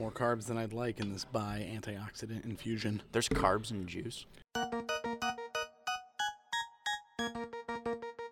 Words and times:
More 0.00 0.10
carbs 0.10 0.46
than 0.46 0.56
I'd 0.56 0.72
like 0.72 0.98
in 0.98 1.12
this 1.12 1.26
Bai 1.26 1.70
antioxidant 1.70 2.46
infusion. 2.46 3.02
There's 3.12 3.28
carbs 3.28 3.70
in 3.70 3.86
juice. 3.86 4.24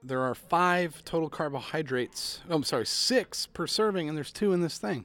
There 0.03 0.23
are 0.23 0.35
five 0.35 1.05
total 1.05 1.29
carbohydrates. 1.29 2.41
Oh, 2.49 2.55
I'm 2.55 2.63
sorry, 2.63 2.87
six 2.87 3.45
per 3.45 3.67
serving, 3.67 4.09
and 4.09 4.17
there's 4.17 4.33
two 4.33 4.55
in 4.55 4.63
this 4.63 4.79
thing. 4.79 5.05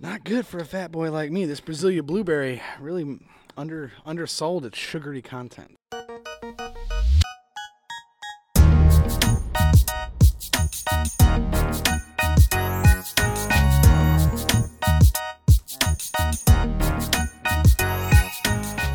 Not 0.00 0.24
good 0.24 0.46
for 0.46 0.58
a 0.58 0.64
fat 0.64 0.90
boy 0.90 1.10
like 1.10 1.30
me. 1.30 1.44
This 1.44 1.60
Brasilia 1.60 2.02
blueberry 2.02 2.62
really 2.80 3.20
under 3.58 3.92
undersold 4.06 4.64
its 4.64 4.78
sugary 4.78 5.20
content. 5.20 5.76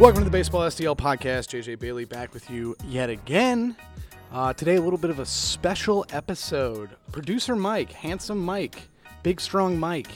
Welcome 0.06 0.22
to 0.22 0.26
the 0.26 0.38
Baseball 0.38 0.62
STL 0.62 0.96
podcast. 0.96 1.50
JJ 1.50 1.80
Bailey 1.80 2.06
back 2.06 2.32
with 2.32 2.48
you 2.48 2.76
yet 2.86 3.10
again. 3.10 3.76
Uh, 4.32 4.54
today, 4.54 4.76
a 4.76 4.80
little 4.80 5.00
bit 5.00 5.10
of 5.10 5.18
a 5.18 5.26
special 5.26 6.06
episode. 6.12 6.92
Producer 7.12 7.56
Mike, 7.56 7.92
handsome 7.92 8.38
Mike, 8.38 8.88
big 9.24 9.42
strong 9.42 9.80
Mike, 9.80 10.12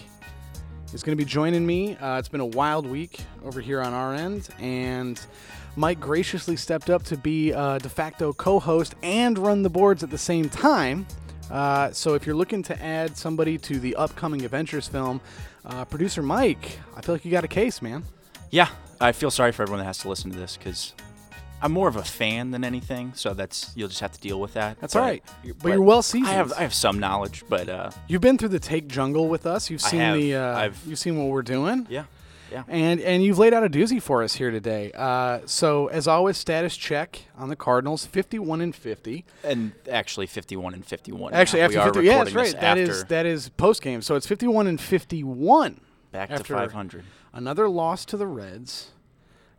is 0.93 1.01
going 1.01 1.17
to 1.17 1.19
be 1.19 1.27
joining 1.27 1.65
me. 1.65 1.95
Uh, 1.95 2.19
it's 2.19 2.27
been 2.27 2.39
a 2.39 2.45
wild 2.45 2.85
week 2.85 3.21
over 3.43 3.61
here 3.61 3.81
on 3.81 3.93
our 3.93 4.13
end, 4.13 4.49
and 4.59 5.19
Mike 5.75 5.99
graciously 5.99 6.55
stepped 6.55 6.91
up 6.91 7.01
to 7.05 7.17
be 7.17 7.51
uh, 7.51 7.79
de 7.79 7.89
facto 7.89 8.31
co 8.31 8.59
host 8.59 8.93
and 9.01 9.39
run 9.39 9.63
the 9.63 9.71
boards 9.71 10.03
at 10.03 10.11
the 10.11 10.19
same 10.19 10.49
time. 10.49 11.07
Uh, 11.49 11.91
so, 11.91 12.13
if 12.13 12.27
you're 12.27 12.35
looking 12.35 12.61
to 12.61 12.79
add 12.79 13.17
somebody 13.17 13.57
to 13.57 13.79
the 13.79 13.95
upcoming 13.95 14.45
Adventures 14.45 14.87
film, 14.87 15.19
uh, 15.65 15.83
producer 15.83 16.21
Mike, 16.21 16.77
I 16.95 17.01
feel 17.01 17.15
like 17.15 17.25
you 17.25 17.31
got 17.31 17.43
a 17.43 17.47
case, 17.47 17.81
man. 17.81 18.03
Yeah, 18.51 18.69
I 19.01 19.11
feel 19.11 19.31
sorry 19.31 19.51
for 19.51 19.61
everyone 19.63 19.79
that 19.79 19.85
has 19.85 19.99
to 19.99 20.09
listen 20.09 20.31
to 20.31 20.37
this 20.37 20.57
because 20.57 20.93
I'm 21.61 21.71
more 21.71 21.87
of 21.87 21.95
a 21.95 22.03
fan 22.03 22.51
than 22.51 22.63
anything. 22.63 23.13
So 23.15 23.33
that's 23.33 23.71
you'll 23.75 23.87
just 23.89 24.01
have 24.01 24.11
to 24.13 24.19
deal 24.19 24.39
with 24.39 24.53
that. 24.53 24.79
That's 24.79 24.93
But- 24.93 24.99
all 24.99 25.05
right. 25.05 25.23
But, 25.61 25.69
you're 25.69 25.81
well 25.81 26.01
seasoned. 26.01 26.29
I 26.29 26.33
have 26.33 26.53
I 26.53 26.61
have 26.61 26.73
some 26.73 26.99
knowledge, 26.99 27.43
but 27.49 27.69
uh, 27.69 27.91
You've 28.07 28.21
been 28.21 28.37
through 28.37 28.49
the 28.49 28.59
take 28.59 28.87
jungle 28.87 29.27
with 29.27 29.45
us. 29.45 29.69
You've 29.69 29.81
seen 29.81 29.99
have. 29.99 30.15
the. 30.17 30.35
Uh, 30.35 30.57
I've- 30.57 30.77
you've 30.89 30.99
seen 30.99 31.17
what 31.17 31.27
we're 31.27 31.41
doing. 31.41 31.87
yeah, 31.89 32.05
yeah. 32.51 32.63
And 32.67 32.99
and 33.01 33.23
you've 33.23 33.37
laid 33.39 33.53
out 33.53 33.63
a 33.63 33.69
doozy 33.69 34.01
for 34.01 34.21
us 34.23 34.35
here 34.35 34.51
today. 34.51 34.91
Uh, 34.95 35.39
so 35.45 35.87
as 35.87 36.07
always, 36.07 36.37
status 36.37 36.75
check 36.75 37.23
on 37.37 37.49
the 37.49 37.55
Cardinals: 37.55 38.05
fifty-one 38.05 38.59
and 38.61 38.75
fifty. 38.75 39.25
And 39.43 39.71
actually, 39.89 40.27
51 40.27 40.73
and 40.73 40.85
51. 40.85 41.31
now. 41.31 41.37
Actually, 41.37 41.59
We 41.59 41.63
after 41.65 41.79
are 41.79 41.93
fifty, 41.93 42.05
yeah, 42.07 42.23
that's 42.23 42.35
right. 42.35 42.59
That 42.59 42.77
is 42.77 43.03
that 43.05 43.25
is 43.25 43.49
post 43.49 43.81
game. 43.81 44.01
So 44.01 44.15
it's 44.15 44.27
fifty-one 44.27 44.65
and 44.67 44.79
fifty-one. 44.79 45.81
back 46.11 46.29
to 46.29 46.43
500. 46.43 47.03
Another 47.33 47.69
loss 47.69 48.05
to 48.05 48.17
the 48.17 48.27
Reds. 48.27 48.91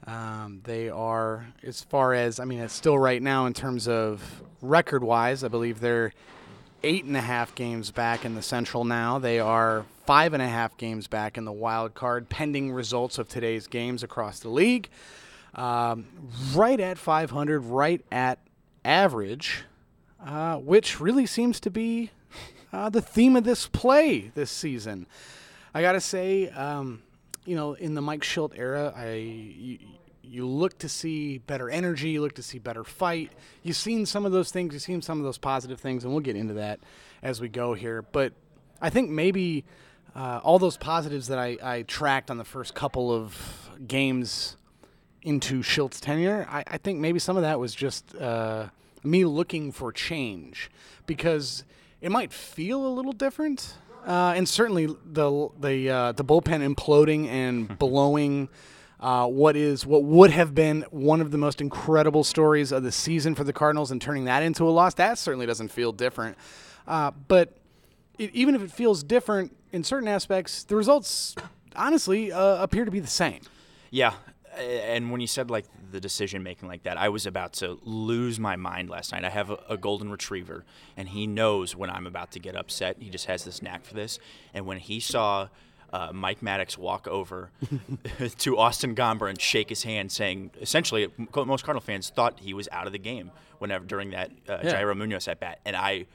Um, 0.07 0.61
they 0.65 0.89
are, 0.89 1.47
as 1.63 1.83
far 1.83 2.15
as 2.15 2.41
I 2.41 2.45
mean, 2.45 2.61
it's 2.61 2.75
still 2.75 2.99
right 2.99 3.23
now 3.23 3.47
in 3.47 3.53
terms 3.53 3.87
of 3.87 4.43
record-wise. 4.61 5.45
I 5.45 5.49
believe 5.49 5.81
they're 5.81 6.13
eight 6.83 7.05
and 7.05 7.17
a 7.17 7.21
half 7.21 7.55
games 7.55 7.91
back 7.91 8.25
in 8.25 8.35
the 8.35 8.43
Central 8.43 8.85
now. 8.85 9.19
They 9.19 9.39
are 9.39 9.85
five 10.07 10.33
and 10.33 10.43
a 10.43 10.49
half 10.49 10.77
games 10.77 11.07
back 11.07 11.37
in 11.37 11.45
the 11.45 11.53
wild 11.53 11.95
card, 11.95 12.29
pending 12.29 12.73
results 12.73 13.19
of 13.19 13.29
today's 13.29 13.67
games 13.67 14.03
across 14.03 14.41
the 14.41 14.49
league. 14.49 14.89
Um, 15.55 16.07
right 16.55 16.81
at 16.81 16.97
500, 16.97 17.61
right 17.61 18.05
at 18.11 18.39
average, 18.85 19.65
uh, 20.25 20.57
which 20.57 21.01
really 21.01 21.27
seems 21.27 21.61
to 21.61 21.71
be 21.71 22.11
uh, 22.73 22.89
the 22.89 23.03
theme 23.03 23.37
of 23.37 23.45
this 23.45 23.67
play 23.67 24.31
this 24.35 24.51
season. 24.51 25.07
I 25.75 25.83
gotta 25.83 26.01
say, 26.01 26.49
um, 26.51 27.03
you 27.45 27.57
know, 27.57 27.75
in 27.75 27.95
the 27.95 28.03
Mike 28.03 28.23
Shildt 28.23 28.53
era, 28.57 28.93
I 28.97 29.13
you, 29.15 29.79
you 30.23 30.47
look 30.47 30.79
to 30.79 30.89
see 30.89 31.39
better 31.39 31.69
energy, 31.69 32.11
you 32.11 32.21
look 32.21 32.35
to 32.35 32.43
see 32.43 32.59
better 32.59 32.85
fight. 32.85 33.33
You've 33.63 33.77
seen 33.77 34.07
some 34.07 34.25
of 34.25 34.33
those 34.33 34.51
things, 34.51 34.73
you've 34.73 34.83
seen 34.83 35.03
some 35.03 35.19
of 35.19 35.25
those 35.25 35.39
positive 35.39 35.81
things, 35.81 36.05
and 36.05 36.13
we'll 36.13 36.23
get 36.23 36.37
into 36.37 36.55
that 36.55 36.79
as 37.23 37.41
we 37.41 37.49
go 37.49 37.75
here. 37.75 38.03
But 38.03 38.33
I 38.81 38.91
think 38.91 39.11
maybe 39.11 39.65
uh, 40.15 40.41
all 40.43 40.59
those 40.59 40.77
positives 40.77 41.29
that 41.29 41.39
I, 41.39 41.57
I 41.63 41.83
tracked 41.83 42.31
on 42.31 42.39
the 42.39 42.45
first 42.45 42.75
couple 42.75 43.13
of 43.13 43.71
games 43.87 44.57
into 45.23 45.63
Shildt's 45.63 46.01
tenure, 46.01 46.47
I, 46.51 46.65
I 46.67 46.79
think 46.79 46.99
maybe 46.99 47.19
some 47.19 47.37
of 47.37 47.43
that 47.43 47.59
was 47.61 47.75
just 47.75 48.15
uh, 48.17 48.69
me 49.03 49.25
looking 49.25 49.73
for 49.73 49.93
change 49.93 50.71
because 51.07 51.65
it 52.01 52.11
might 52.11 52.33
feel 52.33 52.87
a 52.87 52.89
little 52.89 53.13
different, 53.13 53.75
uh, 54.07 54.35
and 54.37 54.49
certainly 54.49 54.87
the 54.87 55.49
the 55.59 55.91
uh, 55.91 56.13
the 56.13 56.25
bullpen 56.25 56.75
imploding 56.75 57.27
and 57.29 57.79
blowing. 57.79 58.49
Uh, 58.99 59.27
what 59.27 59.57
is 59.57 59.87
what 59.87 60.05
would 60.05 60.31
have 60.31 60.55
been 60.55 60.85
one 60.91 61.23
of 61.23 61.31
the 61.31 61.39
most 61.39 61.63
incredible 61.63 62.23
stories 62.23 62.71
of 62.71 62.83
the 62.83 62.93
season 62.93 63.35
for 63.35 63.45
the 63.45 63.53
Cardinals 63.53 63.91
and 63.91 64.01
turning 64.01 64.27
that 64.27 64.43
into 64.43 64.69
a 64.69 64.71
loss? 64.71 64.93
That 64.95 65.19
certainly 65.19 65.47
doesn't 65.47 65.69
feel 65.69 65.91
different. 65.93 66.37
Uh, 66.87 67.11
but 67.27 67.57
it, 68.19 68.31
even 68.35 68.55
if 68.55 68.63
it 68.63 68.71
feels 68.71 69.03
different 69.03 69.57
in 69.73 69.85
certain 69.85 70.07
aspects, 70.07 70.65
the 70.65 70.77
results 70.77 71.35
honestly 71.75 72.31
uh, 72.31 72.63
appear 72.63 72.85
to 72.85 72.91
be 72.91 73.01
the 73.01 73.07
same. 73.07 73.41
Yeah, 73.91 74.13
and 74.59 75.11
when 75.11 75.23
you 75.23 75.27
said 75.27 75.51
like 75.51 75.65
the 75.91 76.01
decision 76.01 76.43
making 76.43 76.69
like 76.69 76.83
that, 76.85 76.97
I 76.97 77.09
was 77.09 77.27
about 77.27 77.53
to 77.55 77.79
lose 77.85 78.39
my 78.41 78.57
mind 78.57 78.89
last 78.91 79.13
night. 79.13 79.25
I 79.25 79.31
have 79.31 79.51
a, 79.51 79.59
a 79.69 79.77
golden 79.77 80.11
retriever, 80.11 80.65
and 80.97 81.09
he 81.09 81.27
knows 81.27 81.75
when 81.77 81.91
I'm 81.91 82.07
about 82.07 82.33
to 82.33 82.39
get 82.39 82.57
upset. 82.57 82.97
He 83.01 83.11
just 83.11 83.27
has 83.27 83.45
this 83.45 83.63
knack 83.63 83.85
for 83.85 83.95
this. 83.95 84.19
And 84.55 84.67
when 84.67 84.79
he 84.79 85.01
saw 85.01 85.49
uh, 85.93 86.11
Mike 86.13 86.41
Maddux 86.41 86.79
walk 86.79 87.09
over 87.09 87.51
to 88.39 88.59
Austin 88.59 88.95
Gomber 88.95 89.29
and 89.29 89.41
shake 89.41 89.69
his 89.69 89.83
hand, 89.83 90.13
saying 90.13 90.51
essentially, 90.61 91.09
most 91.35 91.65
Cardinal 91.65 91.81
fans 91.81 92.11
thought 92.11 92.41
he 92.41 92.55
was 92.55 92.69
out 92.73 92.87
of 92.87 92.93
the 92.93 92.99
game 92.99 93.31
whenever 93.59 93.85
during 93.85 94.11
that 94.11 94.31
uh, 94.49 94.59
Yeah. 94.63 94.81
Yairo 94.83 94.97
Munoz 94.97 95.29
at 95.29 95.41
bat, 95.41 95.61
and 95.65 95.77
I. 95.77 96.07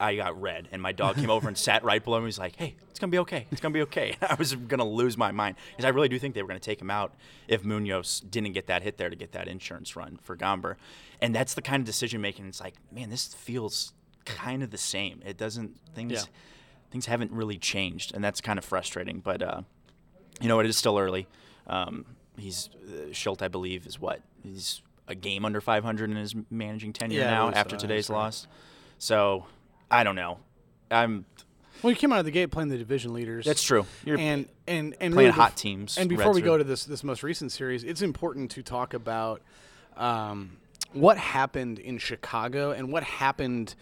I 0.00 0.16
got 0.16 0.40
red, 0.40 0.68
and 0.72 0.80
my 0.82 0.92
dog 0.92 1.16
came 1.16 1.30
over 1.30 1.48
and 1.48 1.56
sat 1.56 1.82
right 1.84 2.02
below 2.02 2.20
me. 2.20 2.26
He's 2.26 2.38
like, 2.38 2.56
"Hey, 2.56 2.74
it's 2.90 2.98
gonna 2.98 3.10
be 3.10 3.18
okay. 3.18 3.46
It's 3.50 3.60
gonna 3.60 3.72
be 3.72 3.82
okay." 3.82 4.16
I 4.22 4.34
was 4.34 4.54
gonna 4.54 4.84
lose 4.84 5.16
my 5.16 5.32
mind 5.32 5.56
because 5.70 5.84
I 5.84 5.88
really 5.88 6.08
do 6.08 6.18
think 6.18 6.34
they 6.34 6.42
were 6.42 6.48
gonna 6.48 6.60
take 6.60 6.80
him 6.80 6.90
out 6.90 7.14
if 7.46 7.64
Munoz 7.64 8.20
didn't 8.20 8.52
get 8.52 8.66
that 8.66 8.82
hit 8.82 8.96
there 8.98 9.10
to 9.10 9.16
get 9.16 9.32
that 9.32 9.48
insurance 9.48 9.96
run 9.96 10.18
for 10.22 10.36
Gomber, 10.36 10.76
and 11.20 11.34
that's 11.34 11.54
the 11.54 11.62
kind 11.62 11.80
of 11.80 11.86
decision 11.86 12.20
making. 12.20 12.46
It's 12.46 12.60
like, 12.60 12.74
man, 12.92 13.10
this 13.10 13.32
feels 13.34 13.92
kind 14.24 14.62
of 14.62 14.70
the 14.70 14.78
same. 14.78 15.22
It 15.24 15.36
doesn't 15.38 15.76
things 15.94 16.12
Yeah. 16.12 16.22
things 16.90 17.06
haven't 17.06 17.32
really 17.32 17.58
changed, 17.58 18.14
and 18.14 18.22
that's 18.22 18.40
kind 18.40 18.58
of 18.58 18.64
frustrating. 18.64 19.20
But 19.20 19.42
uh, 19.42 19.62
you 20.40 20.48
know, 20.48 20.60
it 20.60 20.66
is 20.66 20.76
still 20.76 20.98
early. 20.98 21.26
Um, 21.66 22.04
he's 22.36 22.70
uh, 22.86 23.12
Schultz, 23.12 23.42
I 23.42 23.48
believe, 23.48 23.86
is 23.86 23.98
what 24.00 24.20
he's 24.42 24.82
a 25.06 25.14
game 25.14 25.44
under 25.46 25.60
500 25.60 26.10
in 26.10 26.16
his 26.16 26.34
managing 26.50 26.92
tenure 26.92 27.20
Yeah, 27.20 27.30
now 27.30 27.50
after 27.50 27.76
so. 27.76 27.80
today's 27.80 28.10
loss. 28.10 28.46
So 28.98 29.46
I 29.90 30.04
don't 30.04 30.16
know. 30.16 30.38
I'm. 30.90 31.24
Well, 31.82 31.92
you 31.92 31.96
came 31.96 32.12
out 32.12 32.18
of 32.18 32.24
the 32.24 32.32
gate 32.32 32.50
playing 32.50 32.70
the 32.70 32.78
division 32.78 33.12
leaders. 33.12 33.44
That's 33.44 33.62
true. 33.62 33.86
You're 34.04 34.18
and 34.18 34.48
and 34.66 34.96
and 35.00 35.14
playing 35.14 35.28
really 35.28 35.30
hot 35.30 35.52
bef- 35.52 35.56
teams. 35.56 35.96
And 35.96 36.08
before 36.08 36.26
Reds 36.26 36.36
we 36.36 36.42
go 36.42 36.58
to 36.58 36.64
this 36.64 36.84
this 36.84 37.04
most 37.04 37.22
recent 37.22 37.52
series, 37.52 37.84
it's 37.84 38.02
important 38.02 38.50
to 38.52 38.62
talk 38.62 38.94
about 38.94 39.42
um, 39.96 40.58
what 40.92 41.18
happened 41.18 41.78
in 41.78 41.98
Chicago 41.98 42.72
and 42.72 42.90
what 42.90 43.04
happened 43.04 43.74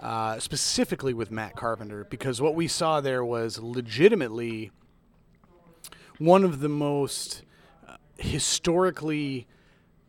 uh, 0.00 0.38
specifically 0.38 1.14
with 1.14 1.30
Matt 1.30 1.56
Carpenter, 1.56 2.04
because 2.04 2.40
what 2.40 2.54
we 2.54 2.68
saw 2.68 3.00
there 3.00 3.24
was 3.24 3.58
legitimately 3.58 4.70
one 6.18 6.44
of 6.44 6.60
the 6.60 6.68
most 6.68 7.42
uh, 7.88 7.96
historically 8.18 9.46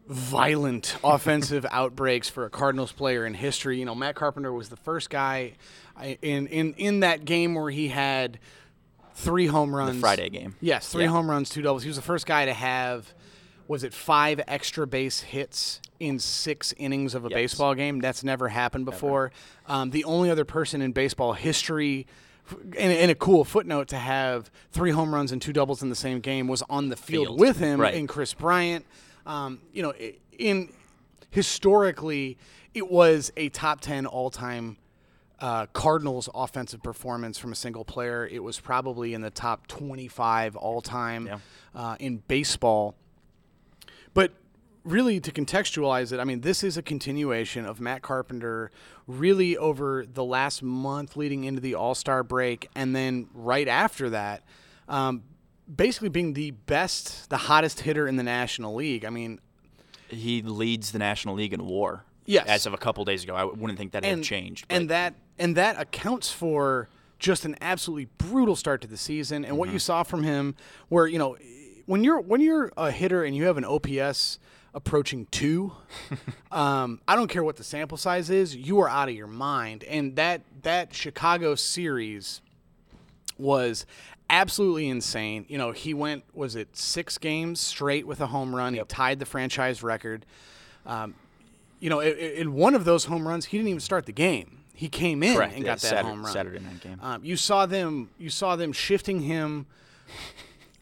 violent 0.07 0.97
offensive 1.03 1.65
outbreaks 1.71 2.29
for 2.29 2.45
a 2.45 2.49
Cardinals 2.49 2.91
player 2.91 3.25
in 3.25 3.33
history. 3.33 3.79
You 3.79 3.85
know, 3.85 3.95
Matt 3.95 4.15
Carpenter 4.15 4.53
was 4.53 4.69
the 4.69 4.75
first 4.77 5.09
guy 5.09 5.53
in 6.21 6.47
in 6.47 6.73
in 6.73 6.99
that 7.01 7.25
game 7.25 7.55
where 7.55 7.69
he 7.71 7.87
had 7.89 8.39
three 9.15 9.47
home 9.47 9.73
runs. 9.75 9.99
Friday 9.99 10.29
game. 10.29 10.55
Yes, 10.61 10.89
three 10.89 11.03
Yeah. 11.03 11.09
home 11.09 11.29
runs, 11.29 11.49
two 11.49 11.61
doubles. 11.61 11.83
He 11.83 11.89
was 11.89 11.95
the 11.95 12.01
first 12.03 12.25
guy 12.25 12.45
to 12.45 12.53
have 12.53 13.13
was 13.67 13.83
it 13.83 13.93
five 13.93 14.39
extra 14.47 14.85
base 14.85 15.21
hits 15.21 15.81
in 15.99 16.19
six 16.19 16.71
innings 16.77 17.15
of 17.15 17.25
a 17.25 17.29
Yes. 17.29 17.35
baseball 17.35 17.73
game? 17.73 17.99
That's 17.99 18.23
never 18.23 18.49
happened 18.49 18.85
before. 18.85 19.31
Um, 19.67 19.89
the 19.89 20.03
only 20.03 20.29
other 20.29 20.45
person 20.45 20.81
in 20.81 20.91
baseball 20.91 21.33
history. 21.33 22.05
And, 22.77 22.93
and 22.93 23.09
a 23.09 23.15
cool 23.15 23.43
footnote 23.43 23.87
to 23.87 23.97
have 23.97 24.51
three 24.71 24.91
home 24.91 25.15
runs 25.15 25.31
and 25.31 25.41
two 25.41 25.51
doubles 25.51 25.81
in 25.81 25.89
the 25.89 25.95
same 25.95 26.19
game 26.19 26.47
was 26.47 26.61
on 26.69 26.89
the 26.89 26.95
field, 26.95 27.25
Field. 27.25 27.39
with 27.39 27.57
him 27.57 27.81
Right. 27.81 27.95
in 27.95 28.05
Kris 28.05 28.35
Bryant. 28.35 28.85
Um, 29.25 29.59
you 29.73 29.81
know, 29.83 29.93
in 30.37 30.69
historically, 31.31 32.37
it 32.73 32.89
was 32.89 33.31
a 33.37 33.49
top 33.49 33.81
ten 33.81 34.05
all 34.05 34.29
time 34.29 34.77
uh, 35.39 35.65
Cardinals 35.67 36.29
offensive 36.33 36.81
performance 36.81 37.37
from 37.37 37.51
a 37.51 37.55
single 37.55 37.83
player. 37.83 38.25
It 38.25 38.41
was 38.43 38.59
probably 38.59 39.13
in 39.13 39.19
the 39.21 39.29
top 39.29 39.67
25 39.67 40.55
all 40.55 40.81
time 40.81 41.27
Yeah. 41.27 41.39
uh, 41.75 41.95
in 41.99 42.17
baseball. 42.27 42.95
But 44.13 44.31
really, 44.85 45.19
to 45.19 45.31
contextualize 45.31 46.13
it, 46.13 46.21
I 46.21 46.23
mean, 46.23 46.39
this 46.41 46.63
is 46.63 46.77
a 46.77 46.81
continuation 46.81 47.65
of 47.65 47.81
Matt 47.81 48.01
Carpenter 48.01 48.71
really 49.07 49.57
over 49.57 50.05
the 50.05 50.23
last 50.23 50.63
month 50.63 51.17
leading 51.17 51.43
into 51.43 51.59
the 51.59 51.75
All 51.75 51.95
Star 51.95 52.23
break, 52.23 52.69
and 52.75 52.95
then 52.95 53.27
right 53.33 53.67
after 53.67 54.09
that. 54.11 54.43
um, 54.87 55.23
basically 55.73 56.09
being 56.09 56.33
the 56.33 56.51
best, 56.51 57.29
the 57.29 57.37
hottest 57.37 57.81
hitter 57.81 58.07
in 58.07 58.15
the 58.17 58.23
National 58.23 58.75
League. 58.75 59.05
I 59.05 59.09
mean, 59.09 59.39
He 60.09 60.41
leads 60.41 60.91
the 60.91 60.99
National 60.99 61.35
League 61.35 61.53
in 61.53 61.65
WAR. 61.65 62.03
Yes. 62.27 62.47
As 62.47 62.65
of 62.65 62.73
a 62.73 62.77
couple 62.77 63.03
days 63.05 63.23
ago, 63.23 63.35
I 63.35 63.43
wouldn't 63.43 63.77
think 63.77 63.91
that 63.93 64.03
had 64.03 64.13
and 64.13 64.23
changed. 64.23 64.67
but- 64.67 64.75
and 64.77 64.89
that 64.89 65.13
and 65.37 65.55
that 65.57 65.79
accounts 65.79 66.31
for 66.31 66.87
just 67.19 67.45
an 67.45 67.55
absolutely 67.61 68.05
brutal 68.17 68.55
start 68.55 68.81
to 68.81 68.87
the 68.87 68.97
season 68.97 69.45
and 69.45 69.57
what 69.57 69.67
Mm-hmm. 69.67 69.73
you 69.75 69.79
saw 69.79 70.03
from 70.03 70.23
him 70.23 70.55
where 70.89 71.07
you 71.07 71.17
know 71.19 71.37
when 71.85 72.03
you're 72.03 72.19
when 72.21 72.41
you're 72.41 72.71
a 72.77 72.89
hitter 72.91 73.23
and 73.23 73.35
you 73.35 73.45
have 73.45 73.57
an 73.57 73.65
OPS 73.65 74.39
approaching 74.73 75.25
2 75.31 75.71
um, 76.51 76.99
I 77.07 77.15
don't 77.15 77.27
care 77.29 77.43
what 77.43 77.55
the 77.57 77.63
sample 77.63 77.97
size 77.97 78.29
is 78.29 78.55
you 78.55 78.79
are 78.79 78.89
out 78.89 79.07
of 79.09 79.15
your 79.15 79.27
mind 79.27 79.83
and 79.85 80.15
that 80.17 80.41
that 80.63 80.93
Chicago 80.93 81.55
series 81.55 82.41
was 83.37 83.85
absolutely 84.29 84.87
insane. 84.89 85.45
You 85.47 85.57
know, 85.57 85.71
he 85.71 85.93
went 85.93 86.23
was 86.33 86.55
it 86.55 86.75
6 86.75 87.17
games 87.19 87.59
straight 87.59 88.05
with 88.07 88.21
a 88.21 88.27
home 88.27 88.55
run. 88.55 88.73
He 88.73 88.81
tied 88.87 89.19
the 89.19 89.25
franchise 89.25 89.83
record. 89.83 90.25
Um, 90.85 91.15
you 91.79 91.89
know, 91.89 91.99
in, 92.01 92.53
one 92.53 92.73
of 92.75 92.85
those 92.85 93.05
home 93.05 93.27
runs, 93.27 93.45
he 93.45 93.57
didn't 93.57 93.69
even 93.69 93.79
start 93.79 94.05
the 94.05 94.11
game. 94.11 94.59
He 94.73 94.89
came 94.89 95.23
in 95.23 95.35
Correct, 95.35 95.55
and 95.55 95.63
got 95.63 95.79
that 95.79 95.87
Saturday- 95.87 96.09
home 96.09 96.23
run. 96.23 96.33
Saturday 96.33 96.59
night 96.59 96.81
game. 96.81 96.99
Um, 97.01 97.23
you 97.23 97.37
saw 97.37 97.65
them. 97.65 98.09
You 98.17 98.29
saw 98.29 98.55
them 98.55 98.71
shifting 98.73 99.21
him. 99.21 99.67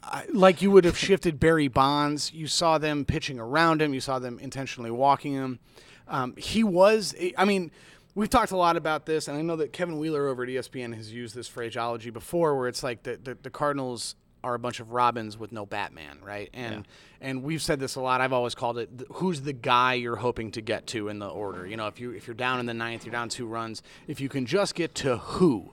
uh, 0.04 0.22
Like 0.34 0.62
you 0.62 0.72
would 0.72 0.86
have 0.86 0.98
shifted 1.08 1.40
Barry 1.40 1.68
Bonds, 1.68 2.32
you 2.34 2.48
saw 2.48 2.78
them 2.78 3.06
pitching 3.06 3.40
around 3.40 3.82
him. 3.82 3.94
You 3.94 4.00
saw 4.02 4.20
them 4.20 4.40
intentionally 4.40 4.92
walking 4.92 5.34
him. 5.34 5.60
Um, 6.08 6.36
he 6.38 6.64
was. 6.64 7.16
I 7.38 7.46
mean, 7.46 7.72
we've 8.16 8.30
talked 8.30 8.52
a 8.52 8.58
lot 8.58 8.78
about 8.78 9.06
this, 9.06 9.28
and 9.28 9.38
I 9.38 9.42
know 9.42 9.56
that 9.58 9.74
Kevin 9.74 9.98
Wheeler 9.98 10.28
over 10.28 10.44
at 10.44 10.50
ESPN 10.50 10.96
has 10.96 11.12
used 11.12 11.36
this 11.36 11.48
phraseology 11.48 12.10
before, 12.10 12.58
where 12.58 12.68
it's 12.68 12.84
like 12.84 13.04
the 13.04 13.20
the, 13.22 13.38
the 13.42 13.50
Cardinals 13.50 14.16
are 14.44 14.56
a 14.56 14.60
bunch 14.60 14.82
of 14.82 14.92
Robins 14.92 15.38
with 15.38 15.54
no 15.54 15.66
Batman, 15.66 16.20
right? 16.22 16.50
And 16.54 16.86
and 17.22 17.44
we've 17.44 17.62
said 17.62 17.80
this 17.80 17.96
a 17.96 18.02
lot. 18.02 18.20
I've 18.20 18.34
always 18.34 18.56
called 18.56 18.78
it 18.78 18.90
who's 19.14 19.42
the 19.42 19.54
guy 19.54 19.94
you're 19.94 20.18
hoping 20.18 20.52
to 20.52 20.62
get 20.62 20.88
to 20.88 21.08
in 21.08 21.20
the 21.20 21.30
order. 21.30 21.66
You 21.66 21.78
know, 21.78 21.88
if 21.88 22.00
you 22.00 22.12
if 22.12 22.28
you're 22.28 22.34
down 22.34 22.60
in 22.60 22.66
the 22.66 22.74
ninth, 22.74 23.06
you're 23.06 23.14
down 23.14 23.30
two 23.30 23.48
runs. 23.48 23.82
If 24.08 24.20
you 24.20 24.30
can 24.30 24.46
just 24.46 24.76
get 24.76 24.96
to 24.96 25.18
who, 25.18 25.72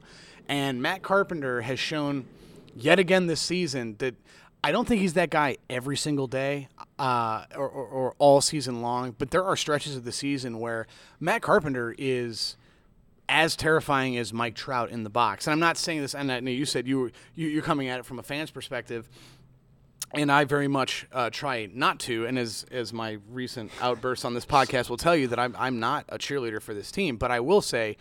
and 0.49 0.81
Matt 0.81 1.03
Carpenter 1.03 1.63
has 1.63 1.81
shown 1.81 2.27
yet 2.77 2.99
again 3.01 3.27
this 3.27 3.41
season 3.41 3.97
that 3.99 4.15
I 4.63 4.73
don't 4.73 4.87
think 4.87 5.01
he's 5.01 5.15
that 5.15 5.31
guy 5.31 5.57
every 5.71 5.97
single 5.97 6.27
day 6.27 6.69
uh, 6.99 7.45
or, 7.57 7.69
or, 7.69 7.87
or 7.87 8.15
all 8.19 8.41
season 8.41 8.83
long. 8.83 9.15
But 9.19 9.31
there 9.31 9.45
are 9.45 9.57
stretches 9.57 9.97
of 9.97 10.05
the 10.05 10.13
season 10.13 10.59
where 10.59 10.87
Matt 11.19 11.43
Carpenter 11.43 11.95
is 11.97 12.57
as 13.31 13.57
terrifying 13.57 14.19
as 14.19 14.33
Mike 14.33 14.55
Trout 14.55 14.91
in 14.91 15.05
the 15.05 15.11
box. 15.11 15.47
And 15.47 15.53
I'm 15.53 15.61
not 15.61 15.77
saying 15.77 16.01
this. 16.01 16.15
And 16.15 16.49
you 16.49 16.67
said 16.67 16.87
you 16.87 17.01
were 17.01 17.13
you, 17.35 17.49
you're 17.49 17.63
coming 17.63 17.89
at 17.89 18.01
it 18.01 18.05
from 18.05 18.19
a 18.19 18.23
fan's 18.23 18.51
perspective, 18.51 19.09
and 20.13 20.31
I 20.31 20.45
very 20.45 20.69
much 20.69 21.07
uh, 21.13 21.31
try 21.31 21.69
not 21.73 22.01
to. 22.01 22.27
And 22.27 22.39
as 22.39 22.67
as 22.71 22.93
my 22.93 23.19
recent 23.31 23.71
outbursts 23.81 24.25
on 24.25 24.35
this 24.35 24.45
podcast 24.45 24.91
will 24.91 24.97
tell 24.99 25.17
you 25.17 25.29
that 25.29 25.39
I'm 25.39 25.55
I'm 25.59 25.81
not 25.81 26.05
a 26.09 26.19
cheerleader 26.19 26.61
for 26.61 26.75
this 26.75 26.91
team, 26.91 27.17
but 27.17 27.31
I 27.31 27.41
will 27.41 27.63
say. 27.63 27.97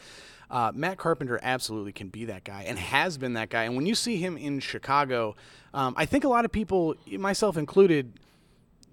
Uh, 0.50 0.72
Matt 0.74 0.98
Carpenter 0.98 1.40
absolutely 1.44 1.92
can 1.92 2.10
be 2.10 2.26
that 2.26 2.44
guy 2.44 2.64
and 2.68 2.80
has 2.80 3.18
been 3.18 3.34
that 3.34 3.50
guy. 3.50 3.66
And 3.66 3.76
when 3.76 3.86
you 3.86 3.94
see 3.96 4.18
him 4.18 4.36
in 4.38 4.60
Chicago, 4.60 5.36
um, 5.74 5.94
I 5.96 6.06
think 6.06 6.24
a 6.24 6.28
lot 6.28 6.44
of 6.46 6.52
people, 6.52 6.96
myself 7.12 7.56
included, 7.58 8.14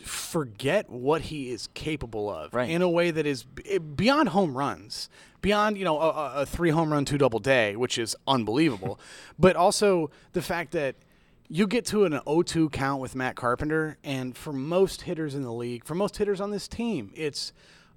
forget 0.03 0.91
what 0.91 1.23
he 1.23 1.51
is 1.51 1.69
capable 1.75 2.31
of 2.31 2.53
Right. 2.55 2.69
in 2.71 2.83
a 2.83 2.89
way 2.89 3.11
that 3.11 3.27
is 3.27 3.45
beyond 3.45 4.29
home 4.31 4.57
runs, 4.57 5.09
beyond 5.41 5.79
you 5.79 5.85
know 5.85 5.99
a, 5.99 6.09
a- 6.11 6.33
a 6.43 6.47
three 6.47 6.71
home 6.71 6.93
run 6.93 7.05
two 7.05 7.19
double 7.19 7.39
day, 7.39 7.77
which 7.77 7.97
is 7.99 8.15
unbelievable, 8.29 9.01
but 9.39 9.57
also 9.57 10.11
the 10.33 10.43
fact 10.43 10.73
that 10.73 10.97
you 11.49 11.67
get 11.69 11.85
to 11.87 12.05
an 12.05 12.13
0-2 12.27 12.71
count 12.73 13.01
with 13.01 13.15
Matt 13.15 13.37
Carpenter, 13.37 13.99
and 14.03 14.37
for 14.37 14.53
most 14.53 15.03
hitters 15.03 15.35
in 15.35 15.43
the 15.43 15.53
league, 15.53 15.85
for 15.85 15.95
most 15.95 16.17
hitters 16.17 16.41
on 16.41 16.51
this 16.51 16.67
team, 16.67 17.13
it's 17.15 17.53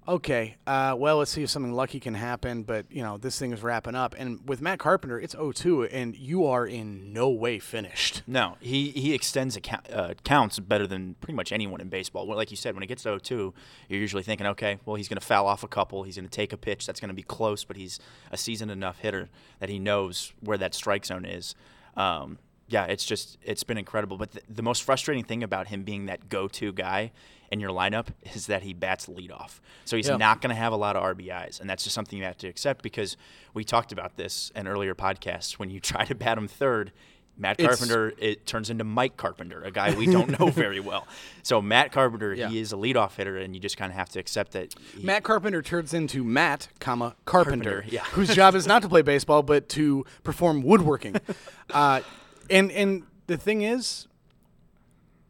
okay. 0.08 0.56
Uh, 0.66 0.94
well, 0.98 1.18
let's 1.18 1.30
see 1.30 1.42
if 1.42 1.50
something 1.50 1.72
lucky 1.72 2.00
can 2.00 2.14
happen, 2.14 2.62
but 2.62 2.86
you 2.90 3.02
know 3.02 3.16
this 3.16 3.38
thing 3.38 3.52
is 3.52 3.62
wrapping 3.62 3.94
up, 3.94 4.14
and 4.18 4.46
with 4.48 4.60
Matt 4.60 4.78
Carpenter, 4.78 5.18
it's 5.18 5.34
0-2, 5.34 5.88
and 5.92 6.16
you 6.16 6.46
are 6.46 6.66
in 6.66 7.12
no 7.12 7.28
way 7.28 7.58
finished. 7.58 8.22
No, 8.26 8.56
he 8.60 8.90
he 8.90 9.14
extends 9.14 9.56
account, 9.56 9.90
uh, 9.92 10.14
counts 10.24 10.58
better 10.58 10.86
than 10.86 11.14
pretty 11.20 11.34
much 11.34 11.52
anyone 11.52 11.80
in 11.80 11.88
baseball. 11.88 12.26
Like 12.26 12.50
you 12.50 12.56
said, 12.56 12.74
when 12.74 12.82
it 12.82 12.86
gets 12.86 13.02
to 13.04 13.10
0-2, 13.10 13.52
you're 13.88 14.00
usually 14.00 14.22
thinking, 14.22 14.46
okay, 14.48 14.78
well 14.84 14.96
he's 14.96 15.08
going 15.08 15.20
to 15.20 15.26
foul 15.26 15.46
off 15.46 15.62
a 15.62 15.68
couple, 15.68 16.02
he's 16.02 16.16
going 16.16 16.28
to 16.28 16.30
take 16.30 16.52
a 16.52 16.56
pitch 16.56 16.86
that's 16.86 17.00
going 17.00 17.08
to 17.08 17.14
be 17.14 17.22
close, 17.22 17.64
but 17.64 17.76
he's 17.76 17.98
a 18.30 18.36
seasoned 18.36 18.70
enough 18.70 18.98
hitter 18.98 19.28
that 19.58 19.68
he 19.68 19.78
knows 19.78 20.32
where 20.40 20.58
that 20.58 20.74
strike 20.74 21.04
zone 21.04 21.24
is. 21.24 21.54
Um, 21.96 22.38
yeah, 22.70 22.84
it's 22.86 23.04
just 23.04 23.36
it's 23.44 23.62
been 23.64 23.76
incredible. 23.76 24.16
But 24.16 24.32
th- 24.32 24.44
the 24.48 24.62
most 24.62 24.82
frustrating 24.82 25.24
thing 25.24 25.42
about 25.42 25.68
him 25.68 25.82
being 25.82 26.06
that 26.06 26.28
go-to 26.30 26.72
guy 26.72 27.12
in 27.50 27.60
your 27.60 27.70
lineup 27.70 28.06
is 28.34 28.46
that 28.46 28.62
he 28.62 28.72
bats 28.72 29.06
leadoff. 29.06 29.58
So 29.84 29.96
he's 29.96 30.08
Yeah. 30.08 30.16
not 30.16 30.40
going 30.40 30.50
to 30.54 30.56
have 30.60 30.72
a 30.72 30.76
lot 30.76 30.94
of 30.96 31.02
RBIs, 31.02 31.60
and 31.60 31.68
that's 31.68 31.82
just 31.84 31.94
something 31.94 32.16
you 32.18 32.24
have 32.24 32.38
to 32.38 32.48
accept 32.48 32.82
because 32.82 33.16
we 33.54 33.64
talked 33.64 33.90
about 33.92 34.16
this 34.16 34.50
in 34.54 34.66
earlier 34.68 34.94
podcasts. 34.94 35.52
When 35.58 35.68
you 35.68 35.80
try 35.92 36.04
to 36.04 36.14
bat 36.14 36.38
him 36.38 36.46
third, 36.48 36.92
Matt 37.36 37.58
It's- 37.58 37.78
Carpenter 37.78 38.12
it 38.18 38.46
turns 38.46 38.70
into 38.70 38.84
Mike 38.84 39.16
Carpenter, 39.16 39.62
a 39.62 39.70
guy 39.72 39.94
we 39.96 40.06
don't 40.06 40.38
know 40.38 40.46
very 40.50 40.78
well. 40.78 41.08
So 41.42 41.60
Matt 41.62 41.90
Carpenter, 41.90 42.34
Yeah. 42.34 42.50
he 42.50 42.58
is 42.60 42.72
a 42.72 42.76
leadoff 42.76 43.16
hitter, 43.16 43.36
and 43.38 43.52
you 43.54 43.60
just 43.60 43.76
kind 43.78 43.90
of 43.90 43.96
have 43.96 44.10
to 44.10 44.20
accept 44.20 44.52
that. 44.52 44.74
he- 44.94 45.02
Matt 45.02 45.24
Carpenter 45.24 45.60
turns 45.62 45.92
into 45.94 46.22
Matt, 46.22 46.68
comma 46.78 47.16
Carpenter, 47.24 47.64
Carpenter, 47.70 47.84
yeah. 47.92 48.04
whose 48.12 48.32
job 48.34 48.54
is 48.54 48.66
not 48.66 48.82
to 48.82 48.88
play 48.88 49.02
baseball 49.02 49.42
but 49.42 49.68
to 49.70 50.04
perform 50.22 50.62
woodworking. 50.62 51.16
uh, 51.70 52.02
and 52.50 52.70
and 52.72 53.04
the 53.26 53.36
thing 53.36 53.62
is, 53.62 54.06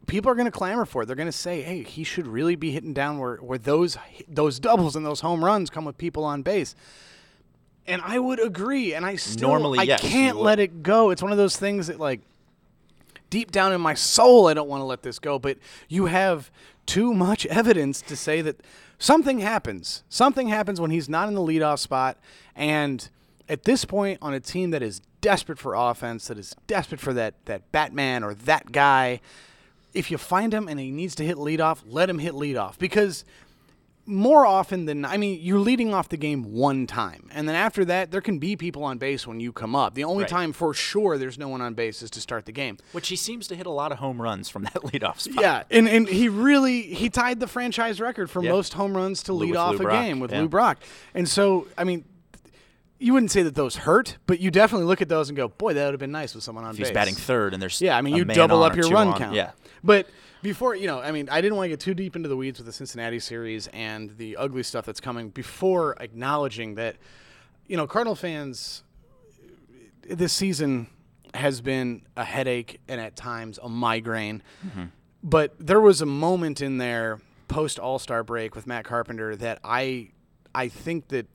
people 0.07 0.31
are 0.31 0.35
going 0.35 0.45
to 0.45 0.51
clamor 0.51 0.85
for 0.85 1.03
it. 1.03 1.05
They're 1.05 1.15
going 1.15 1.27
to 1.27 1.31
say, 1.31 1.61
"Hey, 1.61 1.83
he 1.83 2.03
should 2.03 2.27
really 2.27 2.55
be 2.55 2.71
hitting 2.71 2.93
down 2.93 3.19
where 3.19 3.37
where 3.37 3.57
those 3.57 3.97
those 4.27 4.59
doubles 4.59 4.95
and 4.95 5.05
those 5.05 5.21
home 5.21 5.43
runs 5.43 5.69
come 5.69 5.85
with 5.85 5.97
people 5.97 6.23
on 6.23 6.41
base." 6.41 6.75
And 7.87 8.01
I 8.05 8.19
would 8.19 8.39
agree. 8.39 8.93
And 8.93 9.05
I 9.05 9.15
still, 9.15 9.49
Normally, 9.49 9.79
I 9.79 9.83
yes, 9.83 10.01
can't 10.01 10.37
let 10.37 10.59
it 10.59 10.83
go. 10.83 11.09
It's 11.09 11.23
one 11.23 11.31
of 11.31 11.37
those 11.37 11.57
things 11.57 11.87
that 11.87 11.99
like 11.99 12.21
deep 13.29 13.51
down 13.51 13.73
in 13.73 13.81
my 13.81 13.95
soul, 13.95 14.47
I 14.47 14.53
don't 14.53 14.69
want 14.69 14.81
to 14.81 14.85
let 14.85 15.01
this 15.01 15.17
go, 15.17 15.39
but 15.39 15.57
you 15.89 16.05
have 16.05 16.51
too 16.85 17.13
much 17.13 17.45
evidence 17.47 18.01
to 18.03 18.15
say 18.15 18.41
that 18.41 18.57
something 18.99 19.39
happens. 19.39 20.03
Something 20.09 20.49
happens 20.49 20.79
when 20.79 20.91
he's 20.91 21.09
not 21.09 21.27
in 21.27 21.33
the 21.33 21.41
leadoff 21.41 21.79
spot. 21.79 22.17
And 22.55 23.09
at 23.51 23.63
this 23.63 23.85
point, 23.85 24.17
on 24.21 24.33
a 24.33 24.39
team 24.39 24.71
that 24.71 24.81
is 24.81 25.01
desperate 25.21 25.59
for 25.59 25.75
offense, 25.75 26.27
that 26.27 26.37
is 26.37 26.55
desperate 26.67 27.01
for 27.01 27.13
that, 27.13 27.33
that 27.45 27.71
Batman 27.71 28.23
or 28.23 28.33
that 28.33 28.71
guy, 28.71 29.19
if 29.93 30.09
you 30.09 30.17
find 30.17 30.53
him 30.53 30.67
and 30.67 30.79
he 30.79 30.89
needs 30.89 31.13
to 31.15 31.23
hit 31.25 31.37
leadoff, 31.37 31.79
let 31.85 32.09
him 32.09 32.19
hit 32.19 32.33
leadoff. 32.33 32.77
Because 32.79 33.25
more 34.07 34.45
often 34.47 34.85
than 34.85 35.05
I 35.05 35.15
mean, 35.17 35.39
you're 35.41 35.59
leading 35.59 35.93
off 35.93 36.09
the 36.09 36.17
game 36.17 36.53
one 36.53 36.87
time, 36.87 37.29
and 37.31 37.47
then 37.47 37.55
after 37.55 37.85
that, 37.85 38.09
there 38.09 38.19
can 38.19 38.39
be 38.39 38.55
people 38.55 38.83
on 38.83 38.97
base 38.97 39.27
when 39.27 39.39
you 39.39 39.51
come 39.53 39.75
up. 39.75 39.93
The 39.93 40.03
only 40.03 40.23
Right. 40.23 40.29
time 40.29 40.53
for 40.53 40.73
sure 40.73 41.19
there's 41.19 41.37
no 41.37 41.47
one 41.47 41.61
on 41.61 41.75
base 41.75 42.01
is 42.01 42.09
to 42.11 42.19
start 42.21 42.45
the 42.45 42.51
game. 42.51 42.77
which 42.93 43.09
he 43.09 43.15
seems 43.15 43.47
to 43.49 43.55
hit 43.55 43.67
a 43.67 43.71
lot 43.71 43.91
of 43.91 43.99
home 43.99 44.19
runs 44.21 44.49
from 44.49 44.63
that 44.63 44.73
leadoff 44.91 45.19
spot. 45.19 45.41
Yeah, 45.43 45.63
and 45.69 45.87
and 45.87 46.07
he 46.09 46.29
really 46.29 46.81
he 46.81 47.09
tied 47.09 47.39
the 47.39 47.47
franchise 47.47 48.01
record 48.01 48.29
for 48.31 48.43
Yeah. 48.43 48.51
most 48.51 48.73
home 48.73 48.97
runs 48.97 49.21
to 49.23 49.33
Lou- 49.33 49.45
lead 49.47 49.55
off 49.55 49.75
a 49.75 49.83
Brock, 49.83 49.91
game 49.93 50.19
with 50.19 50.31
yeah. 50.31 50.41
Lou 50.41 50.47
Brock. 50.49 50.79
And 51.13 51.29
so, 51.29 51.67
I 51.77 51.83
mean, 51.83 52.03
you 53.01 53.13
wouldn't 53.13 53.31
say 53.31 53.41
that 53.43 53.55
those 53.55 53.75
hurt, 53.77 54.17
but 54.27 54.39
you 54.39 54.51
definitely 54.51 54.85
look 54.85 55.01
at 55.01 55.09
those 55.09 55.29
and 55.29 55.35
go, 55.35 55.47
"Boy, 55.47 55.73
that 55.73 55.85
would 55.85 55.93
have 55.93 55.99
been 55.99 56.11
nice 56.11 56.35
with 56.35 56.43
someone 56.43 56.63
on 56.63 56.71
If 56.71 56.77
base." 56.77 56.87
he's 56.87 56.93
batting 56.93 57.15
third, 57.15 57.53
and 57.53 57.61
there's 57.61 57.81
Yeah, 57.81 57.97
I 57.97 58.01
mean, 58.01 58.15
you 58.15 58.25
double 58.25 58.63
up 58.63 58.75
your 58.75 58.89
run 58.89 59.09
on. 59.09 59.17
count. 59.17 59.35
Yeah, 59.35 59.51
But 59.83 60.07
before, 60.43 60.75
you 60.75 60.87
know, 60.87 60.99
I 60.99 61.11
mean, 61.11 61.27
I 61.29 61.41
didn't 61.41 61.55
want 61.55 61.65
to 61.65 61.69
get 61.69 61.79
too 61.79 61.93
deep 61.93 62.15
into 62.15 62.29
the 62.29 62.37
weeds 62.37 62.59
with 62.59 62.65
the 62.67 62.73
Cincinnati 62.73 63.19
series 63.19 63.67
and 63.67 64.17
the 64.17 64.37
ugly 64.37 64.63
stuff 64.63 64.85
that's 64.85 64.99
coming 64.99 65.29
before 65.29 65.95
acknowledging 66.01 66.75
that, 66.75 66.97
you 67.67 67.75
know, 67.77 67.87
Cardinal 67.87 68.15
fans 68.15 68.83
this 70.07 70.33
season 70.33 70.87
has 71.33 71.61
been 71.61 72.03
a 72.17 72.23
headache 72.23 72.81
and 72.87 72.99
at 72.99 73.15
times 73.15 73.59
a 73.63 73.69
migraine. 73.69 74.43
Mm-hmm. 74.65 74.83
But 75.23 75.55
there 75.59 75.79
was 75.79 76.01
a 76.01 76.05
moment 76.05 76.61
in 76.61 76.77
there 76.77 77.19
post 77.47 77.79
All 77.79 77.99
Star 77.99 78.23
break 78.23 78.55
with 78.55 78.65
Matt 78.67 78.85
Carpenter 78.85 79.35
that 79.37 79.59
I 79.63 80.09
I 80.53 80.67
think 80.67 81.09
that 81.09 81.27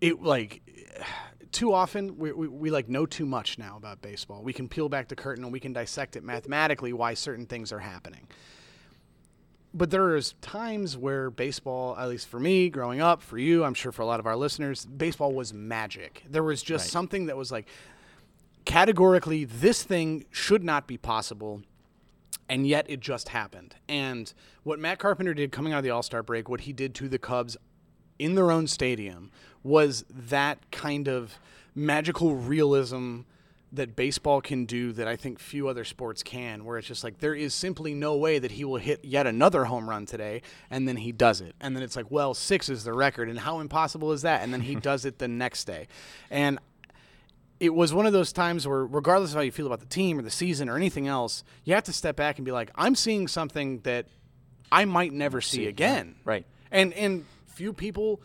it 0.00 0.22
like 0.22 0.62
too 1.52 1.72
often 1.72 2.18
we, 2.18 2.32
we, 2.32 2.48
we 2.48 2.70
like 2.70 2.88
know 2.88 3.06
too 3.06 3.24
much 3.26 3.58
now 3.58 3.76
about 3.76 4.02
baseball. 4.02 4.42
We 4.42 4.52
can 4.52 4.68
peel 4.68 4.88
back 4.88 5.08
the 5.08 5.16
curtain 5.16 5.44
and 5.44 5.52
we 5.52 5.60
can 5.60 5.72
dissect 5.72 6.16
it 6.16 6.22
mathematically 6.22 6.92
why 6.92 7.14
certain 7.14 7.46
things 7.46 7.72
are 7.72 7.78
happening. 7.78 8.28
But 9.74 9.90
there's 9.90 10.34
times 10.40 10.96
where 10.96 11.30
baseball, 11.30 11.96
at 11.98 12.08
least 12.08 12.28
for 12.28 12.40
me 12.40 12.68
growing 12.70 13.00
up, 13.00 13.22
for 13.22 13.38
you, 13.38 13.64
I'm 13.64 13.74
sure 13.74 13.92
for 13.92 14.02
a 14.02 14.06
lot 14.06 14.18
of 14.18 14.26
our 14.26 14.36
listeners, 14.36 14.86
baseball 14.86 15.32
was 15.32 15.52
magic. 15.52 16.24
There 16.28 16.42
was 16.42 16.62
just 16.62 16.86
Right. 16.86 16.90
something 16.92 17.26
that 17.26 17.36
was 17.36 17.52
like 17.52 17.66
categorically 18.64 19.44
this 19.44 19.82
thing 19.82 20.24
should 20.30 20.62
not 20.62 20.86
be 20.86 20.96
possible 20.98 21.62
and 22.48 22.66
yet 22.66 22.86
it 22.88 23.00
just 23.00 23.28
happened. 23.30 23.76
And 23.88 24.32
what 24.62 24.78
Matt 24.78 24.98
Carpenter 24.98 25.34
did 25.34 25.52
coming 25.52 25.72
out 25.72 25.78
of 25.78 25.84
the 25.84 25.90
All 25.90 26.02
Star 26.02 26.22
break, 26.22 26.48
what 26.48 26.62
he 26.62 26.72
did 26.72 26.94
to 26.96 27.08
the 27.08 27.18
Cubs 27.18 27.56
in 28.18 28.34
their 28.34 28.50
own 28.50 28.66
stadium, 28.66 29.30
was 29.68 30.04
that 30.08 30.58
kind 30.70 31.08
of 31.08 31.38
magical 31.74 32.34
realism 32.34 33.20
that 33.70 33.94
baseball 33.94 34.40
can 34.40 34.64
do 34.64 34.92
that 34.92 35.06
I 35.06 35.16
think 35.16 35.38
few 35.38 35.68
other 35.68 35.84
sports 35.84 36.22
can, 36.22 36.64
where 36.64 36.78
it's 36.78 36.88
just 36.88 37.04
like 37.04 37.18
there 37.18 37.34
is 37.34 37.52
simply 37.52 37.92
no 37.92 38.16
way 38.16 38.38
that 38.38 38.52
he 38.52 38.64
will 38.64 38.78
hit 38.78 39.04
yet 39.04 39.26
another 39.26 39.66
home 39.66 39.88
run 39.88 40.06
today, 40.06 40.40
and 40.70 40.88
then 40.88 40.96
he 40.96 41.12
does 41.12 41.42
it. 41.42 41.54
And 41.60 41.76
then 41.76 41.82
it's 41.82 41.94
like, 41.94 42.10
well, 42.10 42.32
six 42.32 42.70
is 42.70 42.84
the 42.84 42.94
record, 42.94 43.28
and 43.28 43.38
how 43.38 43.60
impossible 43.60 44.12
is 44.12 44.22
that? 44.22 44.42
And 44.42 44.52
then 44.52 44.62
he 44.62 44.74
does 44.90 45.04
it 45.04 45.18
the 45.18 45.28
next 45.28 45.64
day. 45.64 45.86
And 46.30 46.58
it 47.60 47.74
was 47.74 47.92
one 47.92 48.06
of 48.06 48.14
those 48.14 48.32
times 48.32 48.66
where, 48.66 48.86
regardless 48.86 49.32
of 49.32 49.36
how 49.36 49.42
you 49.42 49.52
feel 49.52 49.66
about 49.66 49.80
the 49.80 49.86
team 49.86 50.18
or 50.18 50.22
the 50.22 50.30
season 50.30 50.70
or 50.70 50.76
anything 50.76 51.06
else, 51.06 51.44
you 51.64 51.74
have 51.74 51.84
to 51.84 51.92
step 51.92 52.16
back 52.16 52.38
and 52.38 52.46
be 52.46 52.52
like, 52.52 52.70
I'm 52.74 52.94
seeing 52.94 53.28
something 53.28 53.80
that 53.80 54.06
I 54.72 54.86
might 54.86 55.12
never 55.12 55.40
see 55.42 55.66
again. 55.66 56.14
Right. 56.24 56.46
And 56.70 56.94
and 56.94 57.26
few 57.46 57.72
people 57.72 58.20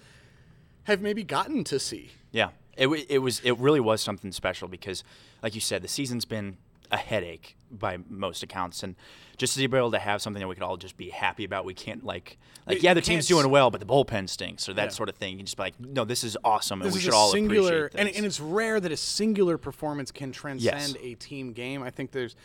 have 0.83 1.01
maybe 1.01 1.23
gotten 1.23 1.63
to 1.65 1.79
see. 1.79 2.11
Yeah, 2.31 2.49
it, 2.77 2.87
it 3.09 3.19
was 3.19 3.39
it 3.41 3.57
really 3.59 3.79
was 3.79 4.01
something 4.01 4.31
special 4.31 4.67
because, 4.67 5.03
like 5.41 5.55
you 5.55 5.61
said, 5.61 5.81
the 5.81 5.87
season's 5.87 6.25
been 6.25 6.57
a 6.91 6.97
headache 6.97 7.55
by 7.71 7.97
most 8.09 8.43
accounts, 8.43 8.83
and 8.83 8.95
just 9.37 9.57
to 9.57 9.67
be 9.67 9.77
able 9.77 9.91
to 9.91 9.99
have 9.99 10.21
something 10.21 10.39
that 10.39 10.47
we 10.47 10.53
could 10.55 10.63
all 10.63 10.77
just 10.77 10.95
be 10.95 11.09
happy 11.09 11.43
about, 11.43 11.65
we 11.65 11.73
can't 11.73 12.03
like 12.05 12.37
like 12.67 12.83
yeah, 12.83 12.93
the 12.93 13.01
team's 13.01 13.27
doing 13.27 13.49
well, 13.49 13.71
but 13.71 13.79
the 13.79 13.85
bullpen 13.85 14.29
stinks 14.29 14.69
or 14.69 14.73
that 14.73 14.83
Yeah. 14.85 14.89
sort 14.89 15.09
of 15.09 15.15
thing. 15.15 15.31
You 15.31 15.37
can 15.37 15.45
just 15.45 15.57
be 15.57 15.63
like, 15.63 15.79
no, 15.79 16.05
this 16.05 16.23
is 16.23 16.37
awesome, 16.43 16.81
and 16.81 16.87
This 16.89 16.95
we 16.95 17.01
should 17.01 17.13
a 17.13 17.15
all 17.15 17.31
singular, 17.31 17.85
appreciate 17.85 18.07
and, 18.07 18.15
and 18.17 18.25
it's 18.25 18.39
rare 18.39 18.79
that 18.79 18.91
a 18.91 18.97
singular 18.97 19.57
performance 19.57 20.11
can 20.11 20.31
transcend 20.31 20.95
Yes. 20.95 20.95
a 21.01 21.15
team 21.15 21.53
game. 21.53 21.81
I 21.83 21.89
think 21.89 22.11
there's 22.11 22.35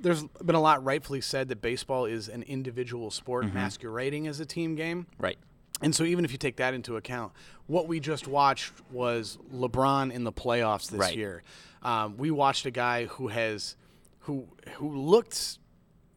there's 0.00 0.22
been 0.44 0.54
a 0.54 0.60
lot 0.60 0.84
rightfully 0.84 1.20
said 1.20 1.48
that 1.48 1.60
baseball 1.60 2.04
is 2.04 2.28
an 2.28 2.44
individual 2.44 3.10
sport 3.10 3.46
Mm-hmm. 3.46 3.54
masquerading 3.56 4.28
as 4.28 4.38
a 4.38 4.46
team 4.46 4.76
game. 4.76 5.06
right. 5.18 5.38
And 5.80 5.94
so 5.94 6.04
even 6.04 6.24
if 6.24 6.32
you 6.32 6.38
take 6.38 6.56
that 6.56 6.74
into 6.74 6.96
account, 6.96 7.32
what 7.66 7.86
we 7.86 8.00
just 8.00 8.26
watched 8.26 8.72
was 8.90 9.38
LeBron 9.54 10.12
in 10.12 10.24
the 10.24 10.32
playoffs 10.32 10.90
this 10.90 11.00
Right. 11.00 11.16
year. 11.16 11.42
Um, 11.82 12.16
we 12.16 12.30
watched 12.30 12.66
a 12.66 12.70
guy 12.70 13.06
who 13.06 13.28
has 13.28 13.76
who 14.20 14.48
who 14.74 14.94
looked 14.96 15.58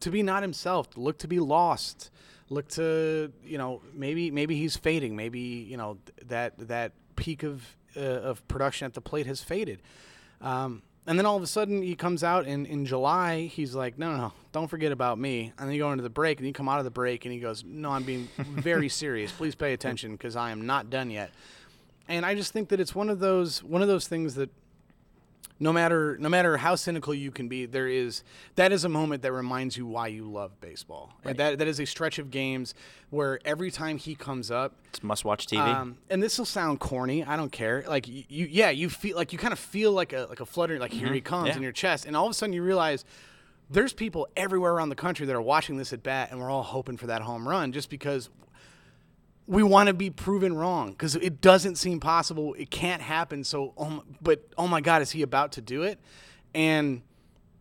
to 0.00 0.10
be 0.10 0.22
not 0.22 0.42
himself, 0.42 0.88
looked 0.96 1.20
to 1.20 1.28
be 1.28 1.38
lost, 1.38 2.10
looked 2.50 2.72
to 2.72 3.32
you 3.44 3.58
know 3.58 3.80
maybe 3.94 4.30
maybe 4.30 4.56
he's 4.56 4.76
fading, 4.76 5.14
maybe 5.14 5.38
you 5.38 5.76
know 5.76 5.98
that 6.26 6.54
that 6.68 6.92
peak 7.16 7.42
of 7.44 7.64
uh, 7.96 8.00
of 8.00 8.46
production 8.48 8.86
at 8.86 8.94
the 8.94 9.00
plate 9.00 9.26
has 9.26 9.42
faded. 9.42 9.80
Um, 10.40 10.82
and 11.06 11.18
then 11.18 11.26
all 11.26 11.36
of 11.36 11.42
a 11.42 11.46
sudden 11.46 11.82
he 11.82 11.96
comes 11.96 12.22
out 12.22 12.46
and 12.46 12.66
in 12.66 12.86
July, 12.86 13.46
he's 13.46 13.74
like, 13.74 13.98
no, 13.98 14.12
no, 14.12 14.16
no, 14.18 14.32
don't 14.52 14.68
forget 14.68 14.92
about 14.92 15.18
me. 15.18 15.52
And 15.58 15.68
then 15.68 15.74
you 15.74 15.82
go 15.82 15.90
into 15.90 16.02
the 16.02 16.10
break 16.10 16.38
and 16.38 16.46
you 16.46 16.52
come 16.52 16.68
out 16.68 16.78
of 16.78 16.84
the 16.84 16.90
break 16.90 17.24
and 17.24 17.34
he 17.34 17.40
goes, 17.40 17.64
no, 17.66 17.90
I'm 17.90 18.04
being 18.04 18.28
very 18.38 18.88
serious. 18.88 19.32
Please 19.32 19.54
pay 19.54 19.72
attention 19.72 20.12
because 20.12 20.36
I 20.36 20.50
am 20.50 20.64
not 20.64 20.90
done 20.90 21.10
yet. 21.10 21.30
And 22.08 22.24
I 22.24 22.34
just 22.34 22.52
think 22.52 22.68
that 22.68 22.78
it's 22.80 22.94
one 22.94 23.08
of 23.10 23.18
those 23.18 23.62
one 23.62 23.82
of 23.82 23.88
those 23.88 24.06
things 24.06 24.34
that 24.34 24.50
no 25.62 25.72
matter 25.72 26.16
no 26.18 26.28
matter 26.28 26.56
how 26.56 26.74
cynical 26.74 27.14
you 27.14 27.30
can 27.30 27.48
be, 27.48 27.66
there 27.66 27.86
is 27.88 28.24
that 28.56 28.72
is 28.72 28.84
a 28.84 28.88
moment 28.88 29.22
that 29.22 29.32
reminds 29.32 29.76
you 29.76 29.86
why 29.86 30.08
you 30.08 30.24
love 30.30 30.60
baseball. 30.60 31.12
And 31.24 31.38
that 31.38 31.58
that 31.58 31.68
is 31.68 31.78
a 31.80 31.86
stretch 31.86 32.18
of 32.18 32.30
games 32.30 32.74
where 33.10 33.38
every 33.44 33.70
time 33.70 33.96
he 33.96 34.14
comes 34.14 34.50
up, 34.50 34.74
It's 34.88 35.02
must 35.02 35.24
watch 35.24 35.46
TV. 35.46 35.60
um, 35.60 35.96
and 36.10 36.22
this 36.22 36.36
will 36.38 36.44
sound 36.46 36.80
corny. 36.80 37.24
I 37.24 37.36
don't 37.36 37.52
care. 37.52 37.84
Like 37.86 38.06
you, 38.08 38.24
yeah, 38.28 38.70
you 38.70 38.90
feel 38.90 39.16
like 39.16 39.32
you 39.32 39.38
kind 39.38 39.52
of 39.52 39.58
feel 39.58 39.92
like 39.92 40.12
a 40.12 40.26
like 40.28 40.40
a 40.40 40.46
flutter, 40.46 40.78
like 40.78 40.92
here 40.92 41.12
he 41.12 41.20
comes 41.20 41.48
Yeah. 41.50 41.56
in 41.56 41.62
your 41.62 41.72
chest, 41.72 42.06
and 42.06 42.16
all 42.16 42.26
of 42.26 42.30
a 42.32 42.34
sudden 42.34 42.52
you 42.52 42.62
realize 42.62 43.04
there's 43.70 43.92
people 43.92 44.28
everywhere 44.36 44.72
around 44.74 44.88
the 44.90 44.94
country 44.96 45.24
that 45.26 45.34
are 45.34 45.40
watching 45.40 45.76
this 45.78 45.92
at 45.92 46.02
bat, 46.02 46.30
and 46.30 46.40
we're 46.40 46.50
all 46.50 46.62
hoping 46.64 46.96
for 46.98 47.06
that 47.06 47.22
home 47.22 47.48
run 47.48 47.72
just 47.72 47.88
because 47.88 48.28
we 49.46 49.62
want 49.62 49.88
to 49.88 49.94
be 49.94 50.10
proven 50.10 50.54
wrong 50.54 50.92
because 50.92 51.16
it 51.16 51.40
doesn't 51.40 51.76
seem 51.76 52.00
possible. 52.00 52.54
It 52.54 52.70
can't 52.70 53.02
happen. 53.02 53.44
So, 53.44 53.72
oh 53.76 54.04
but 54.20 54.46
oh 54.56 54.68
my 54.68 54.80
God, 54.80 55.02
is 55.02 55.10
he 55.10 55.22
about 55.22 55.52
to 55.52 55.60
do 55.60 55.82
it? 55.82 55.98
And 56.54 57.02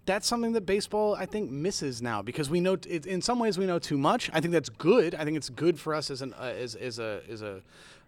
that's 0.05 0.27
something 0.27 0.53
that 0.53 0.65
baseball 0.65 1.15
I 1.15 1.25
think 1.25 1.51
misses 1.51 2.01
now 2.01 2.21
because 2.21 2.49
we 2.49 2.59
know 2.59 2.77
in 2.87 3.21
some 3.21 3.39
ways 3.39 3.57
we 3.57 3.65
know 3.65 3.79
too 3.79 3.97
much. 3.97 4.29
I 4.33 4.41
think 4.41 4.53
that's 4.53 4.69
good. 4.69 5.15
I 5.15 5.25
think 5.25 5.37
it's 5.37 5.49
good 5.49 5.79
for 5.79 5.93
us 5.93 6.11
as 6.11 6.21
an 6.21 6.33
uh, 6.33 6.53
as 6.57 6.75
as 6.75 6.99
a 6.99 7.21
as 7.29 7.41
a 7.41 7.61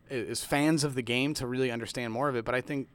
as 0.10 0.44
fans 0.44 0.84
of 0.84 0.96
the 0.96 1.02
game 1.02 1.34
to 1.36 1.48
really 1.48 1.72
understand 1.72 2.14
more 2.14 2.30
of 2.30 2.36
it. 2.36 2.46
But 2.46 2.56
I 2.56 2.62
think 2.62 2.90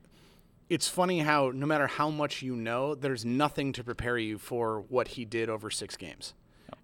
it's 0.69 0.89
funny 0.89 1.21
how 1.21 1.51
no 1.55 1.67
matter 1.67 1.87
how 1.87 2.11
much 2.11 2.43
you 2.43 2.55
know, 2.55 2.95
there's 2.95 3.25
nothing 3.25 3.73
to 3.73 3.85
prepare 3.85 4.19
you 4.19 4.39
for 4.39 4.81
what 4.89 5.09
he 5.09 5.25
did 5.25 5.49
over 5.49 5.71
six 5.71 5.97
games. 5.97 6.35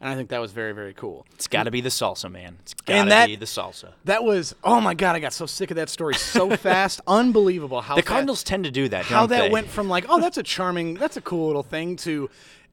And 0.00 0.10
I 0.10 0.16
think 0.16 0.28
that 0.30 0.40
was 0.40 0.52
very 0.52 0.72
very 0.72 0.92
cool. 0.92 1.26
it's 1.34 1.46
got 1.46 1.62
to 1.64 1.70
be 1.70 1.80
the 1.80 1.88
salsa, 1.88 2.30
man. 2.30 2.56
It's 2.60 2.74
got 2.74 3.04
to 3.04 3.26
be 3.26 3.36
the 3.36 3.46
salsa. 3.46 3.92
That 4.04 4.22
was 4.24 4.54
oh 4.62 4.80
my 4.80 4.94
god! 4.94 5.16
I 5.16 5.20
got 5.20 5.32
so 5.32 5.46
sick 5.46 5.70
of 5.70 5.76
that 5.76 5.88
story 5.88 6.14
so 6.14 6.54
fast. 6.56 7.00
Unbelievable 7.06 7.80
how 7.80 7.94
The 7.96 8.02
fa- 8.02 8.08
Cardinals 8.08 8.42
tend 8.42 8.64
to 8.64 8.70
do 8.70 8.88
that. 8.88 9.04
how 9.06 9.26
that 9.26 9.40
they? 9.40 9.50
went 9.50 9.68
from 9.68 9.88
like 9.88 10.06
oh 10.08 10.20
that's 10.20 10.36
a 10.38 10.42
charming 10.42 10.94
that's 10.94 11.16
a 11.16 11.20
cool 11.22 11.46
little 11.46 11.62
thing 11.62 11.96
to 11.96 12.28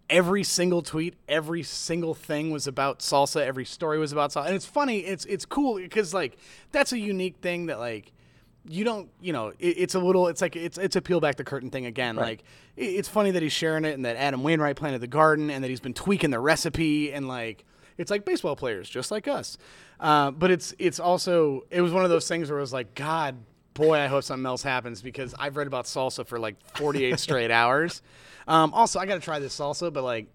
every 0.09 0.43
single 0.43 0.81
tweet 0.81 1.13
every 1.29 1.63
single 1.63 2.13
thing 2.13 2.51
was 2.51 2.67
about 2.67 2.99
salsa 2.99 3.39
every 3.45 3.63
story 3.63 3.97
was 3.97 4.11
about 4.11 4.29
salsa 4.31 4.45
and 4.47 4.55
it's 4.55 4.65
funny 4.65 4.99
it's 4.99 5.23
it's 5.23 5.45
cool 5.45 5.75
because 5.77 6.13
like 6.13 6.37
that's 6.73 6.91
a 6.91 6.99
unique 6.99 7.37
thing 7.41 7.67
that 7.67 7.79
like 7.79 8.11
you 8.67 8.83
don't 8.83 9.09
you 9.19 9.33
know 9.33 9.47
it, 9.59 9.65
it's 9.77 9.95
a 9.95 9.99
little 9.99 10.27
it's 10.27 10.41
like 10.41 10.55
it's 10.55 10.77
it's 10.77 10.95
a 10.95 11.01
peel 11.01 11.19
back 11.19 11.35
the 11.35 11.43
curtain 11.43 11.69
thing 11.71 11.85
again 11.85 12.15
like 12.15 12.43
it, 12.75 12.85
it's 12.85 13.09
funny 13.09 13.31
that 13.31 13.41
he's 13.41 13.51
sharing 13.53 13.85
it 13.85 13.93
and 13.95 14.05
that 14.05 14.15
Adam 14.17 14.43
Wainwright 14.43 14.75
planted 14.75 14.99
the 14.99 15.07
garden 15.07 15.49
and 15.49 15.63
that 15.63 15.69
he's 15.69 15.79
been 15.79 15.93
tweaking 15.95 16.29
the 16.29 16.39
recipe 16.39 17.11
and 17.11 17.27
like 17.27 17.65
it's 17.97 18.11
like 18.11 18.23
baseball 18.25 18.55
players 18.55 18.87
just 18.89 19.09
like 19.11 19.27
us 19.27 19.57
uh, 19.99 20.31
but 20.31 20.51
it's 20.51 20.73
it's 20.79 20.99
also 20.99 21.61
it 21.71 21.81
was 21.81 21.91
one 21.91 22.03
of 22.03 22.09
those 22.09 22.27
things 22.27 22.49
where 22.49 22.57
it 22.59 22.61
was 22.61 22.73
like 22.73 22.93
God 22.95 23.35
boy 23.73 23.97
I 23.97 24.07
hope 24.07 24.23
something 24.23 24.45
else 24.45 24.63
happens 24.63 25.01
because 25.01 25.33
I've 25.39 25.57
read 25.57 25.67
about 25.67 25.85
salsa 25.85 26.25
for 26.25 26.37
like 26.39 26.55
48 26.77 27.19
straight 27.27 27.51
hours 27.51 28.01
um, 28.47 28.73
also 28.73 28.99
I 28.99 29.05
got 29.05 29.15
to 29.15 29.21
try 29.21 29.39
this 29.39 29.57
salsa 29.57 29.91
but 29.91 30.03
like 30.03 30.27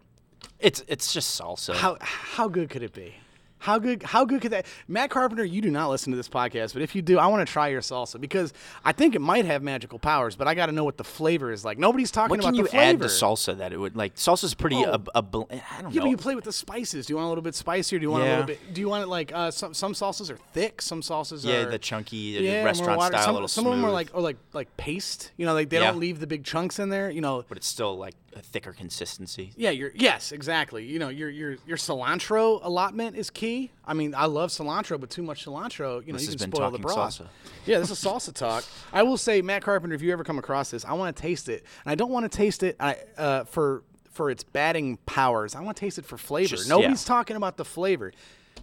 It's 0.58 0.82
it's 0.88 1.12
just 1.12 1.40
salsa. 1.40 1.74
how 1.74 1.96
how 2.00 2.48
good 2.48 2.70
could 2.70 2.82
it 2.82 2.92
be? 2.92 3.14
How 3.58 3.78
good 3.78 4.02
how 4.02 4.24
good 4.26 4.42
could 4.42 4.52
that 4.52 4.66
Matt 4.86 5.08
Carpenter, 5.10 5.44
you 5.44 5.60
do 5.62 5.70
not 5.70 5.88
listen 5.88 6.12
to 6.12 6.16
this 6.16 6.28
podcast, 6.28 6.74
but 6.74 6.82
if 6.82 6.94
you 6.94 7.00
do, 7.02 7.18
I 7.18 7.26
want 7.28 7.46
to 7.46 7.50
try 7.50 7.68
your 7.68 7.80
salsa 7.80 8.20
because 8.20 8.52
I 8.84 8.92
think 8.92 9.14
it 9.14 9.20
might 9.20 9.46
have 9.46 9.62
magical 9.62 9.98
powers, 9.98 10.36
but 10.36 10.46
I 10.46 10.54
got 10.54 10.66
to 10.66 10.72
know 10.72 10.84
what 10.84 10.98
the 10.98 11.04
flavor 11.04 11.50
is 11.50 11.64
like. 11.64 11.78
Nobody's 11.78 12.10
talking 12.10 12.30
what 12.30 12.40
about 12.40 12.48
can 12.48 12.54
you 12.56 12.68
add 12.72 12.98
to 13.00 13.06
salsa 13.06 13.56
that 13.56 13.72
it 13.72 13.78
would 13.78 13.96
like? 13.96 14.14
Salsa's 14.16 14.52
pretty 14.54 14.76
Oh. 14.76 14.92
a, 14.92 15.00
a 15.16 15.22
bl- 15.22 15.42
I 15.50 15.54
don't 15.80 15.84
know. 15.84 15.88
Yeah, 15.90 15.94
know. 16.00 16.00
but 16.02 16.10
you 16.10 16.16
play 16.18 16.34
with 16.34 16.44
the 16.44 16.52
spices. 16.52 17.06
Do 17.06 17.12
you 17.14 17.16
want 17.16 17.26
a 17.26 17.28
little 17.30 17.42
bit 17.42 17.54
spicier? 17.54 17.98
Do 17.98 18.02
you 18.02 18.10
want 18.10 18.24
a 18.24 18.28
little 18.28 18.44
bit? 18.44 18.74
Do 18.74 18.80
you 18.80 18.88
want 18.90 19.04
it 19.04 19.08
like 19.08 19.32
uh, 19.34 19.50
some 19.50 19.72
some 19.72 19.94
salsas 19.94 20.30
are 20.30 20.36
thick, 20.52 20.82
some 20.82 21.00
salsas 21.00 21.42
yeah, 21.44 21.54
are 21.54 21.60
yeah 21.62 21.64
the 21.66 21.78
chunky 21.78 22.16
yeah, 22.16 22.62
restaurant 22.62 22.98
water. 22.98 23.14
style, 23.16 23.24
Some, 23.24 23.34
little 23.34 23.48
some 23.48 23.64
smooth, 23.64 23.74
of 23.74 23.80
them 23.80 23.88
are 23.88 23.92
like 23.92 24.10
or 24.12 24.20
like 24.20 24.36
like 24.52 24.76
paste. 24.76 25.32
You 25.38 25.46
know, 25.46 25.54
like 25.54 25.70
they 25.70 25.78
Yeah. 25.80 25.90
don't 25.92 25.98
leave 26.00 26.20
the 26.20 26.26
big 26.26 26.44
chunks 26.44 26.78
in 26.78 26.90
there. 26.90 27.10
You 27.10 27.22
know, 27.22 27.42
but 27.48 27.56
it's 27.56 27.66
still 27.66 27.96
like 27.96 28.14
a 28.36 28.40
thicker 28.42 28.72
consistency. 28.72 29.52
Yeah, 29.56 29.70
your 29.70 29.90
yes, 29.94 30.32
exactly. 30.32 30.84
You 30.84 30.98
know, 30.98 31.08
your 31.08 31.30
your 31.30 31.56
your 31.66 31.76
cilantro 31.76 32.60
allotment 32.62 33.16
is 33.16 33.30
key. 33.30 33.70
I 33.84 33.94
mean, 33.94 34.14
I 34.14 34.26
love 34.26 34.50
cilantro, 34.50 35.00
but 35.00 35.10
too 35.10 35.22
much 35.22 35.44
cilantro, 35.44 36.04
you 36.06 36.12
know, 36.12 36.18
This 36.18 36.30
you 36.30 36.38
can 36.38 36.52
spoil 36.52 36.70
the 36.70 36.78
broth. 36.78 37.18
salsa. 37.18 37.26
Yeah, 37.64 37.78
this 37.78 37.90
is 37.90 37.98
salsa 37.98 38.32
talk. 38.32 38.64
I 38.92 39.02
will 39.02 39.16
say, 39.16 39.42
Matt 39.42 39.62
Carpenter, 39.62 39.94
if 39.94 40.02
you 40.02 40.12
ever 40.12 40.24
come 40.24 40.38
across 40.38 40.70
this, 40.70 40.84
I 40.84 40.92
want 40.92 41.14
to 41.16 41.20
taste 41.20 41.48
it, 41.48 41.64
and 41.84 41.90
I 41.92 41.94
don't 41.94 42.10
want 42.10 42.30
to 42.30 42.36
taste 42.36 42.62
it 42.62 42.76
I, 42.78 42.96
uh, 43.16 43.44
for 43.44 43.82
for 44.12 44.30
its 44.30 44.44
batting 44.44 44.98
powers. 45.06 45.54
I 45.54 45.60
want 45.60 45.76
to 45.76 45.80
taste 45.80 45.98
it 45.98 46.04
for 46.04 46.16
flavor. 46.16 46.56
Just- 46.56 46.68
Nobody's 46.68 47.02
yeah. 47.04 47.08
talking 47.14 47.36
about 47.36 47.56
the 47.56 47.64
flavor. 47.64 48.12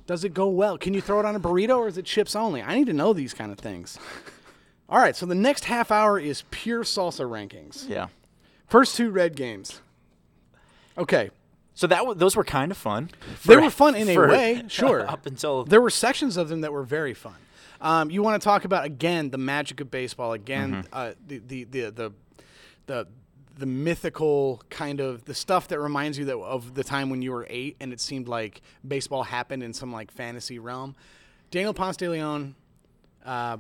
Does 0.08 0.24
it 0.24 0.34
go 0.34 0.50
well? 0.50 0.78
Can 0.78 0.94
you 0.94 1.02
throw 1.02 1.20
it 1.20 1.26
on 1.26 1.36
a 1.36 1.40
burrito, 1.40 1.78
or 1.78 1.88
is 1.88 1.98
it 1.98 2.06
chips 2.06 2.36
only? 2.36 2.62
I 2.62 2.76
need 2.76 2.88
to 2.88 2.94
know 2.94 3.14
these 3.14 3.34
kind 3.34 3.52
of 3.52 3.58
things. 3.60 3.98
All 4.90 5.00
right, 5.00 5.16
so 5.16 5.26
the 5.26 5.36
next 5.36 5.66
half 5.66 5.92
hour 5.92 6.20
is 6.20 6.44
pure 6.52 6.84
salsa 6.84 7.26
rankings. 7.28 7.88
Yeah. 7.88 8.08
First 8.74 8.96
two 8.96 9.12
red 9.12 9.36
games. 9.36 9.82
Okay, 10.98 11.30
So 11.76 11.86
that 11.86 12.00
w- 12.00 12.18
those 12.18 12.36
were 12.36 12.44
kind 12.44 12.72
of 12.72 12.78
fun. 12.78 13.12
They 13.46 13.56
were 13.56 13.70
fun 13.70 13.94
in 13.94 14.10
a 14.10 14.18
way, 14.18 14.64
sure. 14.68 15.08
up 15.08 15.28
until 15.28 15.64
there 15.64 15.80
were 15.80 15.92
sections 15.92 16.38
of 16.38 16.50
them 16.50 16.62
that 16.62 16.74
were 16.74 16.82
very 16.82 17.14
fun. 17.14 17.36
Um, 17.80 18.10
you 18.10 18.24
want 18.24 18.42
to 18.42 18.44
talk 18.44 18.66
about 18.66 18.84
again 18.84 19.30
the 19.30 19.38
magic 19.38 19.80
of 19.80 19.92
baseball, 19.92 20.34
again 20.34 20.86
uh, 20.92 21.12
the, 21.28 21.38
the 21.48 21.64
the 21.66 21.82
the 21.92 22.14
the 22.88 23.08
the 23.60 23.66
mythical 23.68 24.60
kind 24.72 25.00
of 25.00 25.24
the 25.26 25.36
stuff 25.36 25.68
that 25.68 25.80
reminds 25.80 26.18
you 26.18 26.26
that 26.26 26.38
of 26.38 26.74
the 26.74 26.84
time 26.84 27.12
when 27.12 27.22
you 27.22 27.32
were 27.32 27.46
eight 27.52 27.76
and 27.80 27.94
it 27.94 28.02
seemed 28.02 28.28
like 28.28 28.62
baseball 28.88 29.22
happened 29.22 29.62
in 29.62 29.72
some 29.72 29.92
like 29.94 30.10
fantasy 30.10 30.58
realm. 30.58 30.96
Daniel 31.52 31.76
Ponce 31.76 31.98
de 31.98 32.10
Leon, 32.10 32.56
uh, 33.24 33.58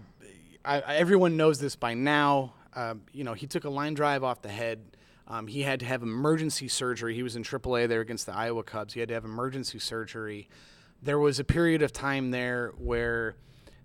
I, 0.65 0.81
I- 0.81 0.95
everyone 0.95 1.37
knows 1.37 1.59
this 1.59 1.75
by 1.75 1.93
now. 1.93 2.53
Um, 2.75 3.01
you 3.11 3.23
know, 3.23 3.33
he 3.33 3.45
took 3.45 3.65
a 3.65 3.69
line 3.69 3.93
drive 3.93 4.23
off 4.23 4.41
the 4.41 4.49
head. 4.49 4.79
Um, 5.27 5.47
he 5.47 5.63
had 5.63 5.79
to 5.79 5.85
have 5.85 6.03
emergency 6.03 6.67
surgery. 6.67 7.15
He 7.15 7.23
was 7.23 7.35
in 7.35 7.43
AAA 7.43 7.87
there 7.87 8.01
against 8.01 8.25
the 8.25 8.33
Iowa 8.33 8.63
Cubs. 8.63 8.93
He 8.93 8.99
had 8.99 9.09
to 9.09 9.15
have 9.15 9.25
emergency 9.25 9.79
surgery. 9.79 10.49
There 11.01 11.19
was 11.19 11.39
a 11.39 11.43
period 11.43 11.81
of 11.81 11.91
time 11.91 12.31
there 12.31 12.73
where 12.77 13.35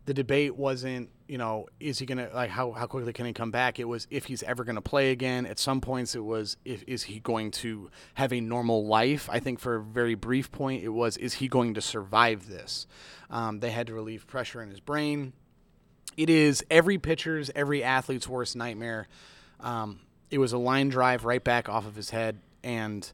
the 0.04 0.14
debate 0.14 0.57
wasn't, 0.57 1.11
you 1.28 1.37
know, 1.37 1.66
is 1.78 1.99
he 1.99 2.07
gonna 2.07 2.30
like 2.33 2.50
how 2.50 2.73
how 2.73 2.87
quickly 2.87 3.12
can 3.12 3.26
he 3.26 3.33
come 3.33 3.50
back? 3.50 3.78
It 3.78 3.85
was 3.85 4.07
if 4.11 4.25
he's 4.25 4.42
ever 4.42 4.64
gonna 4.64 4.80
play 4.80 5.11
again. 5.11 5.45
At 5.45 5.59
some 5.59 5.80
points, 5.80 6.14
it 6.14 6.25
was 6.25 6.57
if 6.64 6.83
is 6.87 7.04
he 7.04 7.21
going 7.21 7.50
to 7.52 7.90
have 8.14 8.33
a 8.33 8.40
normal 8.40 8.87
life? 8.87 9.28
I 9.30 9.38
think 9.38 9.61
for 9.61 9.76
a 9.76 9.83
very 9.83 10.14
brief 10.14 10.50
point, 10.50 10.83
it 10.83 10.88
was 10.88 11.16
is 11.16 11.35
he 11.35 11.49
going 11.49 11.75
to 11.75 11.80
survive 11.80 12.49
this? 12.49 12.87
Um, 13.30 13.61
they 13.61 13.71
had 13.71 13.87
to 13.88 13.95
relieve 13.95 14.26
pressure 14.26 14.62
in 14.62 14.71
his 14.71 14.80
brain 14.80 15.35
it 16.18 16.28
is 16.28 16.64
every 16.68 16.99
pitcher's, 16.99 17.49
every 17.54 17.85
athlete's 17.85 18.26
worst 18.26 18.57
nightmare. 18.57 19.07
Um, 19.61 20.00
It 20.30 20.38
was 20.38 20.52
a 20.52 20.58
line 20.58 20.88
drive 20.88 21.25
right 21.25 21.42
back 21.42 21.68
off 21.68 21.87
of 21.87 21.97
his 21.97 22.11
head, 22.11 22.38
and 22.62 23.11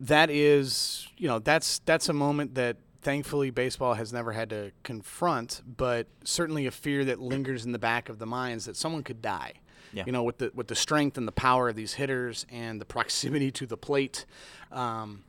that 0.00 0.30
is, 0.30 1.08
you 1.16 1.28
know, 1.28 1.38
that's 1.38 1.80
that's 1.80 2.08
a 2.08 2.12
moment 2.12 2.54
that 2.54 2.76
thankfully 3.02 3.50
baseball 3.50 3.94
has 3.94 4.12
never 4.12 4.32
had 4.32 4.50
to 4.50 4.72
confront, 4.82 5.62
but 5.76 6.06
certainly 6.24 6.66
a 6.66 6.70
fear 6.70 7.04
that 7.04 7.20
lingers 7.20 7.64
in 7.64 7.72
the 7.72 7.78
back 7.78 8.08
of 8.08 8.18
the 8.18 8.26
minds 8.26 8.64
that 8.66 8.76
someone 8.76 9.02
could 9.02 9.22
die. 9.22 9.54
Yeah. 9.92 10.04
You 10.04 10.12
know, 10.12 10.22
with 10.22 10.38
the 10.38 10.50
with 10.54 10.68
the 10.68 10.74
strength 10.74 11.16
and 11.16 11.26
the 11.26 11.32
power 11.32 11.68
of 11.68 11.76
these 11.76 11.94
hitters 11.94 12.44
and 12.50 12.80
the 12.80 12.84
proximity 12.84 13.50
to 13.52 13.66
the 13.66 13.76
plate. 13.76 14.26
Um, 14.70 15.24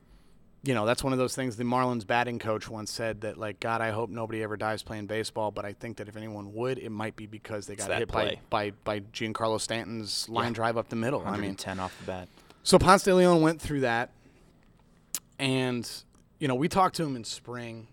you 0.63 0.73
know, 0.73 0.85
that's 0.85 1.03
one 1.03 1.13
of 1.13 1.19
those 1.19 1.35
things 1.35 1.55
the 1.55 1.63
Marlins 1.63 2.05
batting 2.05 2.37
coach 2.39 2.69
once 2.69 2.91
said 2.91 3.21
that 3.21 3.37
like 3.37 3.59
God, 3.61 3.79
I 3.81 3.91
hope 3.91 4.09
nobody 4.09 4.43
ever 4.43 4.57
dies 4.57 4.83
playing 4.83 5.05
baseball, 5.07 5.51
but 5.51 5.63
I 5.65 5.71
think 5.73 5.97
that 5.97 6.07
if 6.09 6.17
anyone 6.17 6.53
would, 6.53 6.77
it 6.79 6.89
might 6.91 7.15
be 7.15 7.25
because 7.27 7.65
they 7.67 7.75
got 7.75 7.89
hit 7.91 8.07
by, 8.09 8.25
play. 8.25 8.41
by 8.49 8.71
by 8.83 8.99
Giancarlo 9.13 9.59
Stanton's 9.61 10.27
line 10.27 10.47
Yeah. 10.47 10.53
drive 10.55 10.77
up 10.77 10.89
the 10.89 10.95
middle. 10.97 11.23
I 11.25 11.37
mean, 11.37 11.55
10 11.55 11.79
off 11.79 11.97
the 11.99 12.05
bat. 12.05 12.27
so 12.63 12.77
Ponce 12.77 13.03
de 13.03 13.15
Leon 13.15 13.41
went 13.41 13.61
through 13.61 13.81
that, 13.81 14.09
and 15.37 15.89
you 16.39 16.47
know 16.47 16.55
we 16.55 16.67
talked 16.67 16.95
to 16.95 17.03
him 17.03 17.15
in 17.15 17.23
spring, 17.23 17.87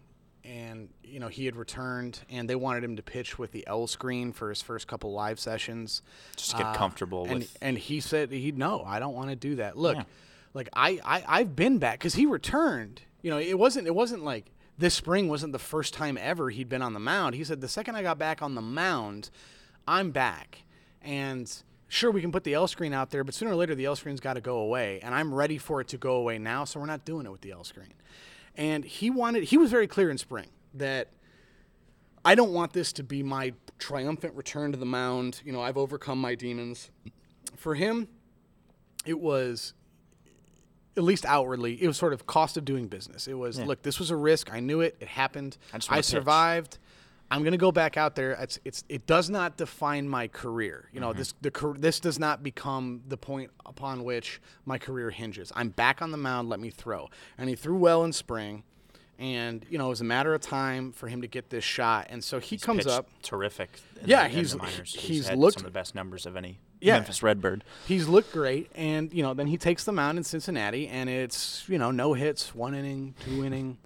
and 0.45 0.89
you 1.05 1.21
know 1.21 1.29
he 1.29 1.45
had 1.47 1.57
returned, 1.57 2.21
and 2.29 2.49
they 2.51 2.57
wanted 2.57 2.83
him 2.85 2.97
to 2.97 3.03
pitch 3.03 3.39
with 3.39 3.53
the 3.53 3.65
L 3.67 3.87
screen 3.87 4.33
for 4.33 4.49
his 4.49 4.63
first 4.63 4.87
couple 4.87 5.13
live 5.13 5.39
sessions, 5.39 6.03
Just 6.37 6.51
to 6.53 6.57
get 6.59 6.67
Uh, 6.67 6.75
comfortable 6.75 7.25
and 7.27 7.39
with. 7.41 7.57
and 7.63 7.79
he 7.79 8.01
said 8.01 8.31
he 8.33 8.53
no, 8.53 8.83
I 8.85 8.99
don't 8.99 9.15
want 9.15 9.31
to 9.31 9.37
do 9.37 9.57
that. 9.57 9.77
Look, 9.79 9.97
Yeah. 9.97 10.03
Like 10.57 10.71
I, 10.73 10.99
I 11.05 11.25
I've 11.29 11.55
been 11.55 11.79
back 11.79 11.99
because 11.99 12.15
he 12.15 12.27
returned. 12.27 13.03
You 13.23 13.31
know, 13.31 13.39
it 13.39 13.59
wasn't 13.59 13.87
it 13.87 13.95
wasn't 13.95 14.25
like 14.25 14.51
this 14.79 14.95
spring 14.95 15.29
wasn't 15.29 15.53
the 15.53 15.59
first 15.59 15.95
time 15.95 16.19
ever 16.21 16.51
he'd 16.51 16.69
been 16.69 16.83
on 16.83 16.95
the 16.95 17.01
mound. 17.01 17.35
He 17.35 17.45
said 17.45 17.61
the 17.61 17.69
second 17.69 17.95
I 17.95 18.03
got 18.03 18.19
back 18.19 18.43
on 18.43 18.55
the 18.55 18.63
mound, 18.63 19.31
I'm 19.87 20.11
back, 20.11 20.65
and 21.03 21.53
sure 21.89 22.11
we 22.11 22.21
can 22.21 22.33
put 22.33 22.45
the 22.45 22.55
L 22.55 22.67
screen 22.67 22.93
out 22.93 23.11
there, 23.11 23.23
but 23.23 23.35
sooner 23.35 23.53
or 23.53 23.55
later 23.55 23.75
the 23.75 23.85
L 23.85 23.95
screen's 23.97 24.21
got 24.21 24.35
to 24.35 24.41
go 24.41 24.59
away, 24.59 24.99
and 25.03 25.15
I'm 25.15 25.33
ready 25.33 25.59
for 25.59 25.81
it 25.81 25.89
to 25.89 25.99
go 25.99 26.17
away 26.17 26.39
now. 26.39 26.65
So 26.65 26.81
we're 26.81 26.87
not 26.87 27.05
doing 27.05 27.27
it 27.27 27.31
with 27.31 27.43
the 27.43 27.53
L 27.53 27.63
screen. 27.63 27.93
And 28.57 28.85
he 28.85 29.11
wanted 29.11 29.45
he 29.45 29.59
was 29.59 29.71
very 29.71 29.87
clear 29.87 30.11
in 30.11 30.17
spring 30.17 30.49
that 30.75 31.11
I 32.25 32.35
don't 32.35 32.53
want 32.53 32.73
this 32.73 32.95
to 32.95 33.03
be 33.03 33.23
my 33.23 33.53
triumphant 33.79 34.35
return 34.35 34.73
to 34.73 34.79
the 34.79 34.87
mound. 34.87 35.43
You 35.45 35.53
know, 35.53 35.61
I've 35.61 35.77
overcome 35.77 36.19
my 36.19 36.35
demons. 36.35 36.91
For 37.57 37.75
him, 37.75 38.09
it 39.05 39.21
was 39.21 39.75
at 40.97 41.03
least 41.03 41.25
outwardly, 41.27 41.83
it 41.83 41.87
was 41.87 41.97
sort 41.97 42.13
of 42.13 42.27
cost 42.27 42.57
of 42.57 42.65
doing 42.65 42.87
business. 42.89 43.27
It 43.29 43.35
was, 43.35 43.61
look, 43.61 43.83
this 43.83 43.99
was 43.99 44.11
a 44.11 44.17
risk. 44.17 44.53
I 44.53 44.61
knew 44.61 44.81
it. 44.81 44.97
It 45.01 45.09
happened. 45.09 45.59
I 45.73 45.77
I 45.77 45.97
pitch. 45.97 46.05
survived. 46.07 46.79
I'm 47.31 47.43
going 47.43 47.53
to 47.53 47.59
go 47.59 47.73
back 47.73 47.97
out 47.97 48.15
there. 48.15 48.33
It's, 48.33 48.61
it's, 48.65 48.85
it 48.89 49.05
does 49.07 49.29
not 49.29 49.57
define 49.57 50.09
my 50.09 50.29
career. 50.29 50.89
You 50.93 51.01
know, 51.01 51.09
Mm-hmm. 51.11 51.19
this, 51.19 51.35
the, 51.43 51.75
this 51.77 51.99
does 52.01 52.19
not 52.21 52.43
become 52.45 53.03
the 53.09 53.17
point 53.17 53.51
upon 53.67 54.05
which 54.05 54.41
my 54.65 54.79
career 54.79 55.11
hinges. 55.11 55.51
I'm 55.57 55.71
back 55.71 56.01
on 56.03 56.13
the 56.13 56.17
mound. 56.19 56.49
Let 56.49 56.61
me 56.61 56.71
throw. 56.71 57.11
And 57.37 57.49
he 57.49 57.57
threw 57.57 57.77
well 57.77 58.05
in 58.05 58.13
spring. 58.13 58.63
And, 59.19 59.65
you 59.71 59.77
know, 59.79 59.87
it 59.87 59.91
was 59.91 60.01
a 60.03 60.05
matter 60.05 60.35
of 60.35 60.41
time 60.43 60.93
for 60.93 61.09
him 61.09 61.23
to 61.23 61.27
get 61.27 61.51
this 61.51 61.65
shot. 61.65 62.07
And 62.11 62.23
so 62.23 62.39
he 62.39 62.59
comes 62.59 62.87
up. 62.87 63.09
terrific. 63.23 63.71
Yeah, 64.05 64.25
the, 64.29 64.35
he's- 64.35 64.55
minors. 64.55 64.95
he's 64.95 65.27
had 65.29 65.39
looked- 65.39 65.59
some 65.59 65.67
of 65.67 65.73
the 65.73 65.77
best 65.77 65.95
numbers 65.95 66.27
of 66.27 66.37
any 66.37 66.59
Yeah. 66.81 66.95
Memphis 66.95 67.23
Redbird. 67.23 67.65
He's 67.87 68.07
looked 68.07 68.33
great, 68.33 68.71
and 68.75 69.13
you 69.13 69.23
know, 69.23 69.35
then 69.35 69.47
he 69.47 69.57
takes 69.57 69.85
the 69.85 69.93
mound 69.93 70.19
in 70.19 70.25
Cincinnati, 70.25 70.89
and 70.89 71.09
it's 71.09 71.65
you 71.69 71.79
know 71.79 71.91
no 71.91 72.13
hits, 72.13 72.55
one 72.55 72.75
inning, 72.75 73.15
two 73.25 73.45
inning, 73.45 73.79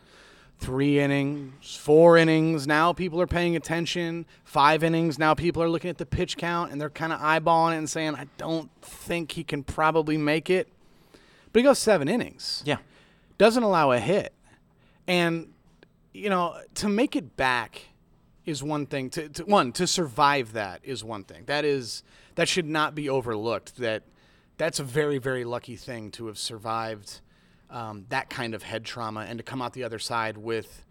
three 0.58 0.98
innings, 0.98 1.76
four 1.76 2.16
innings. 2.16 2.66
Now 2.66 2.92
people 2.92 3.20
are 3.20 3.26
paying 3.26 3.54
attention. 3.56 4.26
Five 4.44 4.82
innings. 4.82 5.18
Now 5.18 5.34
people 5.34 5.62
are 5.62 5.68
looking 5.68 5.90
at 5.90 5.98
the 5.98 6.06
pitch 6.06 6.36
count, 6.36 6.72
and 6.72 6.80
they're 6.80 6.90
kind 6.90 7.12
of 7.12 7.20
eyeballing 7.20 7.74
it 7.74 7.78
and 7.78 7.88
saying, 7.90 8.14
"I 8.16 8.26
don't 8.38 8.70
think 8.82 9.32
he 9.32 9.44
can 9.44 9.62
probably 9.62 10.16
make 10.16 10.50
it." 10.50 10.68
But 11.52 11.60
he 11.60 11.64
goes 11.64 11.78
seven 11.78 12.08
innings 12.08 12.62
Yeah, 12.64 12.76
doesn't 13.38 13.62
allow 13.62 13.90
a 13.92 13.98
hit. 13.98 14.32
And, 15.08 15.52
you 16.12 16.30
know, 16.30 16.56
to 16.76 16.88
make 16.88 17.16
it 17.16 17.36
back 17.36 17.88
is 18.46 18.62
one 18.62 18.86
thing. 18.86 19.10
To, 19.10 19.28
to 19.28 19.44
one 19.44 19.72
to 19.72 19.86
survive 19.86 20.52
that 20.52 20.80
is 20.84 21.02
one 21.02 21.24
thing. 21.24 21.44
That 21.46 21.64
is 21.64 22.02
that 22.40 22.48
should 22.48 22.66
not 22.66 22.94
be 22.94 23.08
overlooked. 23.10 23.76
That 23.76 24.02
that's 24.56 24.80
a 24.80 24.84
very 24.84 25.18
very 25.18 25.44
lucky 25.44 25.76
thing 25.76 26.10
to 26.12 26.26
have 26.26 26.38
survived 26.38 27.20
um, 27.68 28.06
that 28.08 28.30
kind 28.30 28.54
of 28.54 28.62
head 28.62 28.84
trauma 28.84 29.20
and 29.28 29.38
to 29.38 29.42
come 29.42 29.60
out 29.60 29.74
the 29.74 29.84
other 29.84 29.98
side 29.98 30.38
with 30.38 30.84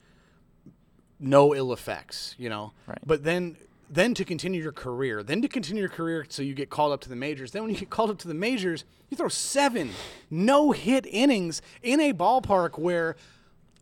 no 1.19 1.55
ill 1.55 1.73
effects. 1.73 2.35
You 2.37 2.49
know, 2.49 2.73
Right. 2.87 2.99
but 3.05 3.23
then. 3.23 3.57
Then 3.91 4.13
to 4.13 4.23
continue 4.23 4.61
your 4.61 4.71
career, 4.71 5.23
then 5.23 5.41
to 5.41 5.47
continue 5.47 5.81
your 5.81 5.89
career 5.89 6.23
so 6.29 6.43
you 6.43 6.53
get 6.53 6.69
called 6.69 6.91
up 6.93 7.01
to 7.01 7.09
the 7.09 7.15
majors. 7.15 7.49
Then 7.53 7.63
when 7.63 7.71
you 7.71 7.77
get 7.79 7.89
called 7.89 8.11
up 8.11 8.19
to 8.19 8.27
the 8.27 8.35
majors, 8.35 8.85
you 9.09 9.17
throw 9.17 9.29
seven 9.29 9.89
no 10.29 10.71
hit 10.73 11.07
innings 11.09 11.63
in 11.81 11.99
a 11.99 12.13
ballpark 12.13 12.77
where 12.77 13.15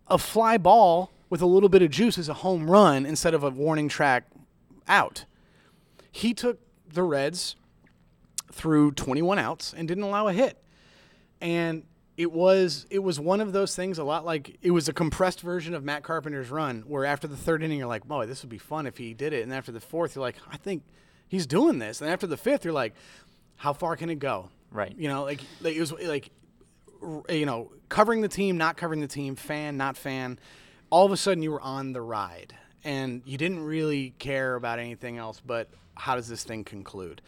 a 0.08 0.17
fly 0.17 0.58
ball 0.58 1.12
with 1.30 1.41
a 1.41 1.45
little 1.45 1.67
bit 1.67 1.82
of 1.82 1.91
juice 1.91 2.17
is 2.17 2.30
a 2.30 2.36
home 2.36 2.71
run 2.71 3.06
instead 3.06 3.34
of 3.34 3.43
a 3.43 3.49
warning 3.49 3.89
track 3.89 4.27
out. 4.88 5.25
He 6.10 6.34
took 6.34 6.58
the 6.93 7.04
Reds 7.04 7.56
threw 8.52 8.91
21 8.91 9.39
outs 9.39 9.73
and 9.76 9.88
didn't 9.88 10.04
allow 10.04 10.28
a 10.28 10.34
hit. 10.34 10.62
And 11.41 11.84
it 12.17 12.32
was 12.32 12.88
it 12.89 13.00
was 13.00 13.19
one 13.19 13.39
of 13.41 13.54
those 13.54 13.76
things 13.76 14.00
a 14.00 14.04
lot 14.04 14.26
like 14.26 14.58
it 14.63 14.71
was 14.71 14.89
a 14.89 14.93
compressed 14.93 15.41
version 15.41 15.76
of 15.76 15.84
Matt 15.84 16.02
Carpenter's 16.02 16.50
run 16.50 16.82
where 16.88 17.06
after 17.06 17.28
the 17.28 17.38
third 17.38 17.62
inning 17.62 17.78
you're 17.78 17.88
like, 17.88 18.08
"Boy, 18.08 18.26
this 18.26 18.41
would 18.41 18.50
be 18.50 18.58
fun 18.58 18.88
if 18.88 18.97
he 18.97 19.13
did 19.13 19.34
it." 19.34 19.43
And 19.43 19.54
after 19.54 19.71
the 19.71 19.80
fourth 19.80 20.15
you're 20.15 20.23
like, 20.23 20.38
"I 20.50 20.58
think 20.58 20.84
he's 21.28 21.45
doing 21.45 21.78
this." 21.78 22.02
And 22.02 22.10
after 22.10 22.26
the 22.26 22.38
fifth 22.38 22.65
you're 22.65 22.73
like, 22.73 22.95
"How 23.58 23.71
far 23.71 23.95
can 23.95 24.10
it 24.10 24.17
go?" 24.17 24.50
Right. 24.71 24.95
You 24.97 25.10
know, 25.10 25.23
like 25.23 25.41
like 25.62 25.76
it 25.76 25.80
was 25.80 25.91
like 25.91 26.32
you 27.30 27.45
know, 27.45 27.71
covering 27.89 28.21
the 28.21 28.28
team, 28.28 28.58
not 28.58 28.78
covering 28.78 29.02
the 29.02 29.08
team, 29.08 29.36
fan, 29.36 29.78
not 29.78 29.97
fan. 29.97 30.39
All 30.89 31.06
of 31.06 31.12
a 31.12 31.17
sudden, 31.17 31.43
you 31.43 31.52
were 31.52 31.62
on 31.62 31.93
the 31.93 32.02
ride, 32.02 32.56
and 32.84 33.21
you 33.26 33.38
didn't 33.38 33.60
really 33.60 34.15
care 34.19 34.56
about 34.56 34.80
anything 34.80 35.17
else. 35.17 35.41
But 35.45 35.69
how 35.97 36.15
does 36.15 36.27
this 36.27 36.43
thing 36.43 36.63
conclude? 36.63 37.21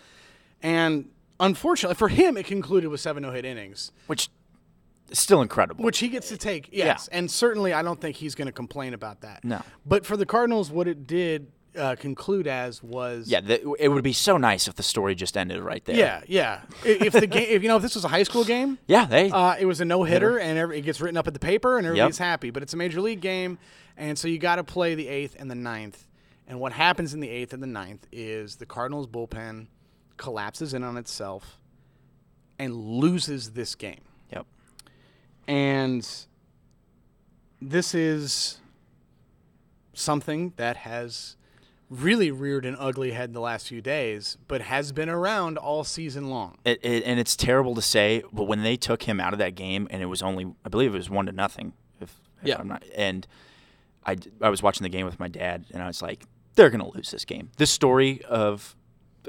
And 0.62 1.10
unfortunately 1.40 1.96
for 1.96 2.10
him, 2.10 2.38
it 2.38 2.46
concluded 2.46 2.90
with 2.90 3.00
seven 3.02 3.24
no-hit 3.24 3.46
innings, 3.46 3.92
which 4.08 4.30
is 5.10 5.20
still 5.20 5.42
incredible. 5.42 5.84
which 5.86 6.00
he 6.00 6.08
gets 6.10 6.30
to 6.30 6.38
take. 6.38 6.70
Yes, 6.72 7.08
and 7.12 7.30
certainly 7.30 7.74
I 7.74 7.82
don't 7.82 8.00
think 8.00 8.16
he's 8.18 8.36
going 8.36 8.48
to 8.48 8.52
complain 8.52 8.94
about 8.94 9.22
that. 9.22 9.44
No. 9.44 9.62
But 9.86 10.06
for 10.06 10.18
the 10.18 10.26
Cardinals, 10.26 10.70
what 10.72 10.88
it 10.88 11.08
did 11.08 11.48
uh, 11.78 11.96
conclude 11.96 12.48
as 12.48 12.82
was 12.84 13.28
yeah, 13.30 13.40
the, 13.42 13.74
it 13.80 13.88
would 13.90 14.04
be 14.04 14.12
so 14.12 14.38
nice 14.38 14.68
if 14.68 14.76
the 14.76 14.84
story 14.84 15.16
just 15.16 15.38
ended 15.38 15.62
right 15.62 15.86
there. 15.86 15.96
yeah, 15.96 16.22
yeah. 16.28 16.62
If 16.84 17.14
the 17.14 17.28
game, 17.28 17.48
if 17.50 17.62
you 17.62 17.70
know, 17.70 17.78
if 17.78 17.82
this 17.84 17.96
was 17.96 18.04
a 18.04 18.08
high 18.10 18.24
school 18.24 18.44
game, 18.44 18.78
yeah, 18.88 19.06
they. 19.06 19.30
Uh, 19.30 19.56
it 19.58 19.66
was 19.66 19.80
a 19.80 19.86
no 19.86 20.04
hitter, 20.04 20.38
and 20.40 20.58
every, 20.58 20.80
it 20.80 20.82
gets 20.82 21.00
written 21.00 21.16
up 21.18 21.28
at 21.28 21.34
the 21.34 21.40
paper, 21.40 21.78
and 21.78 21.86
everybody's 21.88 22.20
Yep. 22.20 22.26
happy. 22.28 22.50
But 22.50 22.64
it's 22.64 22.74
a 22.74 22.78
major 22.78 23.00
league 23.02 23.22
game, 23.22 23.60
and 23.98 24.18
so 24.18 24.28
you 24.28 24.40
got 24.40 24.56
to 24.58 24.64
play 24.64 24.96
the 24.96 25.08
eighth 25.08 25.36
and 25.40 25.50
the 25.50 25.56
ninth. 25.56 26.06
And 26.50 26.60
what 26.60 26.74
happens 26.74 27.14
in 27.14 27.20
the 27.20 27.30
eighth 27.30 27.54
and 27.54 27.62
the 27.62 27.68
ninth 27.68 28.08
is 28.12 28.56
the 28.56 28.66
Cardinals 28.66 29.08
bullpen 29.08 29.68
collapses 30.18 30.74
in 30.74 30.84
on 30.84 30.98
itself 30.98 31.60
and 32.58 32.74
loses 32.76 33.52
this 33.52 33.76
game. 33.76 34.02
yep. 34.34 34.46
And 35.48 36.06
this 37.62 37.94
is 37.96 38.60
something 39.94 40.54
that 40.58 40.78
has 40.78 41.36
really 41.90 42.32
reared 42.32 42.66
an 42.66 42.76
ugly 42.78 43.12
head 43.12 43.30
in 43.30 43.34
the 43.34 43.40
last 43.42 43.68
few 43.68 43.82
days, 43.82 44.38
but 44.48 44.62
has 44.62 44.92
been 44.92 45.10
around 45.10 45.58
all 45.58 45.84
season 45.84 46.30
long. 46.30 46.58
It, 46.66 46.80
it, 46.84 47.04
and 47.04 47.20
it's 47.20 47.36
terrible 47.36 47.74
to 47.76 47.82
say, 47.82 48.24
but 48.32 48.44
when 48.44 48.62
they 48.64 48.76
took 48.76 49.04
him 49.04 49.20
out 49.20 49.34
of 49.34 49.40
that 49.40 49.56
game, 49.56 49.88
and 49.90 50.02
it 50.02 50.06
was 50.08 50.22
only, 50.22 50.54
I 50.66 50.70
believe 50.70 50.94
it 50.94 50.98
was 50.98 51.10
one 51.10 51.26
to 51.28 51.32
nothing. 51.32 51.74
If, 52.02 52.10
if 52.42 52.48
Yeah. 52.50 52.58
I'm 52.60 52.68
not, 52.68 52.84
and 52.96 53.26
I, 54.06 54.18
I 54.42 54.50
was 54.50 54.62
watching 54.62 54.84
the 54.84 54.90
game 54.90 55.06
with 55.06 55.20
my 55.20 55.28
dad, 55.28 55.66
and 55.74 55.82
I 55.82 55.88
was 55.88 56.02
like, 56.02 56.24
they're 56.56 56.70
gonna 56.70 56.90
lose 56.90 57.12
this 57.12 57.26
game. 57.26 57.52
This 57.58 57.72
story 57.72 58.22
of 58.26 58.76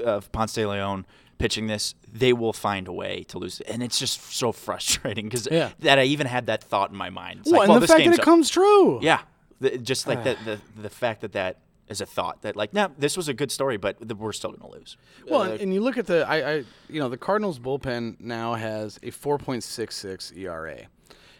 of 0.03 0.31
Ponce 0.31 0.53
de 0.53 0.65
Leon 0.65 1.05
pitching 1.37 1.67
this, 1.67 1.95
they 2.11 2.33
will 2.33 2.53
find 2.53 2.87
a 2.87 2.93
way 2.93 3.23
to 3.27 3.37
lose 3.39 3.59
it, 3.59 3.67
and 3.69 3.81
it's 3.81 3.97
just 3.99 4.21
so 4.33 4.51
frustrating 4.51 5.25
because 5.25 5.47
Yeah. 5.51 5.71
that 5.79 5.97
I 5.99 6.03
even 6.03 6.27
had 6.27 6.45
that 6.45 6.63
thought 6.63 6.91
in 6.91 6.95
my 6.97 7.09
mind. 7.09 7.41
It's 7.41 7.51
well, 7.51 7.59
like, 7.61 7.65
and 7.67 7.69
well, 7.71 7.79
the 7.79 7.87
this 7.87 7.91
fact 7.95 8.05
that 8.05 8.13
it 8.13 8.19
up. 8.19 8.25
comes 8.25 8.49
true. 8.49 8.99
Yeah, 9.01 9.21
the, 9.59 9.77
just 9.77 10.07
like 10.07 10.23
the, 10.23 10.37
the 10.45 10.59
the 10.81 10.89
fact 10.89 11.21
that 11.21 11.31
that 11.33 11.57
is 11.87 11.99
a 11.99 12.05
thought 12.05 12.41
that 12.43 12.55
like, 12.55 12.73
no, 12.73 12.89
this 12.97 13.17
was 13.17 13.27
a 13.27 13.33
good 13.33 13.51
story, 13.51 13.75
but 13.77 13.97
th- 13.99 14.13
we're 14.13 14.31
still 14.31 14.51
gonna 14.51 14.71
lose. 14.71 14.95
Well, 15.27 15.41
Uh, 15.41 15.49
and, 15.51 15.61
and 15.61 15.73
you 15.73 15.81
look 15.81 15.97
at 15.97 16.05
the, 16.05 16.25
I, 16.27 16.35
I, 16.51 16.63
you 16.87 16.99
know, 17.01 17.09
the 17.09 17.17
Cardinals 17.17 17.59
bullpen 17.59 18.19
now 18.21 18.53
has 18.53 18.97
a 19.03 19.11
4.66 19.11 20.37
ERA. 20.37 20.87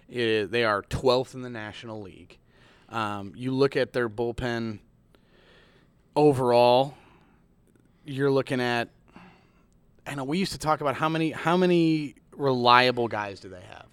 It- 0.10 0.52
they 0.52 0.64
are 0.66 0.82
12th 0.84 1.36
in 1.36 1.42
the 1.42 1.50
National 1.50 2.02
League. 2.02 2.38
Um, 2.90 3.32
you 3.36 3.52
look 3.54 3.78
at 3.78 3.94
their 3.94 4.10
bullpen 4.10 4.80
overall. 6.16 6.96
You're 8.06 8.32
looking 8.32 8.60
at, 8.60 8.90
I 10.08 10.16
know 10.16 10.24
we 10.24 10.40
used 10.40 10.52
to 10.54 10.58
talk 10.58 10.82
about 10.82 10.96
how 10.96 11.10
many 11.10 11.32
how 11.32 11.56
many 11.58 12.16
reliable 12.36 13.08
guys 13.08 13.40
do 13.40 13.50
they 13.50 13.62
have. 13.62 13.86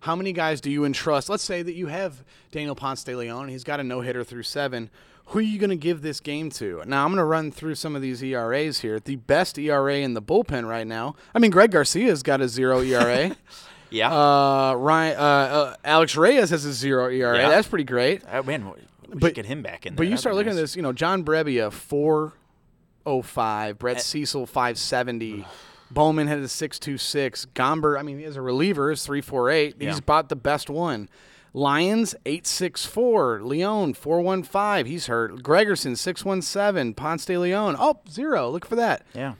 How 0.00 0.16
many 0.16 0.32
guys 0.32 0.60
do 0.60 0.70
you 0.70 0.84
entrust? 0.84 1.28
Let's 1.28 1.42
say 1.44 1.62
that 1.62 1.74
you 1.74 1.86
have 1.86 2.24
Daniel 2.52 2.74
Ponce 2.74 3.04
de 3.04 3.14
Leon, 3.16 3.48
he's 3.48 3.64
got 3.64 3.80
a 3.80 3.84
no 3.84 4.00
hitter 4.00 4.22
through 4.24 4.42
seven. 4.42 4.90
who 5.28 5.38
are 5.38 5.42
you 5.42 5.58
going 5.58 5.70
to 5.70 5.76
give 5.76 6.02
this 6.02 6.20
game 6.20 6.50
to? 6.50 6.82
Now 6.86 7.04
I'm 7.04 7.10
going 7.10 7.18
to 7.18 7.24
run 7.24 7.50
through 7.50 7.76
some 7.76 7.96
of 7.96 8.02
these 8.02 8.22
ERAs 8.22 8.80
here. 8.80 9.00
The 9.00 9.16
best 9.16 9.58
ERA 9.58 9.96
in 9.96 10.12
the 10.14 10.20
bullpen 10.22 10.68
right 10.68 10.86
now. 10.86 11.14
I 11.34 11.38
mean, 11.38 11.50
Greg 11.50 11.70
Garcia's 11.70 12.22
got 12.22 12.40
a 12.40 12.48
zero 12.48 12.80
ERA. 12.80 13.36
Yeah. 13.90 14.10
uh, 14.12 14.74
Ryan, 14.74 15.16
uh, 15.16 15.20
uh, 15.20 15.74
Alex 15.84 16.16
Reyes 16.16 16.50
has 16.50 16.64
a 16.64 16.72
zero 16.72 17.08
ERA. 17.10 17.38
Yeah. 17.38 17.48
That's 17.48 17.68
pretty 17.68 17.84
great. 17.84 18.22
Uh, 18.26 18.42
man, 18.42 18.72
we 19.14 19.20
but- 19.20 19.34
get 19.34 19.46
him 19.46 19.62
back 19.62 19.86
in 19.86 19.92
there. 19.94 19.96
But 19.98 20.02
you 20.04 20.10
That'd 20.10 20.20
start 20.20 20.34
looking 20.36 20.50
at 20.52 20.56
this, 20.56 20.76
you 20.76 20.82
know, 20.82 20.92
John 20.92 21.24
Brebbia, 21.24 21.70
405, 21.72 23.70
Eh. 23.70 23.72
Brett 23.78 24.00
Cecil, 24.00 24.46
570. 24.46 25.44
Bowman 25.90 26.26
had 26.26 26.38
a 26.40 26.48
626. 26.48 27.46
Gomber, 27.54 27.98
I 27.98 28.02
mean, 28.02 28.18
he 28.18 28.24
has 28.24 28.36
a 28.36 28.42
reliever, 28.42 28.90
is 28.90 29.04
348. 29.06 29.76
He's 29.78 29.86
Yeah. 29.94 29.98
about 29.98 30.28
the 30.28 30.36
best 30.36 30.68
one. 30.68 31.08
Lyons, 31.52 32.16
864. 32.26 33.40
Leone, 33.42 33.94
415. 33.94 34.86
He's 34.86 35.06
hurt. 35.06 35.42
Gregerson, 35.42 35.96
617. 35.96 36.94
Ponce 36.94 37.24
de 37.24 37.38
Leon, 37.38 37.76
oh, 37.78 38.00
zero. 38.10 38.50
Look 38.50 38.66
for 38.66 38.74
that. 38.76 39.02
Yeah. 39.14 39.34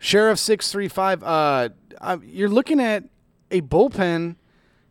Sherriff, 0.00 0.38
635. 0.38 1.22
Uh, 1.22 1.68
uh, 2.00 2.16
you're 2.24 2.48
looking 2.48 2.80
at 2.80 3.04
a 3.52 3.60
bullpen 3.60 4.36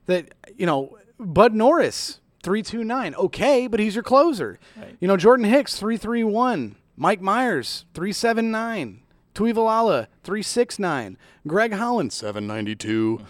that, 0.05 0.33
you 0.55 0.65
know, 0.65 0.97
Bud 1.19 1.53
Norris, 1.53 2.21
329. 2.43 3.15
Okay, 3.15 3.67
but 3.67 3.80
he's 3.80 3.95
your 3.95 4.04
closer. 4.04 4.60
Right. 4.78 4.95
You 4.99 5.08
know, 5.08 5.17
Jordan 5.17 5.45
Hicks, 5.45 5.78
331. 5.78 6.75
Mike 6.95 7.21
Mayers, 7.21 7.86
379. 7.93 9.02
Tuivailala, 9.34 10.08
369. 10.23 11.17
Greg 11.47 11.73
Holland, 11.73 12.12
792. 12.12 13.21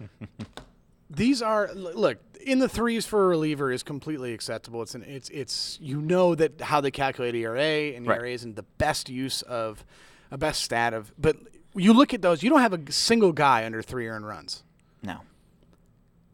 These 1.10 1.40
are, 1.42 1.70
look, 1.74 2.18
in 2.44 2.58
the 2.58 2.68
threes 2.68 3.06
for 3.06 3.24
a 3.24 3.28
reliever 3.28 3.72
is 3.72 3.82
completely 3.82 4.32
acceptable. 4.34 4.82
It's 4.82 4.94
an, 4.94 5.02
it's, 5.04 5.28
it's, 5.30 5.78
you 5.80 6.00
know 6.00 6.34
that 6.34 6.60
how 6.60 6.80
they 6.80 6.90
calculate 6.90 7.34
ERA, 7.34 7.94
and 7.96 8.06
Right. 8.06 8.20
ERA 8.20 8.30
isn't 8.30 8.56
the 8.56 8.62
best 8.78 9.08
use 9.08 9.42
of, 9.42 9.84
a 10.30 10.36
best 10.38 10.62
stat 10.62 10.92
of, 10.92 11.12
but 11.18 11.36
you 11.74 11.92
look 11.92 12.12
at 12.12 12.20
those, 12.22 12.42
you 12.42 12.50
don't 12.50 12.60
have 12.60 12.74
a 12.74 12.92
single 12.92 13.32
guy 13.32 13.64
under 13.64 13.80
three 13.82 14.06
earned 14.06 14.26
runs 14.26 14.62
No. 15.02 15.20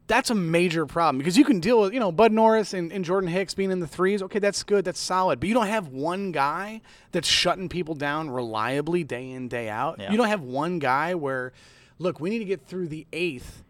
That's 0.07 0.31
a 0.31 0.35
major 0.35 0.85
problem 0.87 1.19
because 1.19 1.39
you 1.39 1.45
can 1.45 1.61
deal 1.61 1.81
with, 1.81 1.95
you 1.95 2.01
know, 2.01 2.13
Bud 2.13 2.31
Norris 2.31 2.75
and, 2.75 2.93
and 2.93 3.05
Jordan 3.05 3.31
Hicks 3.31 3.55
being 3.55 3.71
in 3.71 3.81
the 3.81 3.87
threes. 3.87 4.23
Okay, 4.23 4.39
that's 4.39 4.63
good. 4.63 4.85
That's 4.85 5.01
solid. 5.01 5.41
But 5.41 5.49
you 5.49 5.55
don't 5.55 5.67
have 5.67 5.89
one 5.89 6.31
guy 6.31 6.83
that's 7.13 7.29
shutting 7.29 7.69
people 7.69 7.95
down 7.95 8.29
reliably 8.29 9.03
day 9.05 9.31
in, 9.31 9.49
day 9.49 9.69
out. 9.69 9.99
Yeah. 9.99 10.11
You 10.11 10.19
don't 10.19 10.29
have 10.29 10.43
one 10.43 10.79
guy 10.79 11.15
where, 11.15 11.53
look, 11.99 12.21
we 12.21 12.31
need 12.31 12.41
to 12.41 12.45
get 12.45 12.67
through 12.67 12.89
the 12.89 13.07
eighth 13.13 13.63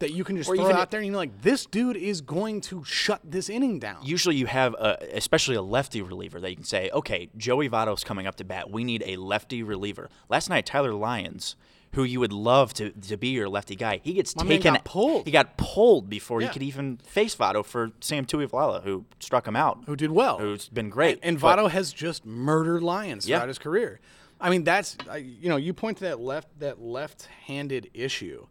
that 0.00 0.12
you 0.12 0.24
can 0.24 0.36
just 0.36 0.50
Or 0.50 0.56
throw 0.56 0.72
out 0.72 0.90
there 0.90 1.00
and 1.00 1.06
you're 1.06 1.16
like, 1.16 1.40
this 1.40 1.64
dude 1.64 1.96
is 1.96 2.20
going 2.20 2.60
to 2.62 2.84
shut 2.84 3.20
this 3.24 3.48
inning 3.48 3.78
down. 3.78 4.04
Usually 4.04 4.36
you 4.36 4.44
have, 4.44 4.74
a, 4.74 4.98
especially 5.14 5.56
a 5.56 5.62
lefty 5.62 6.02
reliever 6.02 6.38
that 6.40 6.50
you 6.50 6.56
can 6.56 6.66
say, 6.66 6.90
okay, 6.92 7.30
Joey 7.38 7.70
Votto's 7.70 8.04
coming 8.04 8.26
up 8.26 8.34
to 8.36 8.44
bat. 8.44 8.70
We 8.70 8.84
need 8.84 9.02
a 9.06 9.16
lefty 9.16 9.62
reliever. 9.62 10.10
Last 10.28 10.50
night, 10.50 10.66
Tyler 10.66 10.92
Lyons, 10.92 11.56
who 11.92 12.04
you 12.04 12.20
would 12.20 12.32
love 12.32 12.74
to, 12.74 12.90
to 12.90 13.16
be 13.16 13.28
your 13.28 13.48
lefty 13.48 13.74
guy, 13.74 14.00
he 14.04 14.12
gets 14.12 14.36
My 14.36 14.44
taken. 14.44 14.74
got 14.74 14.84
pulled. 14.84 15.24
He 15.24 15.30
got 15.30 15.56
pulled 15.56 16.10
before 16.10 16.40
Yeah. 16.42 16.48
he 16.48 16.52
could 16.52 16.62
even 16.62 16.98
face 16.98 17.34
Votto 17.34 17.64
for 17.64 17.92
Sam 18.00 18.26
Tuivailala, 18.26 18.82
who 18.84 19.06
struck 19.20 19.46
him 19.48 19.56
out. 19.56 19.78
who 19.86 19.96
did 19.96 20.10
well. 20.10 20.38
Who's 20.38 20.68
been 20.68 20.90
great. 20.90 21.18
And 21.22 21.40
But- 21.40 21.58
Votto 21.58 21.70
has 21.70 21.92
just 21.92 22.26
murdered 22.26 22.82
Lyons 22.82 23.26
Yeah. 23.26 23.36
throughout 23.38 23.48
his 23.48 23.58
career. 23.58 24.00
I 24.38 24.50
mean, 24.50 24.64
that's 24.64 24.96
I- 25.08 25.16
you 25.16 25.48
know, 25.48 25.56
you 25.56 25.72
point 25.72 25.96
to 25.98 26.04
that 26.04 26.20
left 26.20 26.48
that 26.60 26.82
left-handed 26.82 27.90
issue. 27.94 28.46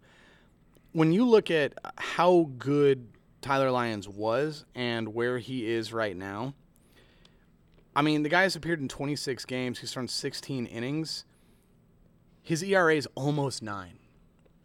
When 0.94 1.12
you 1.12 1.26
look 1.28 1.52
at 1.52 1.74
how 1.98 2.50
good 2.58 3.08
Tyler 3.42 3.70
Lyons 3.70 4.10
was 4.10 4.66
and 4.74 5.14
where 5.14 5.38
he 5.38 5.68
is 5.68 5.94
right 5.94 6.16
now, 6.18 6.56
I 7.96 8.02
mean, 8.02 8.24
the 8.24 8.30
guy 8.30 8.42
has 8.42 8.56
appeared 8.56 8.80
in 8.82 8.88
26 8.88 9.46
games. 9.46 9.80
He's 9.80 9.94
thrown 9.94 10.08
16 10.08 10.66
innings. 10.66 11.26
His 12.46 12.64
ERA 12.64 12.96
is 12.96 13.08
almost 13.16 13.62
nine. 13.64 13.98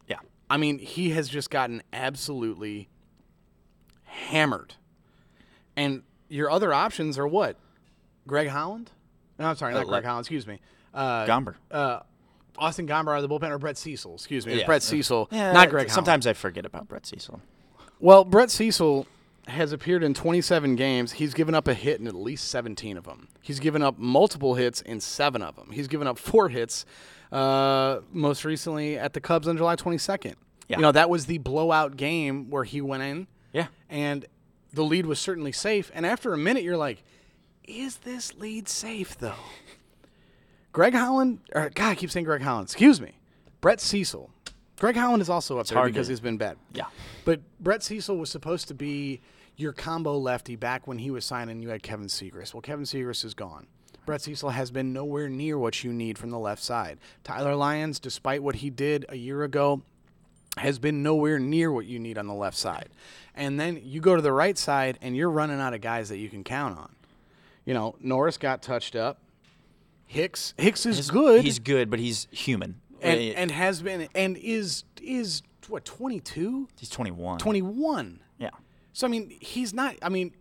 yeah. 0.07 0.19
I 0.49 0.57
mean, 0.59 0.79
he 0.79 1.11
has 1.11 1.29
just 1.29 1.51
gotten 1.51 1.83
absolutely 1.93 2.89
hammered. 4.05 4.75
And 5.77 6.03
your 6.29 6.51
other 6.51 6.73
options 6.73 7.19
are 7.19 7.27
what? 7.27 7.57
Greg 8.27 8.49
Holland? 8.49 8.91
No, 9.39 9.47
I'm 9.47 9.57
sorry, 9.57 9.73
not 9.73 9.81
Uh, 9.83 9.89
Greg 9.89 10.03
le- 10.05 10.09
Holland. 10.09 10.25
Excuse 10.25 10.47
me. 10.47 10.61
Uh, 10.93 11.25
Gomber. 11.27 11.55
uh, 11.71 12.01
Austin 12.59 12.87
Gomber 12.87 13.17
out 13.17 13.23
of 13.23 13.29
the 13.29 13.29
bullpen 13.29 13.51
or 13.51 13.59
Brett 13.59 13.79
Cecil? 13.79 14.15
Excuse 14.15 14.47
me, 14.47 14.59
Yeah. 14.59 14.67
Brett 14.67 14.83
Cecil, 14.83 15.29
Yeah, 15.31 15.53
not 15.53 15.71
Greg. 15.71 15.87
Holland. 15.89 15.93
Sometimes 15.93 16.27
I 16.27 16.33
forget 16.35 16.67
about 16.67 16.89
Brett 16.89 17.07
Cecil. 17.07 17.41
Well, 17.99 18.25
Brett 18.25 18.51
Cecil 18.51 19.07
has 19.49 19.73
appeared 19.73 20.03
in 20.05 20.13
27 20.15 20.77
games. 20.77 21.13
He's 21.13 21.33
given 21.33 21.55
up 21.55 21.67
a 21.67 21.75
hit 21.75 22.01
in 22.01 22.07
at 22.07 22.15
least 22.15 22.49
17 22.49 22.97
of 22.97 23.05
them. 23.05 23.29
He's 23.41 23.59
given 23.61 23.83
up 23.83 23.99
multiple 23.99 24.55
hits 24.57 24.81
in 24.83 25.01
seven 25.01 25.43
of 25.43 25.57
them. 25.57 25.71
He's 25.73 25.89
given 25.89 26.07
up 26.07 26.19
four 26.19 26.51
hits, 26.51 26.85
uh, 27.33 28.01
most 28.13 28.45
recently 28.45 28.99
at 28.99 29.13
the 29.13 29.21
Cubs 29.21 29.47
on 29.49 29.57
July 29.57 29.77
22nd. 29.77 30.35
Yeah. 30.69 30.77
You 30.77 30.83
know, 30.83 30.93
that 30.93 31.11
was 31.11 31.27
the 31.27 31.39
blowout 31.39 31.97
game 31.97 32.51
where 32.51 32.65
he 32.65 32.81
went 32.81 33.03
in 33.03 33.27
Yeah. 33.53 33.67
and 33.89 34.25
the 34.73 34.83
lead 34.83 35.07
was 35.07 35.19
certainly 35.19 35.53
safe. 35.53 35.91
And 35.95 36.07
after 36.07 36.33
a 36.33 36.39
minute, 36.39 36.63
you're 36.63 36.77
like, 36.77 37.03
is 37.65 37.99
this 37.99 38.35
lead 38.35 38.69
safe, 38.69 39.19
though? 39.19 39.35
Greg 40.73 40.95
Holland, 40.95 41.41
or 41.55 41.71
God, 41.71 41.91
I 41.91 41.95
keep 41.97 42.11
saying 42.11 42.25
Greg 42.25 42.43
Holland. 42.43 42.67
Excuse 42.67 43.01
me. 43.01 43.19
Brett 43.61 43.81
Cecil. 43.81 44.31
Greg 44.79 44.97
Holland 44.97 45.21
is 45.21 45.29
also 45.29 45.59
up 45.59 45.67
there 45.67 45.85
because 45.87 46.07
to- 46.07 46.13
he's 46.13 46.21
been 46.21 46.37
bad. 46.39 46.57
Yeah. 46.73 46.85
But 47.25 47.41
Brett 47.59 47.83
Cecil 47.83 48.17
was 48.17 48.31
supposed 48.31 48.69
to 48.69 48.75
be 48.75 49.21
your 49.57 49.73
combo 49.73 50.17
lefty 50.17 50.57
back 50.57 50.87
when 50.87 50.99
he 50.99 51.11
was 51.11 51.25
signing. 51.25 51.61
You 51.61 51.69
had 51.69 51.83
Kevin 51.83 52.07
Siegrist. 52.07 52.55
Well, 52.55 52.63
Kevin 52.63 52.85
Siegrist 52.85 53.25
is 53.25 53.35
gone. 53.35 53.67
Brett 54.11 54.23
Cecil 54.23 54.51
has 54.51 54.73
been 54.73 54.93
nowhere 54.93 55.29
near 55.29 55.57
what 55.57 55.85
you 55.85 55.93
need 55.93 56.19
from 56.19 56.31
the 56.31 56.39
left 56.39 56.61
side. 56.61 56.99
Tyler 57.23 57.55
Lyons, 57.55 58.01
despite 58.01 58.43
what 58.43 58.57
he 58.57 58.69
did 58.69 59.07
a 59.09 59.15
year 59.15 59.45
ago, 59.45 59.83
has 60.57 60.81
been 60.81 61.05
nowhere 61.05 61.39
near 61.39 61.71
what 61.71 61.87
you 61.87 62.01
need 62.01 62.19
on 62.19 62.27
the 62.27 62.35
left 62.35 62.57
side. 62.57 62.89
And 63.37 63.61
then 63.61 63.81
you 63.85 64.01
go 64.01 64.17
to 64.17 64.21
the 64.21 64.33
right 64.33 64.59
side 64.59 64.99
and 65.01 65.17
you're 65.17 65.31
running 65.31 65.61
out 65.61 65.75
of 65.75 65.81
guys 65.81 66.09
that 66.09 66.17
you 66.17 66.29
can 66.29 66.43
count 66.43 66.77
on. 66.77 66.93
You 67.65 67.73
know, 67.73 67.95
Norris 68.01 68.37
got 68.37 68.63
touched 68.63 68.97
up. 68.97 69.21
Hicks 70.09 70.55
Hicks 70.59 70.85
is 70.87 71.09
good 71.09 71.45
He's 71.45 71.61
good, 71.61 71.89
but 71.89 72.01
he's 72.01 72.27
human. 72.33 72.81
and, 73.01 73.21
and 73.21 73.51
has 73.53 73.81
been 73.81 74.09
and 74.17 74.37
is 74.39 74.83
is 75.01 75.43
what 75.69 75.85
22 75.85 76.67
he's 76.81 76.89
21. 76.89 77.39
21 77.39 78.19
Yeah. 78.41 78.51
so 78.93 79.07
i 79.07 79.11
mean 79.11 79.31
he's 79.41 79.73
not 79.73 79.95
i 80.03 80.09
mean 80.09 80.35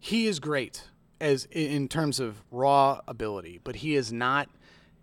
he 0.00 0.26
is 0.26 0.40
great 0.40 0.82
as 1.20 1.46
in 1.50 1.88
terms 1.88 2.20
of 2.20 2.42
raw 2.50 3.00
ability 3.08 3.60
but 3.64 3.76
he 3.76 3.94
is 3.96 4.12
not 4.12 4.48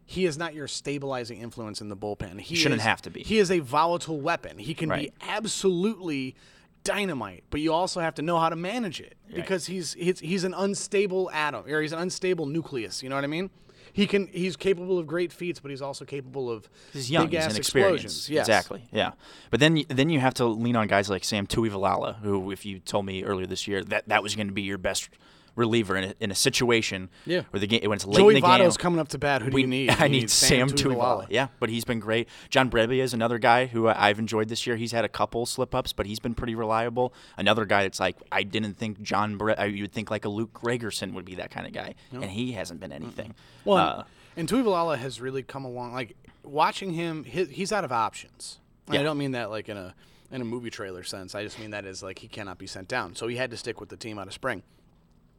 he 0.05 0.25
is 0.25 0.37
not 0.37 0.53
your 0.53 0.67
stabilizing 0.67 1.39
influence 1.41 1.81
in 1.81 1.89
the 1.89 1.97
bullpen 1.97 2.39
he 2.39 2.55
Shouldn't 2.55 2.79
is- 2.81 2.85
have 2.85 3.01
to 3.03 3.09
be. 3.09 3.23
he 3.23 3.37
is 3.39 3.49
a 3.51 3.59
volatile 3.59 4.19
weapon 4.21 4.57
he 4.57 4.73
can 4.73 4.89
Right. 4.89 5.11
be 5.19 5.27
absolutely 5.27 6.35
dynamite 6.83 7.43
but 7.49 7.59
you 7.61 7.73
also 7.73 7.99
have 7.99 8.13
to 8.15 8.21
know 8.21 8.37
how 8.39 8.47
to 8.49 8.55
manage 8.55 9.01
it 9.01 9.15
because 9.33 9.65
he's, 9.65 9.93
he's 9.93 10.19
he's 10.19 10.43
an 10.43 10.53
unstable 10.53 11.31
atom 11.31 11.65
or 11.67 11.81
he's 11.81 11.91
an 11.91 11.97
unstable 11.99 12.45
nucleus 12.45 13.01
you 13.01 13.09
know 13.09 13.15
what 13.15 13.23
i 13.23 13.27
mean 13.27 13.49
he 13.91 14.05
can 14.05 14.27
he's 14.27 14.55
capable 14.55 14.99
of 14.99 15.07
great 15.07 15.31
feats 15.31 15.59
but 15.59 15.71
he's 15.71 15.81
also 15.81 16.05
capable 16.05 16.51
of 16.51 16.69
He's 16.93 17.09
young. 17.09 17.27
big 17.27 17.41
He's 17.41 17.57
explosions 17.57 18.29
yes. 18.29 18.45
Exactly. 18.47 18.83
Yeah. 18.91 19.11
But 19.51 19.61
then, 19.61 19.83
then 19.87 20.09
you 20.09 20.19
have 20.19 20.33
to 20.35 20.45
lean 20.45 20.75
on 20.75 20.87
guys 20.87 21.09
like 21.09 21.23
Sam 21.23 21.47
Tuivailala, 21.47 22.19
who, 22.19 22.51
if 22.51 22.65
you 22.65 22.79
told 22.79 23.05
me 23.05 23.23
earlier 23.23 23.45
this 23.47 23.69
year 23.69 23.85
that 23.85 24.09
that 24.09 24.21
was 24.21 24.35
going 24.35 24.47
to 24.47 24.53
be 24.53 24.63
your 24.63 24.77
best 24.77 25.07
reliever 25.55 25.95
in 25.95 26.03
a, 26.05 26.13
in 26.19 26.31
a 26.31 26.35
situation 26.35 27.09
Yeah. 27.25 27.41
where 27.51 27.59
the 27.59 27.67
game 27.67 27.81
when 27.89 27.95
it's 27.95 28.05
late 28.05 28.17
Joey 28.17 28.35
in 28.35 28.41
the 28.41 28.47
game. 28.47 28.59
Votto's 28.59 28.77
coming 28.77 28.99
up 28.99 29.07
to 29.09 29.17
bat. 29.17 29.41
Who 29.41 29.49
do 29.51 29.55
we, 29.55 29.61
you 29.61 29.67
need? 29.67 29.89
I 29.99 30.05
You 30.05 30.21
need 30.21 30.29
Sam 30.29 30.69
Tuivalu. 30.69 30.95
Tuivala. 30.95 31.27
Yeah, 31.29 31.47
but 31.59 31.69
he's 31.69 31.85
been 31.85 31.99
great. 31.99 32.27
John 32.49 32.69
Brebbia 32.69 33.01
is 33.01 33.13
another 33.13 33.37
guy 33.39 33.65
who 33.67 33.87
I've 33.87 34.19
enjoyed 34.19 34.49
this 34.49 34.67
year. 34.67 34.75
He's 34.75 34.91
had 34.91 35.05
a 35.05 35.09
couple 35.09 35.45
slip 35.45 35.73
ups, 35.73 35.93
but 35.93 36.05
he's 36.05 36.19
been 36.19 36.35
pretty 36.35 36.55
reliable. 36.55 37.13
Another 37.37 37.65
guy 37.65 37.83
that's 37.83 37.99
like 37.99 38.17
I 38.31 38.43
didn't 38.43 38.75
think 38.75 39.01
John 39.01 39.37
Bre- 39.37 39.59
you 39.63 39.83
would 39.83 39.93
think 39.93 40.11
like 40.11 40.25
a 40.25 40.29
Luke 40.29 40.53
Gregerson 40.53 41.13
would 41.13 41.25
be 41.25 41.35
that 41.35 41.51
kind 41.51 41.65
of 41.65 41.73
guy, 41.73 41.95
and 42.11 42.25
he 42.25 42.51
hasn't 42.53 42.79
been 42.79 42.91
anything. 42.91 43.33
Well, 43.63 43.77
Uh, 43.77 44.03
and 44.37 44.49
Tuivailala 44.49 44.97
has 44.97 45.21
really 45.21 45.43
come 45.43 45.63
along. 45.63 45.93
Like 45.93 46.15
watching 46.43 46.91
him, 46.91 47.23
he, 47.23 47.45
he's 47.45 47.71
out 47.71 47.85
of 47.85 47.91
options. 47.91 48.59
And 48.87 48.97
I 48.97 49.03
don't 49.03 49.17
mean 49.17 49.31
that 49.31 49.49
like 49.49 49.69
in 49.69 49.77
a 49.77 49.95
in 50.31 50.41
a 50.41 50.45
movie 50.45 50.69
trailer 50.69 51.03
sense. 51.03 51.33
I 51.35 51.43
just 51.43 51.57
mean 51.59 51.71
that 51.71 51.85
as 51.85 52.03
like 52.03 52.19
he 52.19 52.27
cannot 52.27 52.57
be 52.57 52.67
sent 52.67 52.87
down. 52.87 53.15
So 53.15 53.27
he 53.27 53.37
had 53.37 53.49
to 53.51 53.57
stick 53.57 53.79
with 53.79 53.89
the 53.89 53.95
team 53.97 54.19
out 54.19 54.27
of 54.27 54.33
spring. 54.33 54.63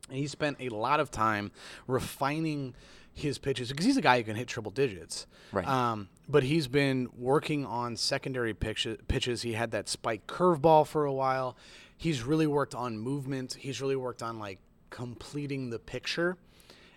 And 0.09 0.19
he 0.19 0.27
spent 0.27 0.59
a 0.61 0.69
lot 0.69 1.01
of 1.01 1.11
time 1.11 1.51
refining 1.87 2.75
his 3.13 3.39
pitches 3.39 3.71
because 3.71 3.87
he's 3.87 3.97
a 3.97 4.03
guy 4.03 4.19
who 4.19 4.25
can 4.25 4.37
hit 4.37 4.47
triple 4.47 4.71
digits. 4.71 5.27
Right. 5.51 5.67
Um, 5.67 6.09
but 6.29 6.43
he's 6.43 6.69
been 6.69 7.09
working 7.17 7.65
on 7.65 7.97
secondary 7.97 8.53
pitches. 8.53 8.99
pitches. 9.09 9.43
He 9.43 9.55
had 9.55 9.71
that 9.71 9.89
spike 9.89 10.27
curveball 10.27 10.87
for 10.87 11.07
a 11.07 11.13
while. 11.13 11.57
He's 11.97 12.23
really 12.23 12.47
worked 12.47 12.75
on 12.75 12.99
movement. 12.99 13.57
He's 13.59 13.81
really 13.81 13.97
worked 13.97 14.23
on 14.23 14.39
like 14.39 14.59
completing 14.91 15.71
the 15.71 15.79
picture. 15.79 16.37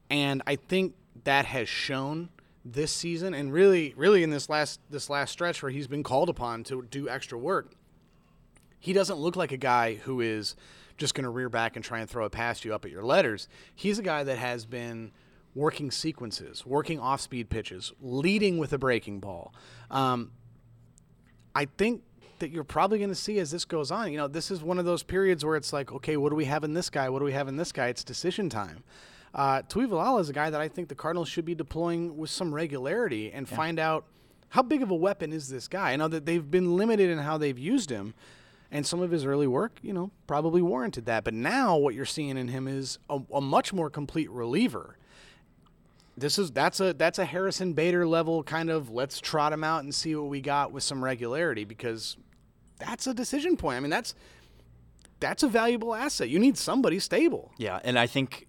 And 0.10 0.42
I 0.46 0.56
think 0.58 0.96
that 1.24 1.46
has 1.46 1.70
shown 1.70 2.30
this 2.66 2.92
season 2.92 3.34
and 3.34 3.54
really 3.54 3.94
really 3.96 4.22
in 4.22 4.30
this 4.30 4.50
last 4.50 4.82
this 4.90 5.10
last 5.10 5.32
stretch 5.32 5.64
where 5.64 5.72
he's 5.72 5.88
been 5.88 6.04
called 6.04 6.30
upon 6.30 6.64
to 6.66 6.84
do 6.92 7.08
extra 7.08 7.38
work 7.38 7.72
He 8.80 8.92
doesn't 8.92 9.18
look 9.18 9.38
like 9.38 9.52
a 9.54 9.58
guy 9.58 9.96
who 9.96 10.20
is 10.20 10.56
just 11.00 11.16
going 11.16 11.24
to 11.24 11.30
rear 11.30 11.50
back 11.50 11.76
and 11.76 11.84
try 11.84 12.00
and 12.00 12.10
throw 12.10 12.26
it 12.26 12.32
past 12.32 12.64
you 12.64 12.76
up 12.76 12.86
at 12.86 12.92
your 12.92 13.04
letters. 13.04 13.48
He's 13.74 13.98
a 13.98 14.04
guy 14.04 14.24
that 14.24 14.38
has 14.38 14.66
been 14.66 15.12
working 15.56 15.90
sequences, 15.90 16.66
working 16.66 17.00
off 17.00 17.22
speed 17.22 17.50
pitches, 17.50 17.92
leading 18.02 18.60
with 18.60 18.72
a 18.74 18.78
breaking 18.78 19.20
ball. 19.20 19.54
Um, 19.90 20.32
I 21.56 21.66
think 21.66 22.04
that 22.38 22.52
you're 22.52 22.64
probably 22.64 23.00
going 23.00 23.10
to 23.10 23.16
see 23.16 23.40
as 23.40 23.52
this 23.52 23.66
goes 23.66 23.92
on. 23.92 24.12
You 24.12 24.18
know, 24.18 24.28
this 24.28 24.52
is 24.52 24.62
one 24.62 24.78
of 24.78 24.86
those 24.86 25.04
periods 25.04 25.44
where 25.44 25.56
it's 25.56 25.74
like, 25.74 25.92
okay, 25.92 26.18
what 26.18 26.30
do 26.30 26.36
we 26.36 26.46
have 26.46 26.64
in 26.64 26.74
this 26.74 26.90
guy? 26.90 27.10
What 27.10 27.20
do 27.20 27.26
we 27.26 27.34
have 27.34 27.48
in 27.48 27.58
this 27.58 27.72
guy? 27.72 27.88
It's 27.88 28.04
decision 28.04 28.50
time. 28.50 28.84
Uh, 29.34 29.62
Tuivailala 29.64 30.22
is 30.22 30.30
a 30.30 30.34
guy 30.34 30.50
that 30.50 30.62
I 30.62 30.68
think 30.68 30.88
the 30.88 30.96
Cardinals 30.96 31.30
should 31.30 31.46
be 31.46 31.56
deploying 31.56 32.18
with 32.18 32.30
some 32.30 32.54
regularity 32.54 33.32
and 33.32 33.48
find 33.48 33.80
out 33.80 34.06
how 34.50 34.64
big 34.64 34.82
of 34.82 34.90
a 34.90 34.96
weapon 34.96 35.32
is 35.32 35.50
this 35.50 35.68
guy. 35.68 35.92
I 35.92 35.96
know 35.96 36.08
that 36.08 36.26
they've 36.26 36.50
been 36.50 36.76
limited 36.76 37.10
in 37.10 37.20
how 37.20 37.38
they've 37.38 37.60
used 37.60 37.92
him, 37.92 38.16
and 38.72 38.86
some 38.86 39.02
of 39.02 39.12
his 39.12 39.26
early 39.26 39.48
work, 39.48 39.80
you 39.82 39.94
know, 39.94 40.12
probably 40.28 40.62
warranted 40.62 41.06
that. 41.06 41.24
But 41.24 41.34
now 41.34 41.78
what 41.78 41.96
you're 41.96 42.06
seeing 42.06 42.38
in 42.38 42.50
him 42.50 42.68
is 42.68 43.00
a, 43.10 43.20
a 43.34 43.42
much 43.42 43.74
more 43.74 43.90
complete 43.90 44.30
reliever 44.30 44.98
this 46.20 46.38
is 46.38 46.52
that's 46.52 46.80
a 46.80 46.94
that's 46.94 47.18
a 47.18 47.26
Harrison 47.26 47.74
Bader 47.74 48.06
level 48.06 48.44
kind 48.44 48.70
of 48.70 48.90
let's 48.90 49.20
trot 49.20 49.54
him 49.54 49.64
out 49.64 49.84
and 49.84 49.94
see 49.94 50.16
what 50.16 50.28
we 50.28 50.42
got 50.42 50.72
with 50.72 50.84
some 50.84 51.04
regularity 51.04 51.64
because 51.64 52.18
that's 52.78 53.08
a 53.08 53.14
decision 53.14 53.58
point. 53.58 53.78
I 53.78 53.80
mean 53.80 53.90
that's 53.90 54.14
that's 55.20 55.44
a 55.44 55.48
valuable 55.48 55.96
asset. 55.96 56.30
You 56.30 56.40
need 56.40 56.58
somebody 56.58 57.00
stable. 57.00 57.52
Yeah, 57.58 57.80
and 57.84 57.98
I 57.98 58.08
think 58.08 58.48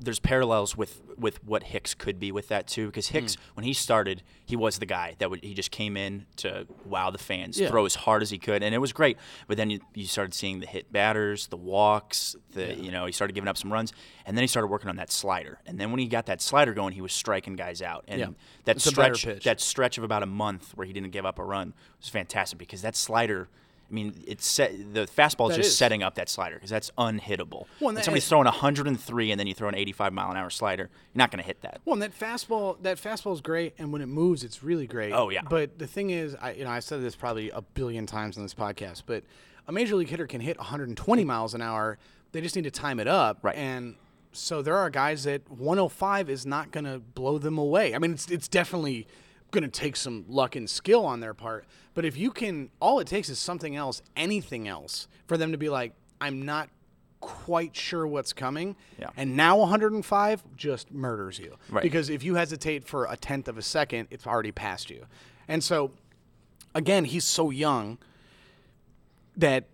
there's 0.00 0.18
parallels 0.20 0.76
with 0.76 1.00
with 1.18 1.42
what 1.42 1.62
Hicks 1.62 1.94
could 1.94 2.20
be 2.20 2.30
with 2.30 2.48
that 2.48 2.66
too. 2.66 2.86
Because 2.86 3.08
Hicks, 3.08 3.34
Hmm. 3.36 3.40
when 3.54 3.64
he 3.64 3.72
started, 3.72 4.22
he 4.44 4.54
was 4.54 4.78
the 4.78 4.84
guy 4.86 5.14
that 5.18 5.30
would 5.30 5.42
he 5.42 5.54
just 5.54 5.70
came 5.70 5.96
in 5.96 6.26
to 6.36 6.66
wow 6.84 7.10
the 7.10 7.16
fans, 7.18 7.58
Yeah. 7.58 7.68
throw 7.68 7.86
as 7.86 7.94
hard 7.94 8.20
as 8.22 8.28
he 8.30 8.38
could, 8.38 8.62
and 8.62 8.74
it 8.74 8.78
was 8.78 8.92
great. 8.92 9.16
But 9.48 9.56
then 9.56 9.70
you, 9.70 9.80
you 9.94 10.06
started 10.06 10.34
seeing 10.34 10.60
the 10.60 10.66
hit 10.66 10.92
batters, 10.92 11.46
the 11.46 11.56
walks, 11.56 12.36
the 12.52 12.74
you 12.74 12.90
know 12.90 13.06
he 13.06 13.12
started 13.12 13.32
giving 13.32 13.48
up 13.48 13.56
some 13.56 13.72
runs, 13.72 13.92
and 14.26 14.36
then 14.36 14.42
he 14.42 14.48
started 14.48 14.66
working 14.68 14.90
on 14.90 14.96
that 14.96 15.10
slider. 15.10 15.60
And 15.66 15.80
then 15.80 15.90
when 15.90 15.98
he 16.00 16.06
got 16.06 16.26
that 16.26 16.42
slider 16.42 16.74
going, 16.74 16.92
he 16.92 17.00
was 17.00 17.12
striking 17.14 17.56
guys 17.56 17.80
out. 17.80 18.04
And 18.06 18.20
Yeah. 18.20 18.26
that 18.64 18.76
It's 18.76 18.84
stretch, 18.84 19.24
that 19.44 19.60
stretch 19.60 19.96
of 19.96 20.04
about 20.04 20.22
a 20.22 20.26
month 20.26 20.72
where 20.76 20.86
he 20.86 20.92
didn't 20.92 21.10
give 21.10 21.24
up 21.24 21.38
a 21.38 21.44
run 21.44 21.72
was 21.98 22.08
fantastic 22.10 22.58
because 22.58 22.82
that 22.82 22.96
slider. 22.96 23.48
I 23.88 23.94
mean, 23.94 24.24
it's 24.26 24.46
set, 24.46 24.94
the 24.94 25.06
fastball 25.06 25.48
is 25.50 25.56
just 25.56 25.68
is. 25.70 25.76
setting 25.76 26.02
up 26.02 26.16
that 26.16 26.28
slider 26.28 26.56
because 26.56 26.70
that's 26.70 26.90
unhittable. 26.98 27.66
Well, 27.80 27.94
that- 27.94 28.04
somebody's 28.04 28.28
throwing 28.28 28.46
103 28.46 29.30
and 29.30 29.38
then 29.38 29.46
you 29.46 29.54
throw 29.54 29.68
an 29.68 29.76
85 29.76 30.12
mile 30.12 30.30
an 30.30 30.36
hour 30.36 30.50
slider, 30.50 30.84
you're 30.84 31.18
not 31.18 31.30
going 31.30 31.40
to 31.40 31.46
hit 31.46 31.60
that. 31.62 31.80
Well, 31.84 31.94
and 31.94 32.02
that 32.02 32.18
fastball 32.18 32.82
that 32.82 32.98
fastball 32.98 33.32
is 33.32 33.40
great, 33.40 33.74
and 33.78 33.92
when 33.92 34.02
it 34.02 34.06
moves, 34.06 34.42
it's 34.42 34.62
really 34.62 34.86
great. 34.86 35.12
Oh, 35.12 35.30
yeah. 35.30 35.42
But 35.48 35.78
the 35.78 35.86
thing 35.86 36.10
is, 36.10 36.34
I 36.40 36.52
you 36.52 36.64
know 36.64 36.70
I 36.70 36.80
said 36.80 37.00
this 37.02 37.14
probably 37.14 37.50
a 37.50 37.62
billion 37.62 38.06
times 38.06 38.36
on 38.36 38.42
this 38.42 38.54
podcast, 38.54 39.04
but 39.06 39.22
a 39.68 39.72
major 39.72 39.94
league 39.96 40.08
hitter 40.08 40.26
can 40.26 40.40
hit 40.40 40.58
120 40.58 41.24
miles 41.24 41.54
an 41.54 41.62
hour. 41.62 41.98
They 42.32 42.40
just 42.40 42.56
need 42.56 42.64
to 42.64 42.70
time 42.70 43.00
it 43.00 43.08
up. 43.08 43.38
Right. 43.42 43.56
And 43.56 43.94
so 44.32 44.62
there 44.62 44.76
are 44.76 44.90
guys 44.90 45.24
that 45.24 45.48
105 45.50 46.28
is 46.28 46.44
not 46.44 46.70
going 46.70 46.84
to 46.84 46.98
blow 46.98 47.38
them 47.38 47.56
away. 47.58 47.94
I 47.94 47.98
mean, 47.98 48.12
it's 48.12 48.28
it's 48.30 48.48
definitely 48.48 49.06
going 49.52 49.62
to 49.62 49.70
take 49.70 49.96
some 49.96 50.24
luck 50.28 50.56
and 50.56 50.68
skill 50.68 51.04
on 51.04 51.20
their 51.20 51.34
part. 51.34 51.64
But 51.96 52.04
if 52.04 52.18
you 52.18 52.30
can, 52.30 52.68
all 52.78 53.00
it 53.00 53.06
takes 53.06 53.30
is 53.30 53.38
something 53.38 53.74
else, 53.74 54.02
anything 54.14 54.68
else, 54.68 55.08
for 55.26 55.38
them 55.38 55.52
to 55.52 55.58
be 55.58 55.70
like, 55.70 55.94
I'm 56.20 56.42
not 56.42 56.68
quite 57.20 57.74
sure 57.74 58.06
what's 58.06 58.34
coming. 58.34 58.76
Yeah. 58.98 59.08
And 59.16 59.34
now 59.34 59.56
105 59.56 60.44
just 60.56 60.92
murders 60.92 61.38
you. 61.38 61.56
Right. 61.70 61.82
Because 61.82 62.10
if 62.10 62.22
you 62.22 62.34
hesitate 62.34 62.86
for 62.86 63.06
a 63.06 63.16
tenth 63.16 63.48
of 63.48 63.56
a 63.56 63.62
second, 63.62 64.08
it's 64.10 64.26
already 64.26 64.52
past 64.52 64.90
you. 64.90 65.06
And 65.48 65.64
so, 65.64 65.90
again, 66.74 67.06
he's 67.06 67.24
so 67.24 67.48
young 67.48 67.96
that 69.34 69.64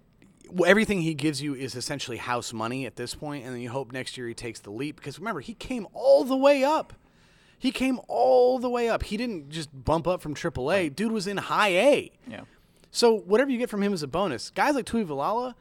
everything 0.65 1.03
he 1.03 1.15
gives 1.15 1.43
you 1.43 1.57
is 1.57 1.75
essentially 1.75 2.19
house 2.19 2.53
money 2.53 2.87
at 2.87 2.95
this 2.95 3.17
point, 3.17 3.45
and 3.45 3.53
then 3.53 3.61
you 3.61 3.71
hope 3.71 3.91
next 3.91 4.17
year 4.17 4.29
he 4.29 4.35
takes 4.35 4.61
the 4.61 4.71
leap. 4.71 4.95
Because 4.95 5.19
remember, 5.19 5.41
he 5.41 5.55
came 5.55 5.89
all 5.93 6.23
the 6.23 6.37
way 6.37 6.63
up. 6.63 6.93
He 7.63 7.71
came 7.71 8.01
all 8.09 8.59
the 8.59 8.69
way 8.69 8.89
up. 8.89 9.05
He 9.05 9.17
didn't 9.17 9.49
just 9.49 9.71
bump 9.73 10.09
up 10.09 10.21
from 10.21 10.35
AAA. 10.35 10.97
Dude 10.97 11.13
was 11.13 11.29
in 11.29 11.37
high 11.37 11.69
A. 11.69 12.11
Yeah. 12.27 12.41
So 12.91 13.15
whatever 13.15 13.53
you 13.53 13.59
get 13.59 13.71
from 13.71 13.85
him 13.85 13.93
is 13.93 14.03
a 14.03 14.09
bonus. 14.09 14.51
Guys 14.51 14.75
like 14.75 14.85
Tuivailala, 14.85 15.55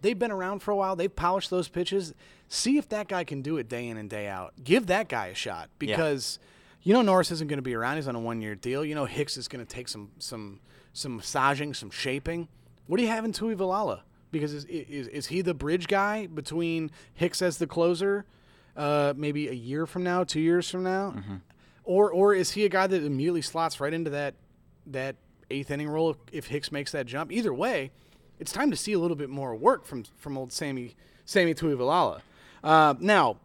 they've 0.00 0.16
been 0.16 0.30
around 0.30 0.60
for 0.60 0.70
a 0.70 0.76
while. 0.76 0.94
They've 0.94 1.14
polished 1.14 1.50
those 1.50 1.68
pitches. 1.68 2.14
See 2.46 2.78
if 2.78 2.88
that 2.90 3.08
guy 3.08 3.24
can 3.24 3.42
do 3.42 3.56
it 3.56 3.68
day 3.68 3.88
in 3.88 3.96
and 3.96 4.08
day 4.08 4.28
out. 4.28 4.54
Give 4.62 4.86
that 4.86 5.08
guy 5.08 5.26
a 5.26 5.34
shot 5.34 5.70
because 5.80 6.38
you 6.84 6.92
know 6.92 7.02
Norris 7.02 7.32
isn't 7.32 7.48
going 7.48 7.58
to 7.58 7.62
be 7.62 7.74
around. 7.74 7.96
He's 7.96 8.06
on 8.06 8.14
a 8.14 8.20
one-year 8.20 8.54
deal. 8.54 8.84
You 8.84 8.94
know 8.94 9.06
Hicks 9.06 9.36
is 9.36 9.48
going 9.48 9.66
to 9.66 9.68
take 9.68 9.88
some 9.88 10.12
some 10.20 10.60
some 10.92 11.16
massaging, 11.16 11.74
some 11.74 11.90
shaping. 11.90 12.46
What 12.86 12.98
do 12.98 13.02
you 13.02 13.08
have 13.08 13.24
in 13.24 13.32
Tuivailala? 13.32 14.02
Because 14.30 14.54
is, 14.54 14.66
is 14.66 15.08
is 15.08 15.26
he 15.26 15.42
the 15.42 15.54
bridge 15.54 15.88
guy 15.88 16.28
between 16.28 16.92
Hicks 17.12 17.42
as 17.42 17.58
the 17.58 17.66
closer, 17.66 18.24
uh, 18.76 19.12
maybe 19.16 19.48
a 19.48 19.52
year 19.52 19.86
from 19.86 20.02
now, 20.02 20.24
two 20.24 20.40
years 20.40 20.70
from 20.70 20.82
now, 20.82 21.14
or 21.84 22.10
or 22.10 22.34
is 22.34 22.52
he 22.52 22.64
a 22.64 22.68
guy 22.68 22.86
that 22.86 23.02
immediately 23.02 23.42
slots 23.42 23.80
right 23.80 23.92
into 23.92 24.10
that 24.10 24.34
that 24.86 25.16
eighth 25.50 25.70
inning 25.70 25.88
role 25.88 26.10
if, 26.10 26.16
if 26.32 26.46
Hicks 26.46 26.70
makes 26.72 26.92
that 26.92 27.06
jump? 27.06 27.32
Either 27.32 27.52
way, 27.52 27.90
it's 28.38 28.52
time 28.52 28.70
to 28.70 28.76
see 28.76 28.92
a 28.92 28.98
little 28.98 29.16
bit 29.16 29.30
more 29.30 29.54
work 29.54 29.84
from 29.84 30.04
from 30.16 30.38
old 30.38 30.52
Sammy 30.52 30.94
Sammy 31.24 31.54
Tuivailala. 31.54 32.20
Uh, 32.62 32.94
now, 32.98 33.36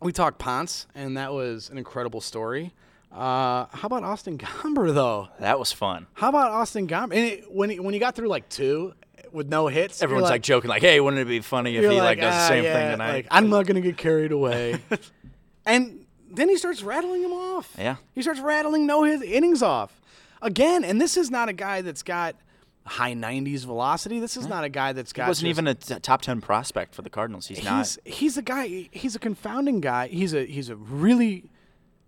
we 0.00 0.12
talked 0.12 0.38
Ponce, 0.38 0.86
and 0.94 1.16
that 1.16 1.32
was 1.32 1.68
an 1.70 1.78
incredible 1.78 2.20
story. 2.20 2.72
Uh, 3.12 3.66
how 3.72 3.86
about 3.86 4.04
Austin 4.04 4.38
Gomber 4.38 4.94
though? 4.94 5.28
That 5.40 5.58
was 5.58 5.72
fun. 5.72 6.06
How 6.14 6.28
about 6.28 6.52
Austin 6.52 6.86
Gomber? 6.86 7.14
And 7.14 7.24
it, 7.26 7.52
when 7.52 7.70
he, 7.70 7.80
when 7.80 7.92
he 7.92 8.00
got 8.00 8.14
through 8.14 8.28
like 8.28 8.48
two 8.48 8.94
with 9.32 9.48
no 9.48 9.66
hits, 9.68 10.02
Everyone's 10.02 10.30
like, 10.30 10.42
joking, 10.42 10.68
like, 10.68 10.82
"Hey, 10.82 11.00
wouldn't 11.00 11.20
it 11.20 11.26
be 11.28 11.40
funny 11.40 11.76
if 11.76 11.82
he 11.90 12.00
like, 12.00 12.18
does 12.20 12.34
"Ah, 12.34 12.38
the 12.42 12.48
same 12.48 12.64
yeah, 12.64 12.72
thing 12.74 12.90
tonight?" 12.92 13.12
Like, 13.12 13.26
I'm 13.30 13.48
not 13.48 13.66
gonna 13.66 13.80
get 13.80 13.96
carried 13.96 14.32
away. 14.32 14.80
and 15.66 16.06
then 16.30 16.48
he 16.48 16.56
starts 16.56 16.82
rattling 16.82 17.22
him 17.22 17.32
off. 17.32 17.74
Yeah. 17.78 17.96
He 18.14 18.22
starts 18.22 18.40
rattling 18.40 18.86
no 18.86 19.02
his 19.04 19.22
innings 19.22 19.62
off 19.62 20.00
again. 20.42 20.84
And 20.84 21.00
this 21.00 21.16
is 21.16 21.30
not 21.30 21.48
a 21.48 21.52
guy 21.52 21.82
that's 21.82 22.02
got 22.02 22.36
high 22.86 23.14
90s 23.14 23.64
velocity. 23.64 24.20
This 24.20 24.36
is 24.36 24.46
not 24.46 24.64
a 24.64 24.68
guy 24.68 24.92
that's 24.92 25.12
got. 25.12 25.24
he 25.24 25.28
wasn't 25.28 25.48
just- 25.48 25.58
even 25.58 25.66
a 25.66 25.74
t- 25.74 26.00
top 26.00 26.22
10 26.22 26.40
prospect 26.40 26.94
for 26.94 27.02
the 27.02 27.10
Cardinals. 27.10 27.46
He's, 27.46 27.62
not. 27.64 27.78
He's 27.78 27.98
he's 28.04 28.36
a 28.36 28.42
guy. 28.42 28.88
He's 28.90 29.14
a 29.14 29.18
confounding 29.18 29.80
guy. 29.80 30.08
He's 30.08 30.32
a 30.34 30.44
he's 30.44 30.68
a 30.70 30.76
really 30.76 31.44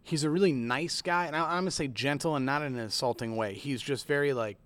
he's 0.02 0.24
a 0.24 0.30
really 0.30 0.52
nice 0.52 1.02
guy, 1.02 1.26
and 1.26 1.36
I, 1.36 1.40
I'm 1.40 1.62
gonna 1.62 1.70
say 1.70 1.88
gentle 1.88 2.36
and 2.36 2.46
not 2.46 2.62
in 2.62 2.74
an 2.74 2.80
insulting 2.80 3.36
way. 3.36 3.54
He's 3.54 3.82
just 3.82 4.06
very 4.06 4.32
like 4.32 4.56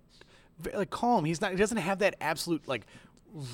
like 0.73 0.89
calm. 0.89 1.25
He's 1.25 1.41
not. 1.41 1.51
He 1.51 1.57
doesn't 1.57 1.77
have 1.77 1.99
that 1.99 2.15
absolute 2.21 2.67
like 2.67 2.85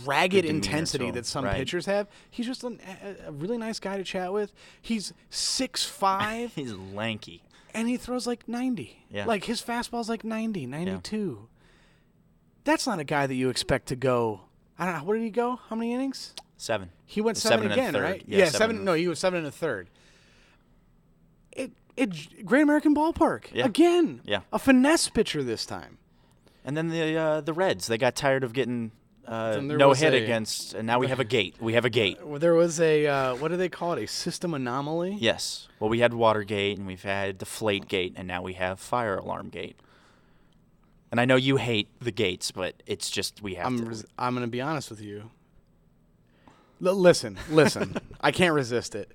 ragged 0.06 0.46
intensity 0.46 1.12
that 1.12 1.26
some 1.26 1.44
right. 1.46 1.58
pitchers 1.58 1.86
have. 1.88 2.08
He's 2.30 2.46
just 2.46 2.64
an, 2.64 2.80
a, 3.04 3.28
a 3.28 3.32
really 3.32 3.58
nice 3.58 3.80
guy 3.80 3.98
to 3.98 4.04
chat 4.04 4.32
with. 4.32 4.54
He's 4.82 5.14
six 5.30 5.84
five 5.84 6.54
He's 6.56 6.74
lanky. 6.74 7.44
and 7.74 7.88
he 7.90 7.98
throws 7.98 8.26
like 8.28 8.48
90. 8.48 9.06
Yeah. 9.10 9.26
Like 9.26 9.44
his 9.46 9.62
fastball's 9.62 10.08
like 10.10 10.24
90, 10.24 10.68
92. 10.68 11.48
That's 12.64 12.86
not 12.88 13.00
a 13.00 13.04
guy 13.04 13.28
that 13.28 13.34
you 13.36 13.50
expect 13.50 13.88
to 13.88 13.96
go. 13.96 14.42
I 14.80 14.86
don't 14.86 14.96
know. 15.00 15.04
Where 15.04 15.18
did 15.18 15.24
he 15.24 15.32
go? 15.32 15.60
How 15.70 15.76
many 15.76 15.92
innings? 15.94 16.34
Seven. 16.56 16.92
He 17.06 17.20
went 17.20 17.38
Seven 17.38 17.70
seven, 17.70 17.72
again, 17.72 18.02
right? 18.02 18.24
Yeah, 18.26 18.46
seven. 18.46 18.58
seven. 18.58 18.86
No, 18.86 18.94
he 18.94 19.08
was 19.08 19.20
seven 19.20 19.40
and 19.40 19.48
a 19.48 19.52
third. 19.52 19.90
It 21.52 21.72
it 21.98 22.46
Great 22.46 22.62
American 22.64 22.96
Ballpark 22.96 23.46
Yeah. 23.54 23.66
again. 23.66 24.22
Yeah. 24.24 24.42
a 24.54 24.60
finesse 24.60 25.10
pitcher 25.10 25.44
this 25.44 25.66
time. 25.66 25.98
And 26.66 26.76
then 26.78 26.90
the 26.90 27.16
uh, 27.18 27.42
the 27.42 27.54
Reds, 27.54 27.88
they 27.88 27.98
got 27.98 28.16
tired 28.16 28.44
of 28.44 28.54
getting 28.54 28.92
uh, 29.28 29.60
no 29.62 29.94
hit 29.94 30.14
a- 30.14 30.24
against, 30.24 30.74
and 30.74 30.88
now 30.88 31.00
we 31.00 31.08
have 31.08 31.20
a 31.20 31.26
gate. 31.26 31.56
We 31.60 31.74
have 31.74 31.86
a 31.86 31.90
gate. 31.90 32.26
Well, 32.26 32.40
There 32.46 32.54
was 32.54 32.80
a 32.80 33.06
uh, 33.08 33.36
what 33.36 33.50
do 33.50 33.58
they 33.58 33.70
call 33.70 33.94
it? 33.94 34.04
A 34.04 34.08
system 34.08 34.54
anomaly. 34.54 35.18
Yes. 35.20 35.68
Well, 35.80 35.90
we 35.90 36.00
had 36.00 36.14
Watergate, 36.14 36.78
and 36.78 36.88
we've 36.88 37.04
had 37.04 37.38
Deflate 37.38 37.88
Gate, 37.88 38.14
and 38.16 38.28
now 38.28 38.42
we 38.42 38.54
have 38.54 38.80
Fire 38.80 39.18
Alarm 39.18 39.50
Gate. 39.50 39.78
And 41.12 41.20
I 41.20 41.26
know 41.26 41.36
you 41.36 41.58
hate 41.58 41.90
the 42.00 42.12
gates, 42.12 42.52
but 42.52 42.82
it's 42.88 43.10
just 43.12 43.42
we 43.42 43.56
have 43.56 43.68
I'm 43.68 43.80
to. 43.80 43.86
res- 43.86 44.06
I'm 44.18 44.34
gonna 44.34 44.48
be 44.48 44.62
honest 44.62 44.90
with 44.90 45.02
you. 45.02 45.30
L- 46.84 46.96
listen, 46.96 47.38
listen. 47.50 47.96
I 48.22 48.32
can't 48.32 48.54
resist 48.54 48.96
it. 48.96 49.12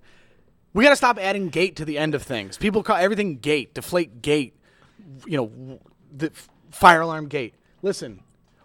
We 0.75 0.85
got 0.85 0.91
to 0.91 0.97
stop 0.97 1.19
adding 1.19 1.49
gate 1.49 1.77
to 1.77 1.85
the 1.85 1.99
end 1.99 2.15
of 2.15 2.23
things. 2.23 2.57
People 2.59 2.83
call 2.83 2.97
everything 2.97 3.39
gate, 3.39 3.75
deflate 3.75 4.21
gate, 4.23 4.55
you 5.27 5.37
know, 5.39 5.81
the 6.15 6.31
fire 6.71 7.01
alarm 7.01 7.29
gate. 7.29 7.55
Listen, 7.83 8.21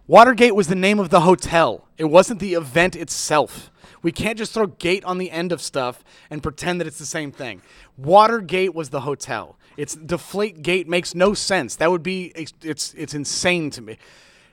Watergate 0.07 0.55
was 0.55 0.67
the 0.67 0.75
name 0.75 0.99
of 0.99 1.09
the 1.09 1.21
hotel. 1.21 1.87
It 1.97 2.05
wasn't 2.05 2.39
the 2.39 2.55
event 2.55 2.95
itself. 2.95 3.71
We 4.01 4.11
can't 4.11 4.37
just 4.37 4.53
throw 4.53 4.67
gate 4.67 5.05
on 5.05 5.17
the 5.17 5.31
end 5.31 5.53
of 5.53 5.61
stuff 5.61 6.03
and 6.29 6.43
pretend 6.43 6.81
that 6.81 6.87
it's 6.87 6.99
the 6.99 7.05
same 7.05 7.31
thing. 7.31 7.61
Watergate 7.97 8.75
was 8.75 8.89
the 8.89 9.01
hotel. 9.01 9.57
It's 9.77 9.95
deflate 9.95 10.61
gate 10.61 10.89
makes 10.89 11.15
no 11.15 11.33
sense. 11.33 11.77
That 11.77 11.89
would 11.89 12.03
be 12.03 12.33
it's 12.35 12.93
it's, 12.95 13.13
insane 13.13 13.69
to 13.71 13.81
me. 13.81 13.97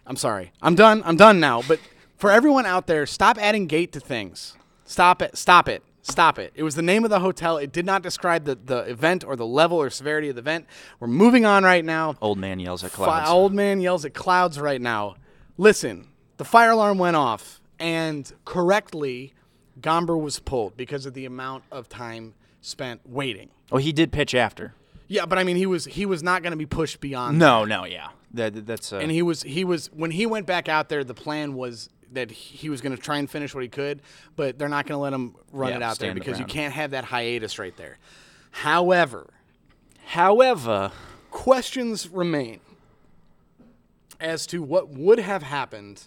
I'm 0.06 0.16
sorry. 0.16 0.52
I'm 0.62 0.76
done. 0.76 1.02
I'm 1.04 1.16
done 1.16 1.40
now. 1.40 1.62
But 1.66 1.80
for 2.16 2.30
everyone 2.30 2.64
out 2.64 2.86
there, 2.86 3.04
stop 3.04 3.36
adding 3.38 3.66
gate 3.66 3.92
to 3.92 4.00
things. 4.00 4.56
Stop 4.84 5.20
it. 5.20 5.36
Stop 5.36 5.68
it. 5.68 5.82
Stop 6.02 6.38
it. 6.38 6.52
It 6.54 6.62
was 6.62 6.74
the 6.74 6.82
name 6.82 7.04
of 7.04 7.10
the 7.10 7.20
hotel. 7.20 7.58
It 7.58 7.72
did 7.72 7.84
not 7.84 8.02
describe 8.02 8.44
the, 8.44 8.54
the 8.54 8.78
event 8.78 9.22
or 9.24 9.36
the 9.36 9.46
level 9.46 9.78
or 9.80 9.90
severity 9.90 10.28
of 10.30 10.34
the 10.36 10.40
event. 10.40 10.66
We're 10.98 11.08
moving 11.08 11.44
on 11.44 11.62
right 11.62 11.84
now. 11.84 12.16
Old 12.20 12.38
man 12.38 12.58
yells 12.58 12.82
at 12.84 12.90
Fi- 12.90 13.04
clouds. 13.04 13.30
old 13.30 13.52
man 13.52 13.80
yells 13.80 14.04
at 14.04 14.14
clouds 14.14 14.58
right 14.58 14.80
now. 14.80 15.16
Listen, 15.58 16.08
the 16.38 16.44
fire 16.44 16.70
alarm 16.70 16.96
went 16.98 17.16
off, 17.16 17.60
and 17.78 18.32
correctly, 18.46 19.34
Gomber 19.80 20.20
was 20.20 20.38
pulled 20.38 20.76
because 20.76 21.04
of 21.04 21.12
the 21.14 21.26
amount 21.26 21.64
of 21.70 21.88
time 21.88 22.34
spent 22.62 23.02
waiting. 23.04 23.50
Oh, 23.70 23.76
he 23.76 23.92
did 23.92 24.10
pitch 24.10 24.34
after. 24.34 24.74
Yeah, 25.06 25.26
but 25.26 25.38
I 25.38 25.44
mean, 25.44 25.56
he 25.56 25.66
was 25.66 25.84
he 25.86 26.06
was 26.06 26.22
not 26.22 26.42
going 26.42 26.52
to 26.52 26.56
be 26.56 26.66
pushed 26.66 27.00
beyond. 27.00 27.38
No, 27.38 27.64
no, 27.64 27.84
yeah. 27.84 28.08
That, 28.32 28.64
that's 28.64 28.92
uh, 28.92 28.98
and 28.98 29.10
he 29.10 29.22
was 29.22 29.42
he 29.42 29.64
was 29.64 29.88
when 29.92 30.12
he 30.12 30.24
went 30.24 30.46
back 30.46 30.68
out 30.68 30.88
there. 30.88 31.02
The 31.02 31.14
plan 31.14 31.54
was 31.54 31.88
that 32.12 32.30
he 32.30 32.68
was 32.68 32.80
going 32.80 32.94
to 32.94 33.00
try 33.00 33.18
and 33.18 33.30
finish 33.30 33.54
what 33.54 33.62
he 33.62 33.68
could, 33.68 34.02
but 34.36 34.58
they're 34.58 34.68
not 34.68 34.86
going 34.86 34.96
to 34.96 35.02
let 35.02 35.12
him 35.12 35.34
run 35.52 35.70
Yeah, 35.70 35.76
it 35.76 35.82
out 35.82 35.98
there 35.98 36.14
because 36.14 36.38
you 36.38 36.44
can't 36.44 36.74
have 36.74 36.90
that 36.92 37.04
hiatus 37.04 37.58
right 37.58 37.76
there. 37.76 37.98
However, 38.50 39.30
However, 40.10 40.90
questions 41.30 42.08
remain 42.08 42.58
as 44.18 44.44
to 44.48 44.60
what 44.60 44.88
would 44.88 45.20
have 45.20 45.44
happened 45.44 46.02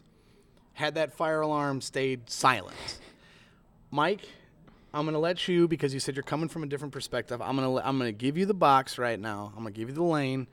had 0.74 0.96
that 0.96 1.14
fire 1.14 1.40
alarm 1.40 1.80
stayed 1.80 2.30
silent. 2.30 3.00
Mike, 3.92 4.28
I'm 4.94 5.06
going 5.06 5.14
to 5.14 5.20
let 5.20 5.48
you 5.48 5.70
because 5.70 5.94
you 5.94 6.02
said 6.02 6.18
you're 6.18 6.24
coming 6.24 6.50
from 6.50 6.64
a 6.64 6.66
different 6.66 6.94
perspective. 6.94 7.42
I'm 7.42 7.56
going 7.56 7.78
to 7.78 7.88
I'm 7.88 7.98
going 7.98 8.10
to 8.10 8.18
give 8.18 8.38
you 8.38 8.46
the 8.46 8.54
box 8.54 8.98
right 8.98 9.18
now. 9.18 9.54
I'm 9.56 9.64
going 9.64 9.74
to 9.74 9.80
give 9.80 9.88
you 9.88 9.96
the 9.96 10.04
lane. 10.04 10.48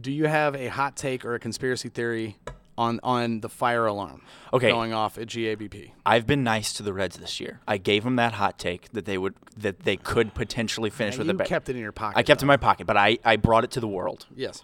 Do 0.00 0.12
you 0.12 0.26
have 0.26 0.54
a 0.54 0.68
hot 0.68 0.96
take 0.96 1.24
or 1.24 1.34
a 1.34 1.40
conspiracy 1.40 1.88
theory 1.88 2.36
on 2.78 3.00
on 3.02 3.40
the 3.40 3.48
fire 3.48 3.86
alarm 3.86 4.22
Okay. 4.52 4.68
going 4.70 4.92
off 4.92 5.16
at 5.18 5.28
GABP? 5.28 5.92
I've 6.04 6.26
been 6.26 6.42
nice 6.44 6.72
to 6.74 6.82
the 6.82 6.92
Reds 6.92 7.16
this 7.18 7.40
year. 7.40 7.60
I 7.66 7.78
gave 7.78 8.04
them 8.04 8.16
that 8.16 8.34
hot 8.34 8.58
take 8.58 8.90
that 8.92 9.04
they 9.06 9.16
would 9.18 9.34
that 9.56 9.80
they 9.80 9.96
could 9.96 10.34
potentially 10.34 10.90
finish 10.90 11.16
with 11.18 11.26
you 11.26 11.32
a 11.32 11.34
bet. 11.36 11.46
kept 11.46 11.68
it 11.68 11.76
in 11.76 11.82
your 11.82 11.92
pocket. 11.92 12.18
I 12.18 12.22
kept 12.22 12.40
it 12.42 12.44
in 12.44 12.48
my 12.48 12.56
pocket, 12.58 12.86
but 12.86 12.96
I, 12.96 13.18
I 13.24 13.36
brought 13.36 13.64
it 13.64 13.70
to 13.72 13.80
the 13.80 13.88
world. 13.88 14.26
Yes. 14.34 14.62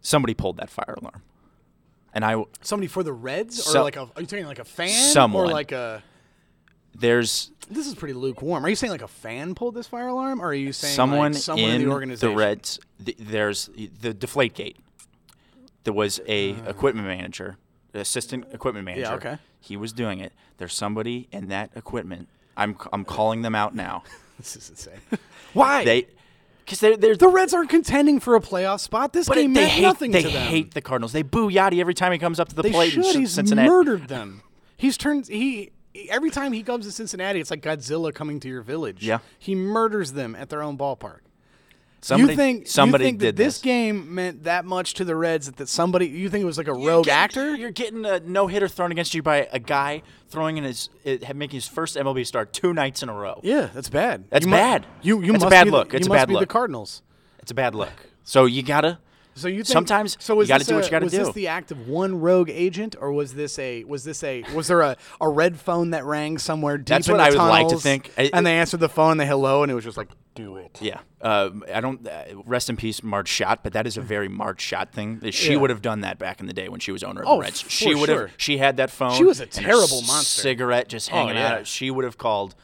Somebody 0.00 0.34
pulled 0.34 0.56
that 0.56 0.68
fire 0.70 0.96
alarm, 1.00 1.22
and 2.12 2.24
I 2.24 2.42
Somebody 2.60 2.88
for 2.88 3.02
the 3.02 3.12
Reds 3.12 3.58
or 3.60 3.62
So- 3.62 3.82
like 3.82 3.96
a 3.96 4.02
are 4.16 4.20
you 4.20 4.26
talking 4.26 4.46
like 4.46 4.58
a 4.58 4.64
fan 4.64 4.88
Someone. 5.12 5.46
or 5.48 5.52
like 5.52 5.72
a 5.72 6.02
there's 6.94 7.50
This 7.70 7.86
is 7.86 7.94
pretty 7.94 8.14
lukewarm. 8.14 8.64
Are 8.66 8.68
you 8.68 8.76
saying 8.76 8.90
like 8.90 9.02
a 9.02 9.08
fan 9.08 9.54
pulled 9.54 9.74
this 9.74 9.86
fire 9.86 10.08
alarm, 10.08 10.40
or 10.42 10.46
are 10.48 10.54
you 10.54 10.72
saying 10.72 10.94
someone, 10.94 11.32
like 11.32 11.42
someone 11.42 11.70
in 11.70 11.76
in 11.76 11.82
the 11.88 11.92
organization? 11.92 12.30
the 12.30 12.36
Reds. 12.36 12.78
th- 13.04 13.16
there's 13.18 13.70
the 14.00 14.12
Deflate 14.12 14.54
Gate. 14.54 14.76
There 15.84 15.92
was 15.92 16.20
a 16.26 16.52
uh, 16.54 16.70
equipment 16.70 17.06
manager, 17.06 17.56
assistant 17.94 18.46
equipment 18.52 18.84
manager. 18.84 19.02
Yeah, 19.02 19.14
okay. 19.14 19.38
He 19.60 19.76
was 19.76 19.92
doing 19.92 20.18
it. 20.20 20.32
There's 20.58 20.74
somebody 20.74 21.28
in 21.32 21.48
that 21.48 21.70
equipment. 21.76 22.28
I'm 22.56 22.76
I'm 22.92 23.04
calling 23.04 23.42
them 23.42 23.54
out 23.54 23.74
now. 23.74 24.02
This 24.38 24.56
is 24.56 24.70
insane. 24.70 25.00
Why? 25.52 25.84
They, 25.84 26.06
because 26.64 26.80
they're 26.80 26.96
they're 26.96 27.14
the 27.14 27.28
Reds 27.28 27.52
aren't 27.54 27.68
contending 27.70 28.18
for 28.18 28.34
a 28.34 28.40
playoff 28.40 28.80
spot. 28.80 29.12
This 29.12 29.28
game 29.28 29.52
they 29.52 29.60
meant 29.60 29.70
hate 29.70 29.82
nothing 29.82 30.10
they 30.10 30.22
to 30.22 30.28
them. 30.28 30.46
hate 30.48 30.74
the 30.74 30.80
Cardinals. 30.80 31.12
They 31.12 31.22
boo 31.22 31.48
Yadi 31.48 31.78
every 31.80 31.94
time 31.94 32.10
he 32.12 32.18
comes 32.18 32.40
up 32.40 32.48
to 32.48 32.54
the 32.56 32.62
they 32.62 32.70
plate 32.72 32.92
should. 32.92 33.04
in 33.04 33.20
He's 33.20 33.32
Cincinnati. 33.32 33.68
murdered 33.68 34.08
them. 34.08 34.42
He's 34.76 34.96
turned 34.96 35.28
he. 35.28 35.70
Every 36.08 36.30
time 36.30 36.52
he 36.52 36.62
comes 36.64 36.86
to 36.86 36.92
Cincinnati, 36.92 37.38
it's 37.38 37.50
like 37.50 37.60
Godzilla 37.62 38.12
coming 38.12 38.40
to 38.40 38.48
your 38.48 38.62
village. 38.62 39.04
Yeah. 39.06 39.18
he 39.38 39.54
murders 39.54 40.12
them 40.12 40.34
at 40.34 40.48
their 40.48 40.62
own 40.62 40.76
ballpark. 40.78 41.20
Somebody, 42.04 42.32
you 42.32 42.36
think 42.36 42.66
somebody 42.66 43.04
you 43.04 43.08
think 43.10 43.20
did 43.20 43.36
that 43.36 43.42
this, 43.44 43.58
game 43.60 44.12
meant 44.14 44.42
that 44.42 44.64
much 44.64 44.94
to 44.94 45.04
the 45.04 45.14
Reds 45.14 45.46
that, 45.46 45.56
that 45.56 45.68
somebody 45.68 46.06
you 46.08 46.28
think 46.28 46.42
it 46.42 46.46
was 46.46 46.58
like 46.58 46.66
a 46.66 46.72
rogue 46.74 47.06
You're 47.06 47.14
actor? 47.14 47.44
getting- 47.44 47.60
You're 47.60 47.70
getting 47.70 48.04
a 48.04 48.18
no 48.20 48.48
hitter 48.48 48.66
thrown 48.66 48.90
against 48.90 49.14
you 49.14 49.22
by 49.22 49.46
a 49.52 49.60
guy 49.60 50.02
throwing 50.28 50.56
in 50.56 50.64
his 50.64 50.88
it, 51.04 51.22
making 51.36 51.58
his 51.58 51.68
first 51.68 51.96
MLB 51.96 52.26
start 52.26 52.52
two 52.52 52.72
nights 52.74 53.04
in 53.04 53.08
a 53.08 53.14
row. 53.14 53.38
Yeah, 53.44 53.68
that's 53.72 53.88
bad. 53.88 54.24
That's 54.30 54.44
You 54.44 54.50
bad. 54.50 54.86
You 55.00 55.20
you 55.22 55.32
That's 55.32 55.44
a 55.44 55.46
must 55.46 55.50
bad 55.52 55.64
be 55.64 55.70
the- 55.70 55.76
look. 55.76 55.92
You 55.92 55.96
It's 55.98 56.06
a 56.06 56.10
must 56.10 56.18
bad 56.18 56.28
be 56.28 56.38
the. 56.38 56.46
Cardinals. 56.46 57.02
It's 57.38 57.52
a 57.52 57.54
bad 57.54 57.74
look. 57.74 57.92
So 58.24 58.46
you 58.46 58.62
gotta. 58.64 58.98
So 59.34 59.48
you 59.48 59.58
think, 59.64 59.66
Sometimes 59.68 60.16
so 60.20 60.34
you 60.34 60.38
was 60.38 60.48
gotta 60.48 60.60
this 60.60 60.68
do 60.68 60.74
what 60.74 60.84
you 60.84 60.90
gotta 60.90 61.08
do. 61.08 61.18
was 61.18 61.26
this 61.28 61.34
the 61.34 61.48
act 61.48 61.70
of 61.70 61.88
one 61.88 62.20
rogue 62.20 62.50
agent, 62.50 62.94
or 63.00 63.12
was 63.12 63.34
this 63.34 63.58
a 63.58 63.82
was 63.84 64.04
this 64.04 64.22
a 64.22 64.42
was 64.54 64.68
there 64.68 64.82
a, 64.82 64.96
a 65.20 65.28
red 65.28 65.58
phone 65.58 65.90
that 65.90 66.04
rang 66.04 66.36
somewhere 66.38 66.76
deep 66.76 66.86
That's 66.86 67.08
in 67.08 67.12
what 67.12 67.18
the 67.18 67.24
I 67.24 67.42
would 67.42 67.48
like 67.48 67.68
to 67.68 67.78
think. 67.78 68.12
I- 68.18 68.30
and 68.32 68.46
they 68.46 68.58
answered 68.58 68.80
the 68.80 68.88
phone, 68.90 69.16
they 69.16 69.26
hello, 69.26 69.62
and 69.62 69.72
it 69.72 69.74
was 69.74 69.84
just 69.84 69.96
like, 69.96 70.08
do 70.34 70.56
it. 70.56 70.78
Yeah. 70.82 71.00
Uh, 71.20 71.50
I 71.74 71.80
don't. 71.80 72.06
Uh, 72.06 72.24
rest 72.46 72.68
in 72.70 72.76
peace, 72.76 73.02
Marge 73.02 73.28
Schott. 73.28 73.60
But 73.62 73.72
that 73.74 73.86
is 73.86 73.96
a 73.96 74.00
very 74.02 74.28
Marge 74.28 74.60
Schott 74.60 74.92
thing. 74.92 75.20
She 75.30 75.52
Yeah. 75.52 75.58
would 75.58 75.70
have 75.70 75.82
done 75.82 76.00
that 76.02 76.18
back 76.18 76.40
in 76.40 76.46
the 76.46 76.52
day 76.54 76.68
when 76.68 76.80
she 76.80 76.90
was 76.92 77.02
owner 77.02 77.22
of 77.22 77.28
Oh, 77.28 77.34
the 77.36 77.40
Reds. 77.42 77.64
She 77.68 77.94
would 77.94 78.08
sure. 78.08 78.26
have. 78.28 78.34
She 78.36 78.58
had 78.58 78.76
that 78.78 78.90
phone. 78.90 79.12
She 79.14 79.24
was 79.24 79.40
a 79.40 79.46
terrible 79.46 79.86
c- 80.02 80.06
monster. 80.06 80.42
Cigarette 80.42 80.88
just 80.88 81.08
hanging 81.10 81.36
yeah. 81.36 81.54
out. 81.56 81.66
She 81.66 81.90
would 81.90 82.04
have 82.04 82.18
called. 82.18 82.54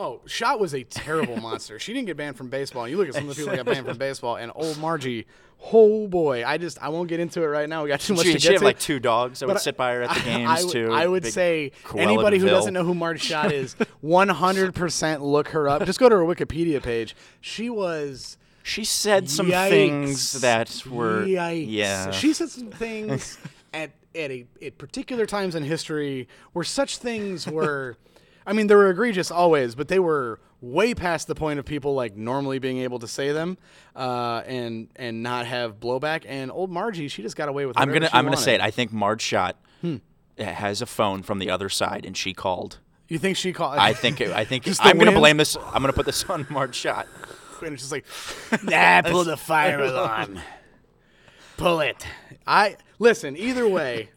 Oh, 0.00 0.20
Schott 0.26 0.60
was 0.60 0.74
a 0.74 0.84
terrible 0.84 1.36
monster. 1.40 1.78
She 1.80 1.92
didn't 1.92 2.06
get 2.06 2.16
banned 2.16 2.36
from 2.36 2.48
baseball. 2.48 2.86
You 2.88 2.96
look 2.96 3.08
at 3.08 3.14
some 3.14 3.24
of 3.24 3.30
the 3.30 3.34
people 3.34 3.50
that 3.50 3.64
got 3.64 3.72
banned 3.74 3.86
from 3.86 3.98
baseball, 3.98 4.36
and 4.36 4.52
old 4.54 4.78
Margie, 4.78 5.26
oh 5.72 6.06
boy, 6.06 6.44
I 6.46 6.56
just 6.56 6.80
I 6.80 6.88
won't 6.90 7.08
get 7.08 7.18
into 7.18 7.42
it 7.42 7.46
right 7.46 7.68
now. 7.68 7.82
We 7.82 7.88
got 7.88 7.98
too 7.98 8.14
much 8.14 8.24
She, 8.26 8.34
to 8.34 8.38
she 8.38 8.46
get 8.46 8.52
had 8.54 8.58
to. 8.60 8.64
like 8.64 8.78
two 8.78 9.00
dogs 9.00 9.40
that 9.40 9.46
would 9.46 9.54
But 9.54 9.62
sit 9.62 9.76
by 9.76 9.94
her 9.94 10.02
at 10.02 10.14
the 10.14 10.20
games 10.24 10.48
I 10.64 10.68
too. 10.70 10.92
I 10.92 11.06
would 11.08 11.26
say 11.26 11.72
anybody 11.96 12.38
who 12.38 12.46
doesn't 12.46 12.72
know 12.74 12.84
who 12.84 12.94
Marge 12.94 13.22
Schott 13.22 13.50
is, 13.52 13.74
100% 14.04 15.20
look 15.22 15.48
her 15.48 15.68
up. 15.68 15.84
Just 15.84 15.98
go 15.98 16.08
to 16.08 16.14
her 16.16 16.22
Wikipedia 16.22 16.82
page. 16.82 17.16
She 17.40 17.68
was 17.70 18.38
She 18.62 18.84
said 18.84 19.28
some 19.28 19.48
Yikes. 19.48 19.68
things 19.70 20.40
that 20.40 20.82
were 20.88 21.24
Yikes. 21.24 21.66
yeah. 21.68 22.10
She 22.12 22.32
said 22.32 22.50
some 22.50 22.70
things 22.70 23.38
at 23.74 23.90
at 24.14 24.30
a 24.30 24.46
at 24.64 24.78
particular 24.78 25.26
times 25.26 25.54
in 25.54 25.64
history 25.64 26.28
where 26.52 26.64
such 26.64 26.98
things 26.98 27.46
were 27.48 27.96
I 28.46 28.52
mean, 28.52 28.66
they 28.66 28.74
were 28.74 28.90
egregious 28.90 29.30
always, 29.30 29.74
but 29.74 29.88
they 29.88 29.98
were 29.98 30.40
way 30.60 30.92
past 30.94 31.26
the 31.28 31.34
point 31.34 31.58
of 31.58 31.64
people 31.64 31.94
like 31.94 32.16
normally 32.16 32.58
being 32.58 32.78
able 32.78 32.98
to 32.98 33.06
say 33.08 33.30
them 33.32 33.56
uh, 33.94 34.42
and 34.46 34.88
and 34.96 35.22
not 35.22 35.46
have 35.46 35.78
blowback. 35.78 36.24
And 36.26 36.50
old 36.50 36.70
Margie, 36.70 37.08
she 37.08 37.22
just 37.22 37.36
got 37.36 37.48
away 37.48 37.66
with. 37.66 37.78
I'm 37.78 37.92
gonna 37.92 38.08
she 38.08 38.14
I'm 38.14 38.24
gonna 38.24 38.36
say 38.36 38.54
it. 38.54 38.60
I 38.60 38.70
think 38.70 38.92
Marge 38.92 39.22
Schott 39.22 39.56
Hmm. 39.80 39.96
has 40.38 40.82
a 40.82 40.86
phone 40.86 41.22
from 41.22 41.38
the 41.38 41.50
other 41.50 41.68
side, 41.68 42.04
and 42.04 42.16
she 42.16 42.32
called. 42.34 42.78
You 43.08 43.18
think 43.18 43.36
she 43.36 43.52
called? 43.52 43.78
I 43.78 43.92
think 43.92 44.20
I 44.20 44.44
think 44.44 44.66
I'm 44.80 44.98
gonna 44.98 45.12
blame 45.12 45.36
this. 45.36 45.56
I'm 45.56 45.80
gonna 45.82 45.92
put 45.92 46.06
this 46.06 46.24
on 46.28 46.46
Marge 46.50 46.74
Schott. 46.74 47.06
and 47.62 47.72
it's 47.74 47.82
just 47.88 47.92
like, 47.92 48.04
nah, 48.64 49.02
pull 49.02 49.24
the 49.24 49.36
fire 49.36 49.80
alarm. 49.80 50.38
Pull 51.56 51.80
it. 51.80 52.06
I 52.46 52.76
listen. 52.98 53.36
Either 53.36 53.68
way, 53.68 54.10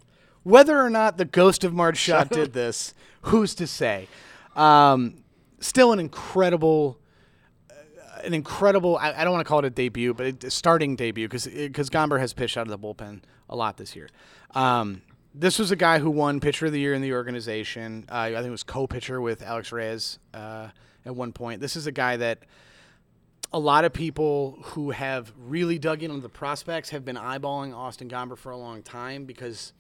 whether 0.44 0.80
or 0.80 0.90
not 0.90 1.18
the 1.18 1.26
ghost 1.26 1.64
of 1.64 1.74
Marge 1.74 1.98
Schott 1.98 2.30
did 2.30 2.54
this, 2.54 2.94
who's 3.22 3.56
to 3.56 3.68
say? 3.68 4.08
Um, 4.56 5.24
still 5.60 5.94
an 5.94 6.00
incredible, 6.00 7.00
uh, 7.70 8.22
an 8.24 8.34
incredible. 8.34 8.98
I, 8.98 9.14
I 9.14 9.24
don't 9.24 9.34
want 9.34 9.46
to 9.46 9.50
call 9.50 9.60
it 9.60 9.66
a 9.66 9.70
debut, 9.70 10.14
but 10.14 10.44
a 10.44 10.52
starting 10.52 10.96
debut 10.96 11.28
because 11.28 11.46
because 11.46 11.90
Gomber 11.90 12.20
has 12.20 12.34
pitched 12.34 12.58
out 12.58 12.68
of 12.68 12.70
the 12.70 12.80
bullpen 12.80 13.22
a 13.50 13.56
lot 13.56 13.78
this 13.78 13.96
year. 13.96 14.10
Um, 14.54 15.02
this 15.34 15.60
was 15.60 15.72
a 15.72 15.76
guy 15.76 16.00
who 16.00 16.10
won 16.10 16.40
pitcher 16.40 16.66
of 16.66 16.74
the 16.74 16.80
year 16.80 16.94
in 16.94 17.02
the 17.02 17.14
organization. 17.14 18.06
Uh, 18.10 18.16
I 18.16 18.34
think 18.34 18.48
it 18.48 18.52
was 18.52 18.64
co-pitcher 18.64 19.22
with 19.22 19.42
Alex 19.42 19.72
Reyes 19.72 20.20
uh, 20.34 20.70
at 21.06 21.16
one 21.16 21.32
point. 21.32 21.62
This 21.62 21.76
is 21.76 21.88
a 21.88 21.92
guy 21.92 22.18
that 22.18 22.40
a 23.54 23.60
lot 23.60 23.86
of 23.86 23.94
people 23.94 24.58
who 24.62 24.92
have 24.92 25.32
really 25.38 25.78
dug 25.78 26.04
in 26.04 26.12
on 26.12 26.22
the 26.22 26.30
prospects 26.30 26.90
have 26.90 27.06
been 27.06 27.16
eyeballing 27.16 27.76
Austin 27.76 28.10
Gomber 28.10 28.38
for 28.38 28.52
a 28.52 28.58
long 28.58 28.82
time 28.82 29.26
because 29.26 29.74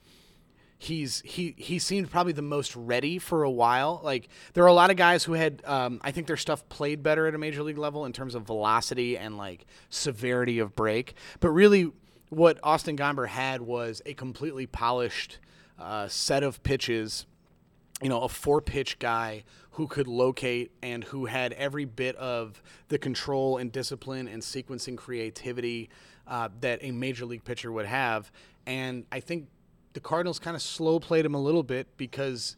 he's 0.81 1.21
he 1.23 1.53
he 1.57 1.77
seemed 1.77 2.09
probably 2.09 2.33
the 2.33 2.41
most 2.41 2.75
ready 2.75 3.19
for 3.19 3.43
a 3.43 3.51
while. 3.51 4.01
Like 4.03 4.29
there 4.53 4.63
are 4.63 4.67
a 4.67 4.73
lot 4.73 4.89
of 4.89 4.97
guys 4.97 5.23
who 5.23 5.33
had 5.33 5.61
um, 5.65 6.01
I 6.03 6.11
think 6.11 6.25
their 6.25 6.37
stuff 6.37 6.67
played 6.69 7.03
better 7.03 7.27
at 7.27 7.35
a 7.35 7.37
major 7.37 7.61
league 7.61 7.77
level 7.77 8.05
in 8.05 8.13
terms 8.13 8.33
of 8.33 8.43
velocity 8.43 9.15
and 9.15 9.37
like 9.37 9.67
severity 9.89 10.57
of 10.57 10.75
break. 10.75 11.13
But 11.39 11.49
really, 11.49 11.91
what 12.29 12.57
Austin 12.63 12.97
Gomber 12.97 13.27
had 13.27 13.61
was 13.61 14.01
a 14.07 14.15
completely 14.15 14.65
polished 14.65 15.37
uh, 15.77 16.07
set 16.07 16.41
of 16.41 16.63
pitches 16.63 17.27
you 18.01 18.09
know, 18.09 18.23
a 18.23 18.29
four 18.29 18.61
pitch 18.61 18.97
guy 18.97 19.43
who 19.73 19.85
could 19.85 20.07
locate 20.07 20.71
and 20.81 21.03
who 21.03 21.27
had 21.27 21.53
every 21.53 21.85
bit 21.85 22.15
of 22.15 22.63
the 22.87 22.97
control 22.97 23.57
and 23.57 23.71
discipline 23.71 24.27
and 24.27 24.41
sequencing 24.41 24.97
creativity 24.97 25.91
uh, 26.27 26.49
that 26.61 26.79
a 26.81 26.89
major 26.89 27.25
league 27.25 27.43
pitcher 27.43 27.71
would 27.71 27.85
have. 27.85 28.31
And 28.65 29.05
I 29.11 29.19
think 29.19 29.47
the 29.93 29.99
Cardinals 29.99 30.39
kind 30.39 30.55
of 30.55 30.61
slow 30.61 30.99
played 30.99 31.25
him 31.25 31.33
a 31.35 31.41
little 31.41 31.63
bit 31.63 31.87
because 31.97 32.55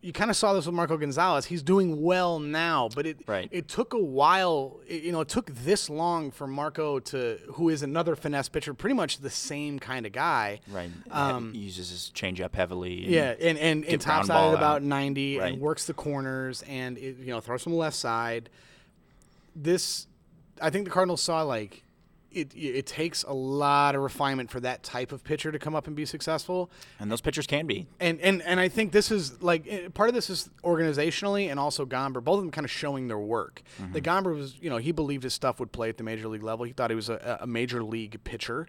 you 0.00 0.12
kind 0.12 0.30
of 0.30 0.36
saw 0.36 0.52
this 0.52 0.66
with 0.66 0.74
Marco 0.74 0.96
Gonzalez. 0.96 1.44
He's 1.46 1.62
doing 1.62 2.02
well 2.02 2.40
now, 2.40 2.88
but 2.92 3.06
it 3.06 3.18
Right. 3.28 3.48
it 3.52 3.68
took 3.68 3.92
a 3.92 3.98
while. 4.02 4.80
It, 4.88 5.04
you 5.04 5.12
know, 5.12 5.20
it 5.20 5.28
took 5.28 5.50
this 5.54 5.88
long 5.88 6.32
for 6.32 6.48
Marco 6.48 6.98
to, 6.98 7.38
who 7.52 7.68
is 7.68 7.82
another 7.84 8.16
finesse 8.16 8.48
pitcher, 8.48 8.74
pretty 8.74 8.94
much 8.96 9.18
the 9.18 9.30
same 9.30 9.78
kind 9.78 10.04
of 10.04 10.10
guy. 10.10 10.58
Right. 10.68 10.90
Um, 11.10 11.52
he 11.52 11.60
uses 11.60 11.90
his 11.90 12.10
changeup 12.14 12.54
heavily. 12.56 13.04
and- 13.04 13.12
Yeah, 13.12 13.34
and 13.40 13.56
and, 13.58 13.84
and 13.84 14.00
tops 14.00 14.28
out 14.28 14.48
at 14.48 14.54
about 14.58 14.76
out. 14.76 14.82
ninety 14.82 15.38
Right. 15.38 15.52
and 15.52 15.62
works 15.62 15.84
the 15.86 15.94
corners 15.94 16.62
and 16.66 16.98
it, 16.98 17.18
you 17.18 17.26
know 17.26 17.40
throws 17.40 17.62
from 17.62 17.72
the 17.72 17.78
left 17.78 17.94
side. 17.96 18.50
This, 19.54 20.06
I 20.60 20.70
think 20.70 20.84
the 20.86 20.90
Cardinals 20.90 21.20
saw 21.22 21.42
like 21.42 21.84
it. 22.34 22.54
It 22.54 22.86
takes 22.86 23.22
a 23.22 23.32
lot 23.32 23.94
of 23.94 24.02
refinement 24.02 24.50
for 24.50 24.60
that 24.60 24.82
type 24.82 25.12
of 25.12 25.24
pitcher 25.24 25.52
to 25.52 25.58
come 25.58 25.74
up 25.74 25.86
and 25.86 25.94
be 25.94 26.04
successful. 26.06 26.70
and 26.98 27.10
those 27.10 27.20
pitchers 27.20 27.46
can 27.46 27.66
be. 27.66 27.86
And 28.00 28.20
and 28.20 28.42
and 28.42 28.58
I 28.60 28.68
think 28.68 28.92
this 28.92 29.10
is 29.10 29.42
like 29.42 29.66
eh, 29.68 29.88
part 29.92 30.08
of 30.08 30.14
this 30.14 30.30
is 30.30 30.50
organizationally 30.64 31.50
and 31.50 31.58
also 31.58 31.84
Gomber, 31.86 32.22
both 32.22 32.38
of 32.38 32.44
them 32.44 32.50
kind 32.50 32.64
of 32.64 32.70
showing 32.70 33.08
their 33.08 33.18
work. 33.18 33.62
Mm-hmm. 33.80 33.92
The 33.92 34.00
Gomber 34.00 34.34
was, 34.34 34.56
you 34.60 34.70
know, 34.70 34.78
he 34.78 34.92
believed 34.92 35.24
his 35.24 35.34
stuff 35.34 35.60
would 35.60 35.72
play 35.72 35.88
at 35.88 35.98
the 35.98 36.04
major 36.04 36.28
league 36.28 36.42
level. 36.42 36.64
He 36.64 36.72
thought 36.72 36.90
he 36.90 36.96
was 36.96 37.08
a, 37.08 37.38
a 37.40 37.46
major 37.46 37.82
league 37.82 38.22
pitcher 38.24 38.66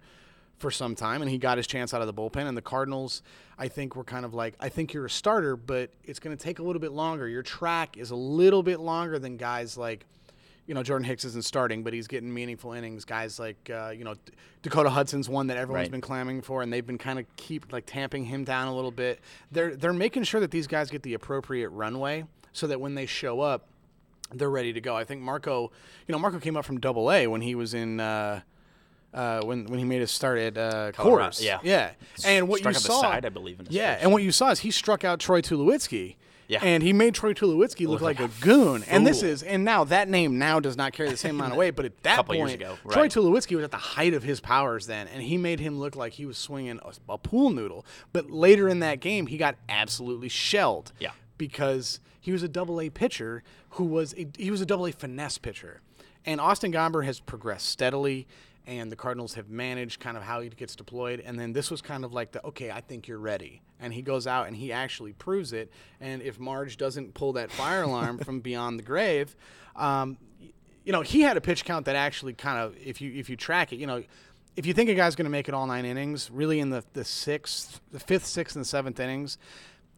for 0.58 0.70
some 0.70 0.94
time, 0.94 1.20
and 1.20 1.30
he 1.30 1.38
got 1.38 1.56
his 1.58 1.66
chance 1.66 1.92
out 1.92 2.00
of 2.00 2.06
the 2.06 2.14
bullpen. 2.14 2.46
And 2.46 2.56
the 2.56 2.62
Cardinals, 2.62 3.22
I 3.58 3.68
think, 3.68 3.96
were 3.96 4.04
kind 4.04 4.24
of 4.24 4.34
like, 4.34 4.54
I 4.60 4.68
think 4.68 4.92
you're 4.92 5.06
a 5.06 5.10
starter, 5.10 5.56
but 5.56 5.90
it's 6.04 6.18
going 6.20 6.36
to 6.36 6.42
take 6.42 6.58
a 6.58 6.62
little 6.62 6.80
bit 6.80 6.92
longer. 6.92 7.28
Your 7.28 7.42
track 7.42 7.96
is 7.96 8.10
a 8.10 8.16
little 8.16 8.62
bit 8.62 8.80
longer 8.80 9.18
than 9.18 9.36
guys 9.36 9.76
like 9.76 10.06
you 10.66 10.74
know, 10.74 10.82
Jordan 10.82 11.04
Hicks 11.04 11.24
isn't 11.24 11.44
starting, 11.44 11.82
but 11.82 11.92
he's 11.92 12.06
getting 12.06 12.32
meaningful 12.32 12.72
innings. 12.72 13.04
Guys 13.04 13.38
like, 13.38 13.70
uh, 13.72 13.90
you 13.90 14.02
know, 14.04 14.14
Dakota 14.62 14.88
Hudson's 14.90 15.28
one 15.28 15.48
that 15.48 15.56
everyone's 15.58 15.84
Right. 15.86 15.90
been 15.90 16.00
clamoring 16.00 16.40
for, 16.42 16.62
and 16.62 16.72
they've 16.72 16.86
been 16.86 16.98
kind 16.98 17.18
of 17.18 17.26
keep 17.36 17.72
like 17.72 17.84
tamping 17.86 18.24
him 18.24 18.44
down 18.44 18.68
a 18.68 18.74
little 18.74 18.90
bit. 18.90 19.20
They're 19.52 19.76
they're 19.76 19.92
making 19.92 20.22
sure 20.24 20.40
that 20.40 20.50
these 20.50 20.66
guys 20.66 20.90
get 20.90 21.02
the 21.02 21.14
appropriate 21.14 21.68
runway 21.68 22.24
so 22.52 22.66
that 22.68 22.80
when 22.80 22.94
they 22.94 23.04
show 23.06 23.40
up, 23.40 23.66
they're 24.32 24.50
ready 24.50 24.72
to 24.72 24.80
go. 24.80 24.96
I 24.96 25.04
think 25.04 25.20
Marco, 25.20 25.70
you 26.06 26.12
know, 26.12 26.18
Marco 26.18 26.38
came 26.40 26.56
up 26.56 26.64
from 26.64 26.80
Double 26.80 27.12
A 27.12 27.26
when 27.26 27.40
he 27.42 27.54
was 27.54 27.74
in. 27.74 28.00
Uh, 28.00 28.40
uh, 29.12 29.40
when 29.44 29.64
when 29.66 29.78
he 29.78 29.84
made 29.84 30.00
his 30.00 30.10
start 30.10 30.38
at 30.38 30.58
uh, 30.58 30.90
Colorado, 30.90 31.30
Coors, 31.30 31.40
yeah. 31.40 31.60
yeah, 31.62 31.92
and 32.24 32.48
what 32.48 32.58
Struck 32.58 32.74
you 32.74 32.80
saw, 32.80 33.00
side, 33.00 33.24
I 33.24 33.28
believe, 33.28 33.60
in 33.60 33.66
yeah, 33.70 33.96
and 34.00 34.10
what 34.10 34.24
you 34.24 34.32
saw 34.32 34.50
is 34.50 34.58
he 34.58 34.72
struck 34.72 35.04
out 35.04 35.20
Troy 35.20 35.40
Tulowitzki, 35.40 36.16
Yeah. 36.46 36.60
and 36.62 36.82
he 36.82 36.92
made 36.92 37.14
Troy 37.14 37.32
Tulowitzki 37.32 37.86
look 37.86 38.00
Look 38.00 38.02
like, 38.02 38.20
like 38.20 38.30
a 38.30 38.40
goon. 38.40 38.82
And 38.84 39.06
this 39.06 39.22
is 39.22 39.42
and 39.42 39.64
now 39.64 39.84
that 39.84 40.08
name 40.08 40.38
now 40.38 40.60
does 40.60 40.76
not 40.76 40.92
carry 40.92 41.08
the 41.10 41.16
same 41.16 41.36
amount 41.36 41.52
of 41.52 41.58
weight, 41.58 41.74
but 41.76 41.84
at 41.84 42.02
that 42.02 42.16
Couple 42.16 42.34
point, 42.34 42.54
ago, 42.54 42.76
Troy 42.90 43.02
right. 43.02 43.10
Tulowitzki 43.10 43.54
was 43.56 43.64
at 43.64 43.70
the 43.70 43.76
height 43.76 44.12
of 44.14 44.22
his 44.22 44.40
powers 44.40 44.86
then, 44.86 45.08
and 45.08 45.22
he 45.22 45.36
made 45.38 45.60
him 45.60 45.78
look 45.78 45.96
like 45.96 46.14
he 46.14 46.26
was 46.26 46.36
swinging 46.36 46.80
a, 46.82 47.12
a 47.12 47.18
pool 47.18 47.50
noodle. 47.50 47.86
But 48.12 48.30
later 48.30 48.68
in 48.68 48.80
that 48.80 49.00
game, 49.00 49.26
he 49.28 49.36
got 49.38 49.56
absolutely 49.68 50.28
shelled. 50.28 50.92
Yeah. 50.98 51.12
because 51.38 52.00
he 52.20 52.32
was 52.32 52.42
a 52.42 52.48
double 52.48 52.80
A 52.80 52.90
pitcher 52.90 53.42
who 53.70 53.84
was 53.84 54.14
a, 54.18 54.26
he 54.36 54.50
was 54.50 54.60
a 54.60 54.66
double 54.66 54.86
A 54.86 54.92
finesse 54.92 55.38
pitcher, 55.38 55.80
and 56.26 56.40
Austin 56.40 56.72
Gomber 56.72 57.04
has 57.04 57.20
progressed 57.20 57.68
steadily. 57.68 58.26
And 58.66 58.90
the 58.90 58.96
Cardinals 58.96 59.34
have 59.34 59.50
managed 59.50 60.00
kind 60.00 60.16
of 60.16 60.22
how 60.22 60.40
he 60.40 60.48
gets 60.48 60.74
deployed. 60.74 61.20
And 61.20 61.38
then 61.38 61.52
this 61.52 61.70
was 61.70 61.82
kind 61.82 62.04
of 62.04 62.12
like 62.12 62.32
the, 62.32 62.44
okay, 62.46 62.70
I 62.70 62.80
think 62.80 63.06
you're 63.06 63.18
ready. 63.18 63.62
And 63.78 63.92
he 63.92 64.00
goes 64.00 64.26
out 64.26 64.46
and 64.46 64.56
he 64.56 64.72
actually 64.72 65.12
proves 65.12 65.52
it. 65.52 65.70
And 66.00 66.22
if 66.22 66.40
Marge 66.40 66.76
doesn't 66.78 67.12
pull 67.12 67.34
that 67.34 67.50
fire 67.50 67.82
alarm 67.82 68.18
from 68.18 68.40
beyond 68.40 68.78
the 68.78 68.82
grave, 68.82 69.36
um, 69.76 70.16
you 70.84 70.92
know, 70.92 71.02
he 71.02 71.20
had 71.20 71.36
a 71.36 71.40
pitch 71.40 71.64
count 71.64 71.86
that 71.86 71.96
actually 71.96 72.34
kind 72.34 72.58
of, 72.58 72.76
if 72.82 73.00
you 73.00 73.12
if 73.12 73.28
you 73.28 73.36
track 73.36 73.72
it, 73.72 73.76
you 73.76 73.86
know, 73.86 74.02
if 74.56 74.66
you 74.66 74.74
think 74.74 74.90
a 74.90 74.94
guy's 74.94 75.16
going 75.16 75.24
to 75.24 75.30
make 75.30 75.48
it 75.48 75.54
all 75.54 75.66
nine 75.66 75.84
innings, 75.84 76.30
really 76.30 76.60
in 76.60 76.70
the 76.70 76.84
the 76.92 77.04
sixth, 77.04 77.80
the 77.90 77.98
fifth, 77.98 78.26
sixth, 78.26 78.54
and 78.54 78.66
seventh 78.66 79.00
innings, 79.00 79.38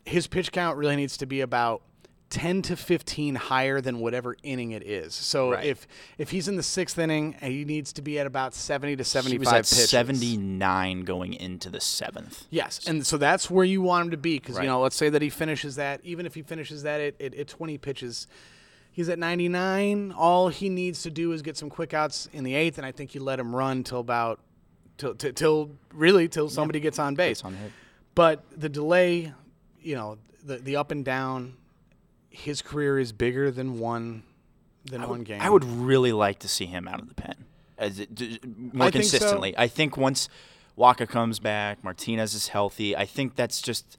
his 0.05 0.27
pitch 0.27 0.53
count 0.53 0.79
really 0.79 0.97
needs 0.97 1.17
to 1.19 1.27
be 1.27 1.41
about 1.41 1.83
10 2.29 2.62
to 2.62 2.77
15 2.77 3.37
higher 3.37 3.81
than 3.81 4.01
whatever 4.01 4.37
inning 4.43 4.72
it 4.72 4.83
is. 4.83 5.14
So 5.14 5.53
Right. 5.53 5.64
if 5.64 5.87
if 6.18 6.31
he's 6.31 6.49
in 6.49 6.57
the 6.57 6.62
sixth 6.62 6.99
inning, 6.99 7.37
he 7.41 7.64
needs 7.64 7.93
to 7.95 8.03
be 8.03 8.18
at 8.18 8.27
about 8.27 8.53
70 8.53 8.97
to 8.97 9.05
75 9.05 9.33
He 9.33 9.39
was 9.39 9.49
at 9.49 9.55
pitches. 9.59 9.91
79 9.91 11.03
going 11.05 11.35
into 11.35 11.70
the 11.70 11.81
seventh. 11.81 12.45
Yes, 12.51 12.81
and 12.87 13.07
so 13.07 13.16
that's 13.16 13.49
where 13.49 13.64
you 13.64 13.81
want 13.81 14.07
him 14.07 14.11
to 14.11 14.16
be 14.16 14.39
because 14.41 14.57
Right. 14.57 14.64
you 14.64 14.68
know, 14.68 14.81
let's 14.81 14.97
say 14.97 15.09
that 15.09 15.22
he 15.22 15.31
finishes 15.31 15.77
that. 15.77 16.01
Even 16.03 16.27
if 16.27 16.35
he 16.35 16.43
finishes 16.43 16.83
that 16.83 17.01
at, 17.01 17.20
at, 17.20 17.35
at 17.35 17.47
20 17.49 17.79
pitches, 17.79 18.27
he's 18.91 19.09
at 19.09 19.20
99. 19.20 20.11
All 20.12 20.49
he 20.49 20.68
needs 20.68 21.03
to 21.05 21.11
do 21.11 21.31
is 21.31 21.43
get 21.43 21.57
some 21.57 21.70
quick 21.70 21.95
outs 21.95 22.29
in 22.33 22.43
the 22.43 22.55
eighth, 22.57 22.77
and 22.79 22.85
I 22.87 22.91
think 22.91 23.14
you 23.14 23.22
let 23.22 23.39
him 23.39 23.55
run 23.55 23.85
till 23.85 24.01
about 24.01 24.41
till 24.99 25.14
till, 25.14 25.33
till 25.33 25.70
really 25.95 26.27
till 26.27 26.49
somebody 26.49 26.81
gets 26.81 26.99
on 26.99 27.14
base. 27.14 27.43
Gets 27.43 27.45
on. 27.45 27.57
But 28.16 28.43
the 28.59 28.68
delay, 28.68 29.33
you 29.81 29.95
know, 29.95 30.18
the 30.45 30.57
the 30.57 30.74
up 30.77 30.91
and 30.91 31.05
down, 31.05 31.55
his 32.37 32.62
career 32.62 32.99
is 32.99 33.12
bigger 33.12 33.51
than 33.51 33.78
one 33.78 34.22
than 34.84 35.09
one 35.09 35.22
game. 35.22 35.41
I 35.41 35.51
would 35.51 35.64
really 35.64 36.12
like 36.12 36.39
to 36.41 36.49
see 36.49 36.66
him 36.66 36.87
out 36.87 37.01
of 37.01 37.09
the 37.09 37.14
pen 37.14 37.45
as 37.78 37.99
it, 38.01 38.11
more 38.72 38.87
I 38.87 38.91
think 38.91 39.05
so. 39.05 39.11
consistently. 39.18 39.55
I 39.59 39.66
think 39.68 39.97
once 39.97 40.28
Wacha 40.78 41.09
comes 41.09 41.39
back, 41.41 41.82
Martinez 41.82 42.34
is 42.34 42.49
healthy. 42.49 42.97
I 42.97 43.05
think 43.07 43.34
that's 43.34 43.61
just 43.62 43.97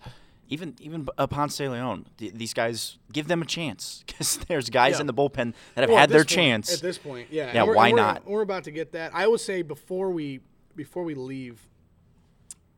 even 0.50 0.76
even 0.80 1.08
uh, 1.18 1.28
Ponce 1.28 1.60
Leon. 1.60 2.06
th- 2.18 2.34
These 2.36 2.54
guys 2.54 2.98
give 3.12 3.28
them 3.28 3.42
a 3.42 3.46
chance 3.46 4.04
because 4.08 4.38
there's 4.48 4.70
guys 4.70 4.94
Yeah. 4.96 5.02
in 5.02 5.08
the 5.08 5.14
bullpen 5.14 5.54
that 5.76 5.82
have 5.82 5.90
Well, 5.90 5.98
had 6.00 6.10
their 6.10 6.20
point- 6.20 6.30
chance. 6.30 6.74
At 6.74 6.80
this 6.82 6.98
point, 6.98 7.28
yeah. 7.32 7.52
Yeah, 7.54 7.64
why 7.64 7.90
we're- 7.92 7.94
not? 8.02 8.26
We're 8.26 8.44
about 8.44 8.64
to 8.66 8.72
get 8.72 8.92
that. 8.94 9.12
I 9.14 9.28
would 9.28 9.42
say 9.42 9.62
before 9.64 10.12
we 10.12 10.40
before 10.76 11.04
we 11.04 11.16
leave 11.16 11.60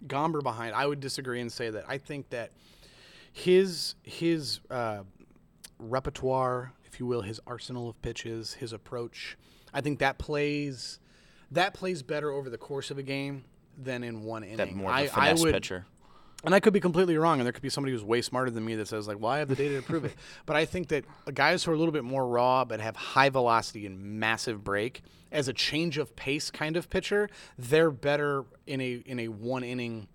Gomber 0.07 0.41
behind, 0.41 0.73
I 0.73 0.87
would 0.87 0.99
disagree 1.01 1.41
and 1.41 1.51
say 1.51 1.69
that 1.69 1.83
I 1.87 1.97
think 1.97 2.29
that 2.29 2.51
his 3.33 3.95
his 4.03 4.61
uh, 4.71 5.03
repertoire, 5.79 6.73
if 6.85 6.99
you 6.99 7.05
will, 7.05 7.21
his 7.21 7.39
arsenal 7.47 7.89
of 7.89 8.01
pitches, 8.01 8.53
his 8.53 8.73
approach, 8.73 9.37
I 9.73 9.81
think 9.81 9.99
that 9.99 10.17
plays 10.17 10.99
that 11.51 11.73
plays 11.73 12.03
better 12.03 12.29
over 12.31 12.49
the 12.49 12.57
course 12.57 12.91
of 12.91 12.97
a 12.97 13.03
game 13.03 13.43
than 13.77 14.03
in 14.03 14.23
one 14.23 14.43
inning. 14.43 14.57
that 14.57 14.73
more 14.73 14.91
of 14.91 14.95
I, 14.95 15.01
a 15.01 15.07
finesse 15.09 15.39
I 15.39 15.43
would, 15.43 15.53
pitcher. 15.53 15.85
and 16.43 16.53
I 16.53 16.59
could 16.59 16.73
be 16.73 16.79
completely 16.79 17.17
wrong, 17.17 17.39
and 17.39 17.45
there 17.45 17.53
could 17.53 17.63
be 17.63 17.69
somebody 17.69 17.91
who's 17.93 18.03
way 18.03 18.21
smarter 18.21 18.51
than 18.51 18.63
me 18.65 18.75
that 18.75 18.87
says 18.87 19.07
like, 19.07 19.19
"Well, 19.19 19.31
I 19.31 19.39
have 19.39 19.47
the 19.47 19.55
data 19.55 19.77
to 19.77 19.81
prove 19.81 20.05
it." 20.05 20.13
But 20.45 20.55
I 20.57 20.65
think 20.65 20.89
that 20.89 21.05
guys 21.33 21.63
who 21.63 21.71
are 21.71 21.73
a 21.73 21.77
little 21.77 21.91
bit 21.91 22.03
more 22.03 22.27
raw 22.27 22.65
but 22.65 22.79
have 22.81 22.95
high 22.95 23.29
velocity 23.29 23.85
and 23.85 23.99
massive 24.19 24.63
break, 24.63 25.01
as 25.31 25.47
a 25.47 25.53
change 25.53 25.97
of 25.97 26.15
pace 26.15 26.51
kind 26.51 26.75
of 26.77 26.89
pitcher, 26.89 27.29
they're 27.57 27.91
better 27.91 28.45
in 28.67 28.81
a 28.81 28.93
in 29.05 29.19
a 29.19 29.27
one 29.29 29.63
inning, 29.63 30.07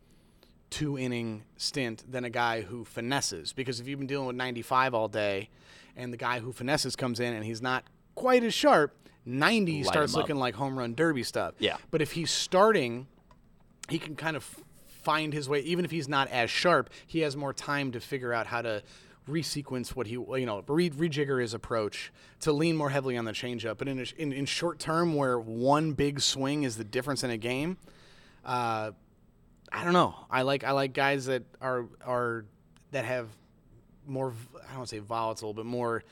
two 0.74 0.98
inning 0.98 1.44
stint 1.56 2.02
than 2.10 2.24
a 2.24 2.30
guy 2.30 2.62
who 2.62 2.84
finesses. 2.84 3.52
Because 3.52 3.78
if 3.78 3.86
you've 3.86 4.00
been 4.00 4.08
dealing 4.08 4.26
with 4.26 4.34
95 4.34 4.92
all 4.92 5.06
day, 5.06 5.48
and 5.96 6.12
the 6.12 6.16
guy 6.16 6.40
who 6.40 6.52
finesses 6.52 6.96
comes 6.96 7.20
in 7.20 7.32
and 7.32 7.44
he's 7.44 7.62
not 7.62 7.84
quite 8.16 8.42
as 8.42 8.52
sharp, 8.52 8.92
90 9.24 9.84
Light 9.84 9.86
starts 9.86 10.14
looking 10.14 10.34
like 10.34 10.56
home 10.56 10.76
run 10.76 10.94
derby 10.94 11.22
stuff. 11.22 11.54
Yeah. 11.60 11.76
But 11.92 12.02
if 12.02 12.12
he's 12.12 12.32
starting 12.32 13.06
he 13.88 13.98
can 13.98 14.16
kind 14.16 14.36
of 14.36 14.58
find 15.02 15.32
his 15.32 15.48
way 15.48 15.60
even 15.60 15.84
if 15.84 15.90
he's 15.90 16.08
not 16.08 16.28
as 16.28 16.50
sharp 16.50 16.88
he 17.06 17.20
has 17.20 17.36
more 17.36 17.52
time 17.52 17.92
to 17.92 18.00
figure 18.00 18.32
out 18.32 18.46
how 18.46 18.62
to 18.62 18.82
resequence 19.28 19.90
what 19.90 20.06
he 20.06 20.14
you 20.14 20.46
know 20.46 20.64
re- 20.66 20.88
rejigger 20.88 21.40
his 21.40 21.52
approach 21.52 22.10
to 22.40 22.50
lean 22.50 22.74
more 22.74 22.88
heavily 22.88 23.16
on 23.16 23.26
the 23.26 23.32
changeup 23.32 23.76
but 23.76 23.86
in, 23.86 24.00
a, 24.00 24.06
in 24.16 24.32
in 24.32 24.46
short 24.46 24.78
term 24.78 25.14
where 25.14 25.38
one 25.38 25.92
big 25.92 26.20
swing 26.20 26.62
is 26.62 26.78
the 26.78 26.84
difference 26.84 27.22
in 27.22 27.30
a 27.30 27.36
game 27.36 27.76
uh, 28.44 28.92
I 29.72 29.84
don't 29.84 29.92
know 29.92 30.14
I 30.30 30.42
like 30.42 30.64
I 30.64 30.70
like 30.72 30.92
guys 30.92 31.26
that 31.26 31.42
are 31.60 31.86
are 32.04 32.44
that 32.92 33.04
have 33.04 33.28
more 34.06 34.32
I 34.56 34.66
don't 34.68 34.76
want 34.78 34.88
to 34.88 34.96
say 34.96 34.98
volatile 35.00 35.52
but 35.54 35.66
more 35.66 36.02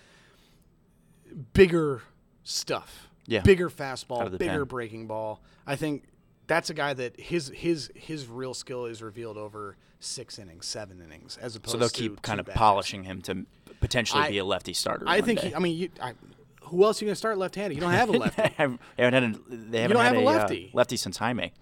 bigger 1.53 2.03
stuff 2.45 3.09
Yeah. 3.27 3.41
bigger 3.43 3.71
fastball 3.71 4.31
bigger 4.39 4.59
pen. 4.61 4.65
breaking 4.65 5.07
ball 5.07 5.41
I 5.67 5.77
think 5.77 6.05
that's 6.47 6.71
a 6.71 6.75
guy 6.75 6.93
that 6.95 7.19
his 7.21 7.53
his 7.55 7.91
his 7.95 8.27
real 8.27 8.53
skill 8.55 8.87
is 8.87 9.01
revealed 9.03 9.39
over 9.39 9.77
six 10.01 10.39
innings, 10.41 10.67
seven 10.67 11.01
innings, 11.01 11.39
as 11.41 11.55
opposed 11.55 11.67
to. 11.67 11.71
So 11.71 11.79
they'll 11.79 11.89
to 11.89 11.95
keep 12.01 12.23
kind 12.23 12.41
of 12.41 12.47
polishing 12.47 13.05
him 13.05 13.23
to 13.23 13.47
potentially 13.81 14.25
I- 14.25 14.31
be 14.31 14.39
a 14.39 14.45
lefty 14.45 14.73
starter. 14.73 15.05
I 15.09 15.21
think. 15.21 15.39
He, 15.39 15.55
I 15.55 15.61
mean, 15.61 15.77
you, 15.79 15.91
I, 16.03 16.15
who 16.63 16.83
else 16.83 17.01
are 17.01 17.05
you 17.05 17.09
gonna 17.11 17.15
start 17.17 17.39
left-handed? 17.39 17.77
You 17.77 17.81
don't 17.81 17.93
have 17.93 18.09
a 18.09 18.13
lefty. 18.19 18.43
they 18.43 18.49
haven't 18.59 18.81
had 18.99 19.13
a, 19.23 19.29
they 19.49 19.83
haven't 19.83 19.97
you 19.97 20.03
don't 20.03 20.05
had 20.05 20.15
have 20.15 20.17
a 20.17 20.27
uh, 20.27 20.33
lefty. 20.33 20.71
lefty 20.75 20.97
since 20.97 21.17
Jaime. 21.17 21.53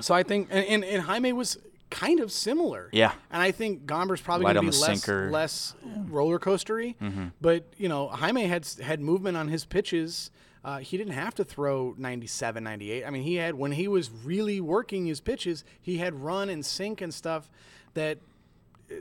So 0.00 0.14
I 0.14 0.22
think, 0.22 0.48
and, 0.50 0.64
and, 0.66 0.84
and 0.84 1.02
Jaime 1.02 1.32
was 1.32 1.58
kind 1.90 2.20
of 2.20 2.30
similar. 2.32 2.88
Yeah. 2.92 3.12
And 3.30 3.42
I 3.42 3.50
think 3.50 3.84
Gomber's 3.84 4.20
probably 4.20 4.44
going 4.44 4.54
to 4.56 4.60
be 4.60 4.66
less 4.68 5.02
sinker. 5.02 5.24
Mm-hmm. 5.24 5.32
less 5.32 5.74
roller 6.08 6.38
coastery. 6.38 6.94
But 7.40 7.64
you 7.76 7.88
know, 7.88 8.08
Jaime 8.08 8.44
had 8.44 8.66
had 8.80 9.00
movement 9.00 9.36
on 9.36 9.48
his 9.48 9.64
pitches. 9.64 10.30
Uh, 10.62 10.78
he 10.78 10.98
didn't 10.98 11.14
have 11.14 11.34
to 11.36 11.44
throw 11.44 11.94
97, 11.96 12.62
98. 12.62 13.04
I 13.06 13.10
mean, 13.10 13.22
he 13.22 13.36
had 13.36 13.54
when 13.54 13.72
he 13.72 13.88
was 13.88 14.10
really 14.10 14.60
working 14.60 15.06
his 15.06 15.20
pitches, 15.20 15.64
he 15.80 15.98
had 15.98 16.14
run 16.14 16.48
and 16.50 16.64
sink 16.64 17.00
and 17.00 17.12
stuff. 17.12 17.48
That 17.94 18.18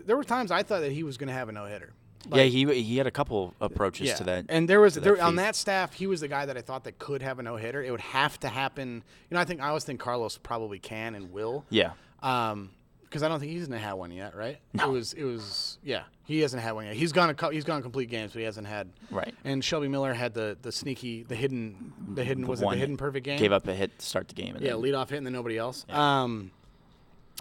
there 0.06 0.18
were 0.18 0.24
times 0.24 0.52
I 0.52 0.64
thought 0.64 0.82
that 0.82 0.92
he 0.92 1.04
was 1.04 1.18
going 1.18 1.28
to 1.28 1.34
have 1.34 1.50
a 1.50 1.52
no 1.52 1.66
hitter. 1.66 1.94
Yeah, 2.34 2.44
he 2.44 2.66
he 2.84 2.98
had 2.98 3.08
a 3.08 3.12
couple 3.12 3.54
approaches 3.62 4.14
to 4.16 4.24
that. 4.26 4.46
And 4.50 4.68
there 4.70 4.80
was 4.82 4.94
to 4.96 5.00
that 5.00 5.20
on 5.20 5.36
that 5.38 5.56
staff, 5.56 5.94
he 5.94 6.08
was 6.08 6.22
the 6.22 6.28
guy 6.28 6.46
that 6.46 6.58
I 6.58 6.62
thought 6.62 6.84
that 6.86 7.00
could 7.00 7.22
have 7.22 7.40
a 7.40 7.44
no 7.44 7.56
hitter. 7.56 7.84
It 7.84 7.92
would 7.92 8.02
have 8.02 8.40
to 8.42 8.48
happen. 8.50 9.04
You 9.30 9.36
know, 9.36 9.42
I 9.42 9.46
think 9.46 9.62
I 9.62 9.68
always 9.70 9.84
think 9.84 10.00
Carlos 10.00 10.38
probably 10.38 10.80
can 10.80 11.16
and 11.16 11.32
will. 11.32 11.66
yeah, 11.70 11.92
Um, 12.22 12.72
because 13.04 13.24
I 13.24 13.28
don't 13.28 13.40
think 13.40 13.52
he's 13.52 13.68
gonna 13.68 13.80
have 13.80 13.98
one 13.98 14.12
yet, 14.12 14.36
right? 14.36 14.60
It 14.74 14.88
was 14.88 15.14
it 15.14 15.24
was 15.24 15.78
yeah. 15.84 16.04
He 16.26 16.42
hasn't 16.42 16.62
had 16.62 16.74
one 16.74 16.86
yet. 16.86 16.94
He's 16.96 17.12
gone 17.12 17.30
a 17.32 17.34
cou- 17.34 17.50
he's 17.50 17.64
gone 17.64 17.82
complete 17.82 18.08
games, 18.12 18.34
but 18.34 18.40
he 18.40 18.46
hasn't 18.46 18.68
had 18.68 18.88
Right. 19.10 19.34
And 19.44 19.64
Shelby 19.66 19.88
Miller 19.88 20.14
had 20.14 20.34
the 20.36 20.58
the 20.62 20.72
sneaky 20.72 21.24
the 21.24 21.34
hidden 21.36 21.92
the 22.14 22.24
hidden 22.24 22.46
was 22.46 22.62
it 22.62 22.70
the 22.70 22.76
hidden 22.76 22.98
perfect 22.98 23.26
game? 23.26 23.40
gave 23.40 23.52
up 23.52 23.68
a 23.68 23.74
hit 23.74 23.98
to 23.98 24.06
start 24.06 24.28
the 24.28 24.36
game. 24.36 24.56
And 24.56 24.64
Yeah, 24.64 24.74
then- 24.74 24.82
lead 24.82 24.94
off 24.94 25.10
hit 25.10 25.18
and 25.18 25.26
then 25.26 25.34
nobody 25.34 25.58
else. 25.58 25.86
Um, 25.90 26.52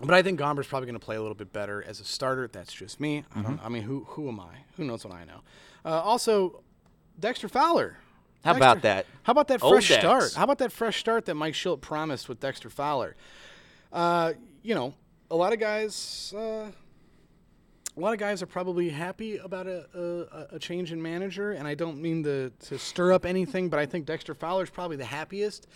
but 0.01 0.15
I 0.15 0.23
think 0.23 0.39
Gomber's 0.39 0.67
probably 0.67 0.87
going 0.87 0.99
to 0.99 1.05
play 1.05 1.17
a 1.17 1.21
little 1.21 1.35
bit 1.35 1.53
better 1.53 1.83
as 1.87 2.01
a 2.01 2.05
starter. 2.05 2.49
That's 2.53 2.73
just 2.73 3.01
me. 3.01 3.25
I 3.35 3.39
Mm-hmm. 3.39 3.43
don't. 3.43 3.61
I 3.65 3.69
mean, 3.69 3.83
who 3.83 4.05
who 4.09 4.29
am 4.29 4.41
I? 4.41 4.55
Who 4.77 4.85
knows 4.85 5.05
what 5.05 5.15
I 5.15 5.25
know? 5.25 5.41
Uh, 5.85 6.01
also, 6.01 6.63
Dexter 7.19 7.49
Fowler. 7.49 7.97
How 8.45 8.53
Dexter- 8.53 8.65
about 8.71 8.83
that? 8.83 9.07
How 9.25 9.33
about 9.33 9.49
that 9.49 9.63
Old 9.63 9.75
fresh 9.75 9.89
Dex. 9.89 10.01
start? 10.01 10.35
How 10.35 10.45
about 10.45 10.59
that 10.59 10.71
fresh 10.73 10.99
start 11.01 11.25
that 11.27 11.35
Mike 11.35 11.55
Shildt 11.55 11.81
promised 11.81 12.29
with 12.29 12.39
Dexter 12.41 12.71
Fowler? 12.71 13.17
Uh, 13.93 14.35
you 14.63 14.75
know, 14.75 14.95
a 15.31 15.37
lot 15.37 15.53
of 15.53 15.59
guys. 15.59 16.33
Uh, 16.37 16.71
a 17.97 18.01
lot 18.01 18.13
of 18.13 18.21
guys 18.21 18.41
are 18.43 18.47
probably 18.47 18.91
happy 18.91 19.39
about 19.39 19.67
a, 19.67 19.85
a, 20.53 20.55
a 20.55 20.59
change 20.61 20.93
in 20.93 21.03
manager, 21.03 21.51
and 21.51 21.67
I 21.67 21.75
don't 21.75 22.01
mean 22.01 22.23
to, 22.23 22.51
to 22.67 22.79
stir 22.79 23.13
up 23.13 23.27
anything, 23.27 23.69
but 23.69 23.81
I 23.81 23.87
think 23.87 24.07
Dexter 24.07 24.35
Fowler's 24.35 24.71
probably 24.71 24.97
the 24.97 25.05
happiest. 25.05 25.67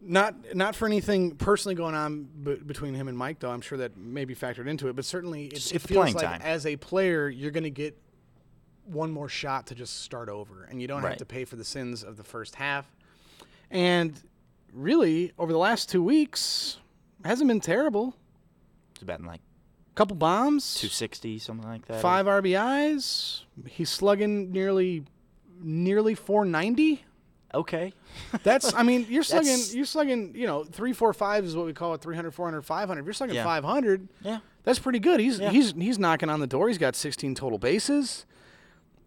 Not 0.00 0.54
not 0.54 0.76
for 0.76 0.86
anything 0.86 1.32
personally 1.36 1.74
going 1.74 1.94
on 1.94 2.28
b- 2.42 2.54
between 2.54 2.94
him 2.94 3.08
and 3.08 3.18
Mike, 3.18 3.40
though. 3.40 3.50
I'm 3.50 3.60
sure 3.60 3.78
that 3.78 3.96
may 3.96 4.24
be 4.24 4.34
factored 4.34 4.68
into 4.68 4.88
it. 4.88 4.94
But 4.96 5.04
certainly, 5.04 5.46
it, 5.46 5.74
it 5.74 5.80
feels 5.82 6.14
like 6.14 6.24
time. 6.24 6.40
as 6.42 6.66
a 6.66 6.76
player, 6.76 7.28
you're 7.28 7.50
going 7.50 7.64
to 7.64 7.70
get 7.70 7.98
one 8.84 9.10
more 9.10 9.28
shot 9.28 9.66
to 9.66 9.74
just 9.74 10.02
start 10.02 10.28
over, 10.28 10.64
and 10.70 10.80
you 10.80 10.86
don't 10.88 11.02
have 11.02 11.16
to 11.18 11.24
pay 11.26 11.44
for 11.44 11.56
the 11.56 11.64
sins 11.64 12.04
of 12.04 12.16
the 12.16 12.22
first 12.24 12.54
half. 12.54 12.86
And 13.70 14.20
really, 14.72 15.32
over 15.38 15.52
the 15.52 15.58
last 15.58 15.90
two 15.90 16.02
weeks, 16.02 16.78
hasn't 17.24 17.48
been 17.48 17.60
terrible. 17.60 18.14
It's 18.92 19.02
about 19.02 19.22
like 19.22 19.40
a 19.40 19.94
Couple 19.96 20.16
bombs, 20.16 20.74
260, 20.76 21.40
something 21.40 21.68
like 21.68 21.86
that. 21.86 22.00
five 22.00 22.26
RBIs. 22.26 23.42
He's 23.66 23.90
slugging 23.90 24.52
nearly 24.52 25.04
nearly 25.60 26.14
490. 26.14 27.04
Okay. 27.54 27.92
That's, 28.42 28.74
I 28.74 28.82
mean, 28.82 29.06
you're 29.08 29.22
slugging, 29.22 29.58
you're 29.72 29.84
slugging, 29.86 30.34
you 30.34 30.46
know, 30.46 30.64
three, 30.64 30.92
four, 30.92 31.12
five 31.14 31.44
is 31.44 31.56
what 31.56 31.64
we 31.66 31.72
call 31.72 31.94
it 31.94 32.02
300, 32.02 32.32
400, 32.32 32.62
500. 32.62 33.00
If 33.00 33.06
you're 33.06 33.12
slugging 33.14 33.36
Yeah. 33.36 33.44
500, 33.44 34.08
Yeah. 34.22 34.38
that's 34.64 34.78
pretty 34.78 34.98
good. 34.98 35.18
He's, 35.20 35.38
Yeah. 35.40 35.50
he's, 35.50 35.72
he's 35.72 35.98
knocking 35.98 36.28
on 36.28 36.40
the 36.40 36.46
door. 36.46 36.68
He's 36.68 36.78
got 36.78 36.94
16 36.94 37.34
total 37.34 37.58
bases, 37.58 38.26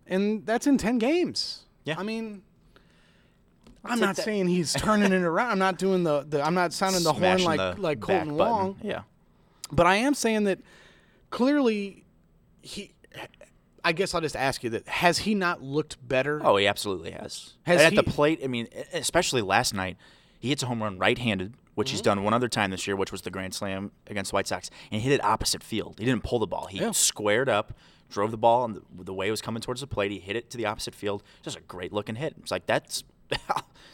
and 0.08 0.46
that's 0.46 0.66
in 0.66 0.78
10 0.78 0.98
games. 0.98 1.66
Yeah. 1.84 2.00
I 2.00 2.04
mean, 2.04 2.42
I'm 3.86 3.98
take 3.98 4.00
not 4.08 4.16
that. 4.16 4.24
saying 4.26 4.48
he's 4.48 4.74
turning 4.74 5.12
it 5.12 5.22
around. 5.24 5.52
I'm 5.52 5.60
not 5.60 5.78
doing 5.78 6.04
the, 6.04 6.24
the 6.28 6.42
I'm 6.44 6.54
not 6.54 6.74
sounding 6.74 7.04
the 7.04 7.14
horn 7.14 7.44
like, 7.44 7.58
the 7.60 7.82
like 7.82 8.00
back 8.00 8.08
Colton 8.26 8.38
button. 8.38 8.54
Wong. 8.54 8.78
Yeah. 8.84 9.02
But 9.72 9.88
I 9.88 9.96
am 9.96 10.14
saying 10.14 10.44
that 10.46 10.60
clearly 11.32 12.04
he. 12.62 12.91
I 13.84 13.92
guess 13.94 14.14
I'll 14.14 14.22
just 14.22 14.36
ask 14.36 14.64
you 14.64 14.70
that: 14.72 14.88
Has 14.88 15.20
he 15.20 15.36
not 15.36 15.62
looked 15.62 15.98
better? 16.08 16.42
Oh, 16.44 16.58
he 16.58 16.68
absolutely 16.68 17.12
has. 17.12 17.54
Has 17.64 17.82
and 17.82 17.98
at 17.98 18.06
the 18.06 18.10
plate, 18.10 18.40
I 18.44 18.48
mean, 18.48 18.68
especially 18.94 19.42
last 19.42 19.74
night, 19.74 19.98
he 20.40 20.50
hits 20.50 20.64
a 20.64 20.66
home 20.68 20.82
run 20.84 20.98
right-handed, 21.00 21.54
which 21.76 21.88
Mm-hmm. 21.88 21.92
he's 21.94 22.02
done 22.02 22.24
one 22.24 22.34
other 22.34 22.48
time 22.48 22.72
this 22.72 22.86
year, 22.88 22.96
which 22.96 23.12
was 23.12 23.22
the 23.24 23.32
grand 23.32 23.54
slam 23.54 23.92
against 24.08 24.32
the 24.32 24.36
White 24.36 24.48
Sox, 24.48 24.70
and 24.92 25.02
he 25.02 25.10
hit 25.10 25.16
it 25.20 25.24
opposite 25.24 25.64
field. 25.64 25.96
He 26.00 26.06
didn't 26.06 26.24
pull 26.24 26.40
the 26.40 26.48
ball. 26.48 26.68
He 26.68 26.80
Yeah. 26.80 26.92
squared 26.92 27.50
up, 27.50 27.74
drove 28.10 28.32
the 28.32 28.38
ball, 28.38 28.66
and 28.66 28.76
the, 28.76 28.82
the 29.04 29.14
way 29.14 29.28
it 29.28 29.32
was 29.32 29.42
coming 29.42 29.62
towards 29.62 29.82
the 29.82 29.88
plate, 29.88 30.12
he 30.12 30.20
hit 30.20 30.36
it 30.36 30.50
to 30.52 30.58
the 30.58 30.66
opposite 30.66 30.94
field. 30.96 31.24
Just 31.44 31.58
a 31.58 31.62
great-looking 31.62 32.16
hit. 32.16 32.36
It's 32.40 32.52
like 32.52 32.66
that's 32.66 33.04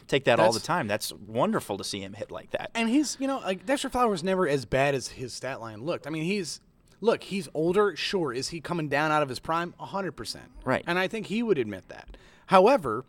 take 0.08 0.24
that 0.24 0.40
all 0.40 0.52
the 0.52 0.58
time. 0.60 0.88
That's 0.88 1.12
wonderful 1.12 1.78
to 1.78 1.84
see 1.84 2.00
him 2.00 2.14
hit 2.14 2.30
like 2.30 2.50
that. 2.50 2.70
And 2.74 2.88
he's, 2.88 3.16
you 3.20 3.26
know, 3.28 3.38
like 3.38 3.64
Dexter 3.66 3.88
Fowler's 3.88 4.24
never 4.24 4.48
as 4.48 4.64
bad 4.64 4.94
as 4.96 5.08
his 5.08 5.32
stat 5.32 5.60
line 5.60 5.82
looked. 5.84 6.06
I 6.06 6.10
mean, 6.10 6.24
he's 6.24 6.60
look, 7.00 7.22
he's 7.24 7.48
older, 7.54 7.94
sure. 7.96 8.32
Is 8.32 8.48
he 8.48 8.60
coming 8.60 8.88
down 8.88 9.10
out 9.12 9.22
of 9.22 9.28
his 9.28 9.38
prime? 9.38 9.74
100%. 9.80 10.36
Right. 10.64 10.84
And 10.86 10.98
I 10.98 11.08
think 11.08 11.26
he 11.26 11.42
would 11.42 11.58
admit 11.58 11.88
that. 11.88 12.16
However, 12.46 13.04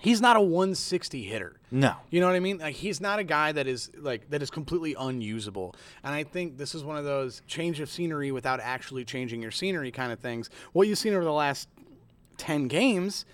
he's 0.00 0.20
not 0.20 0.36
a 0.36 0.40
160 0.40 1.22
hitter. 1.24 1.56
No. 1.70 1.94
You 2.10 2.20
know 2.20 2.26
what 2.26 2.36
I 2.36 2.40
mean? 2.40 2.58
Like 2.58 2.74
he's 2.76 3.00
not 3.00 3.18
a 3.18 3.24
guy 3.24 3.52
that 3.52 3.66
is 3.66 3.90
like 3.96 4.30
that 4.30 4.42
is 4.42 4.50
completely 4.50 4.94
unusable. 4.98 5.74
And 6.04 6.14
I 6.14 6.24
think 6.24 6.58
this 6.58 6.74
is 6.74 6.84
one 6.84 6.96
of 6.96 7.04
those 7.04 7.42
change 7.46 7.80
of 7.80 7.90
scenery 7.90 8.30
without 8.30 8.60
actually 8.60 9.04
changing 9.04 9.42
your 9.42 9.50
scenery 9.50 9.90
kind 9.90 10.12
of 10.12 10.18
things. 10.20 10.50
What 10.72 10.86
you've 10.88 10.98
seen 10.98 11.14
over 11.14 11.24
the 11.24 11.32
last 11.32 11.68
10 12.36 12.68
games 12.68 13.24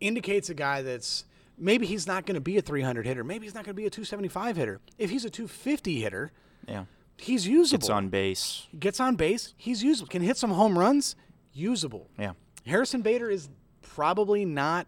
indicates 0.00 0.48
a 0.50 0.54
guy 0.54 0.82
that's 0.82 1.24
maybe 1.58 1.86
he's 1.86 2.06
not 2.06 2.26
going 2.26 2.34
to 2.34 2.40
be 2.40 2.56
a 2.58 2.62
300 2.62 3.06
hitter. 3.06 3.24
Maybe 3.24 3.46
he's 3.46 3.54
not 3.54 3.64
going 3.64 3.74
to 3.74 3.80
be 3.80 3.86
a 3.86 3.90
275 3.90 4.56
hitter. 4.56 4.80
If 4.98 5.10
he's 5.10 5.24
a 5.24 5.30
250 5.30 6.00
hitter, 6.00 6.32
Yeah. 6.68 6.84
He's 7.18 7.46
usable. 7.46 7.78
Gets 7.80 7.90
on 7.90 8.08
base. 8.08 8.66
Gets 8.78 9.00
on 9.00 9.16
base, 9.16 9.54
he's 9.56 9.82
usable. 9.82 10.08
Can 10.08 10.22
hit 10.22 10.36
some 10.36 10.50
home 10.50 10.78
runs, 10.78 11.16
usable. 11.52 12.08
Yeah. 12.18 12.32
Harrison 12.66 13.02
Bader 13.02 13.30
is 13.30 13.48
probably 13.82 14.44
not 14.44 14.86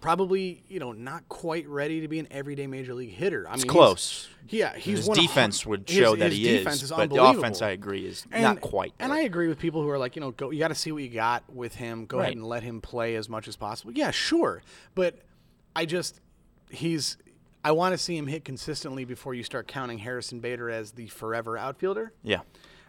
probably, 0.00 0.64
you 0.68 0.80
know, 0.80 0.90
not 0.90 1.28
quite 1.28 1.66
ready 1.68 2.00
to 2.00 2.08
be 2.08 2.18
an 2.18 2.26
everyday 2.32 2.66
major 2.66 2.92
league 2.92 3.12
hitter. 3.12 3.46
I 3.46 3.52
mean, 3.52 3.58
he's- 3.60 3.70
close. 3.70 4.28
Yeah, 4.48 4.74
he's 4.76 5.06
His 5.06 5.08
defense 5.10 5.64
would 5.64 5.88
his- 5.88 5.96
show 5.96 6.16
that 6.16 6.30
his 6.32 6.38
he 6.38 6.48
is, 6.48 6.82
is 6.82 6.90
but 6.90 7.08
the 7.08 7.22
offense, 7.22 7.62
I 7.62 7.70
agree, 7.70 8.04
is 8.04 8.26
and, 8.32 8.42
not 8.42 8.60
quite. 8.60 8.92
And 8.98 9.12
there. 9.12 9.18
I 9.20 9.22
agree 9.22 9.46
with 9.46 9.60
people 9.60 9.80
who 9.80 9.88
are 9.88 9.98
like, 9.98 10.16
you 10.16 10.20
know, 10.20 10.32
go, 10.32 10.50
you 10.50 10.58
got 10.58 10.68
to 10.68 10.74
see 10.74 10.90
what 10.90 11.04
you 11.04 11.08
got 11.08 11.44
with 11.48 11.76
him. 11.76 12.06
Go 12.06 12.18
ahead 12.18 12.34
and 12.34 12.44
let 12.44 12.64
him 12.64 12.80
play 12.80 13.14
as 13.14 13.28
much 13.28 13.46
as 13.46 13.54
possible. 13.54 13.92
Yeah, 13.94 14.10
sure. 14.10 14.62
But 14.96 15.20
I 15.76 15.86
just, 15.86 16.20
he's, 16.68 17.16
I 17.64 17.72
want 17.72 17.92
to 17.92 17.98
see 17.98 18.16
him 18.16 18.26
hit 18.26 18.44
consistently 18.44 19.04
before 19.04 19.34
you 19.34 19.42
start 19.44 19.68
counting 19.68 19.98
Harrison 19.98 20.40
Bader 20.40 20.68
as 20.70 20.92
the 20.92 21.06
forever 21.08 21.56
outfielder. 21.56 22.12
yeah, 22.22 22.40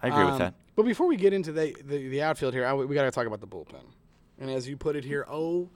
I 0.02 0.08
agree 0.08 0.24
with 0.24 0.34
Um, 0.34 0.40
that. 0.40 0.54
But 0.76 0.84
before 0.86 1.08
we 1.08 1.16
get 1.16 1.34
into 1.34 1.52
the 1.52 1.76
the, 1.86 2.10
the 2.10 2.22
outfield 2.24 2.54
here, 2.54 2.66
I, 2.66 2.74
we 2.74 2.96
got 2.96 3.04
to 3.04 3.12
talk 3.12 3.28
about 3.28 3.40
the 3.42 3.48
bullpen. 3.48 3.84
And 4.40 4.50
as 4.50 4.68
you 4.68 4.76
put 4.78 4.96
it 4.96 5.04
here, 5.06 5.26
oh 5.30 5.70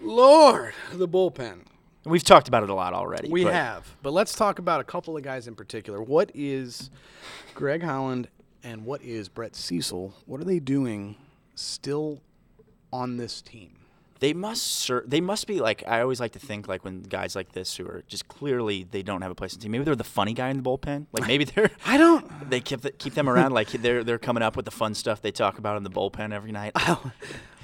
Lord, 0.00 0.74
the 0.92 1.06
bullpen. 1.08 1.60
We've 2.04 2.24
talked 2.24 2.48
about 2.48 2.64
it 2.64 2.70
a 2.70 2.74
lot 2.74 2.94
already. 2.94 3.28
We 3.30 3.44
but 3.44 3.52
have, 3.52 3.96
but 4.02 4.12
let's 4.12 4.34
talk 4.34 4.58
about 4.58 4.80
a 4.80 4.84
couple 4.84 5.16
of 5.16 5.22
guys 5.22 5.46
in 5.46 5.54
particular. 5.54 6.02
What 6.02 6.32
is 6.34 6.90
Greg 7.54 7.82
Holland 7.84 8.26
and 8.64 8.84
what 8.84 9.02
is 9.02 9.28
Brett 9.28 9.54
Cecil? 9.54 10.12
What 10.26 10.40
are 10.40 10.44
they 10.44 10.58
doing 10.58 11.14
still 11.54 12.20
on 12.92 13.16
this 13.18 13.40
team? 13.40 13.76
They 14.22 14.32
must 14.32 14.62
ser- 14.62 15.02
they 15.04 15.20
must 15.20 15.48
be 15.48 15.58
like 15.58 15.82
I 15.84 16.00
always 16.00 16.20
like 16.20 16.30
to 16.32 16.38
think 16.38 16.68
like 16.68 16.84
when 16.84 17.02
guys 17.02 17.34
like 17.34 17.50
this 17.52 17.76
who 17.76 17.84
are 17.86 18.04
just 18.06 18.28
clearly 18.28 18.86
they 18.88 19.02
don't 19.02 19.20
have 19.20 19.32
a 19.32 19.34
place 19.34 19.52
in 19.52 19.58
the 19.58 19.64
team. 19.64 19.72
Maybe 19.72 19.82
they're 19.84 19.96
the 19.96 20.04
funny 20.04 20.32
guy 20.32 20.48
in 20.50 20.58
the 20.58 20.62
bullpen. 20.62 21.06
Like 21.12 21.26
maybe 21.26 21.42
they're 21.44 21.72
I 21.86 21.96
don't. 21.98 22.24
they 22.50 22.60
keep 22.60 22.82
the, 22.82 22.92
keep 22.92 23.14
them 23.14 23.28
around 23.28 23.50
like 23.52 23.70
they're 23.72 24.04
they're 24.04 24.20
coming 24.20 24.44
up 24.44 24.54
with 24.54 24.64
the 24.64 24.70
fun 24.70 24.94
stuff 24.94 25.20
they 25.22 25.32
talk 25.32 25.58
about 25.58 25.76
in 25.76 25.82
the 25.82 25.90
bullpen 25.90 26.32
every 26.32 26.52
night. 26.52 26.72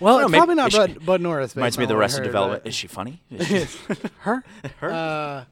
Well, 0.00 0.18
know, 0.18 0.24
it's 0.26 0.30
maybe- 0.30 0.38
probably 0.38 0.54
not 0.54 0.68
is 0.68 0.74
she- 0.74 0.94
Bud, 0.94 1.06
Bud 1.06 1.20
Norris. 1.20 1.56
Reminds 1.56 1.76
me 1.78 1.82
of 1.84 1.88
the 1.88 1.96
rest 1.96 2.18
of 2.18 2.24
development. 2.24 2.62
Is 2.66 2.74
she 2.74 2.86
funny? 2.86 3.20
Is 3.32 3.48
she- 3.70 3.94
her. 4.20 4.44
Her? 4.78 4.90
Uh, 4.92 5.44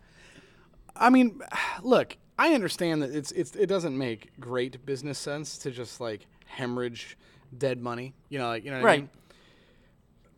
I 0.94 1.10
mean, 1.10 1.40
look, 1.82 2.16
I 2.38 2.54
understand 2.54 3.02
that 3.02 3.14
it's 3.14 3.32
it's 3.32 3.54
it 3.56 3.66
doesn't 3.66 3.96
make 3.98 4.30
great 4.40 4.84
business 4.86 5.18
sense 5.18 5.58
to 5.58 5.70
just 5.70 6.00
like 6.00 6.26
hemorrhage 6.46 7.16
dead 7.56 7.80
money. 7.80 8.14
You 8.28 8.38
know, 8.38 8.46
like 8.48 8.64
you 8.64 8.70
know 8.70 8.76
what 8.78 8.82
I 8.82 8.86
Right. 8.86 9.00
mean. 9.00 9.10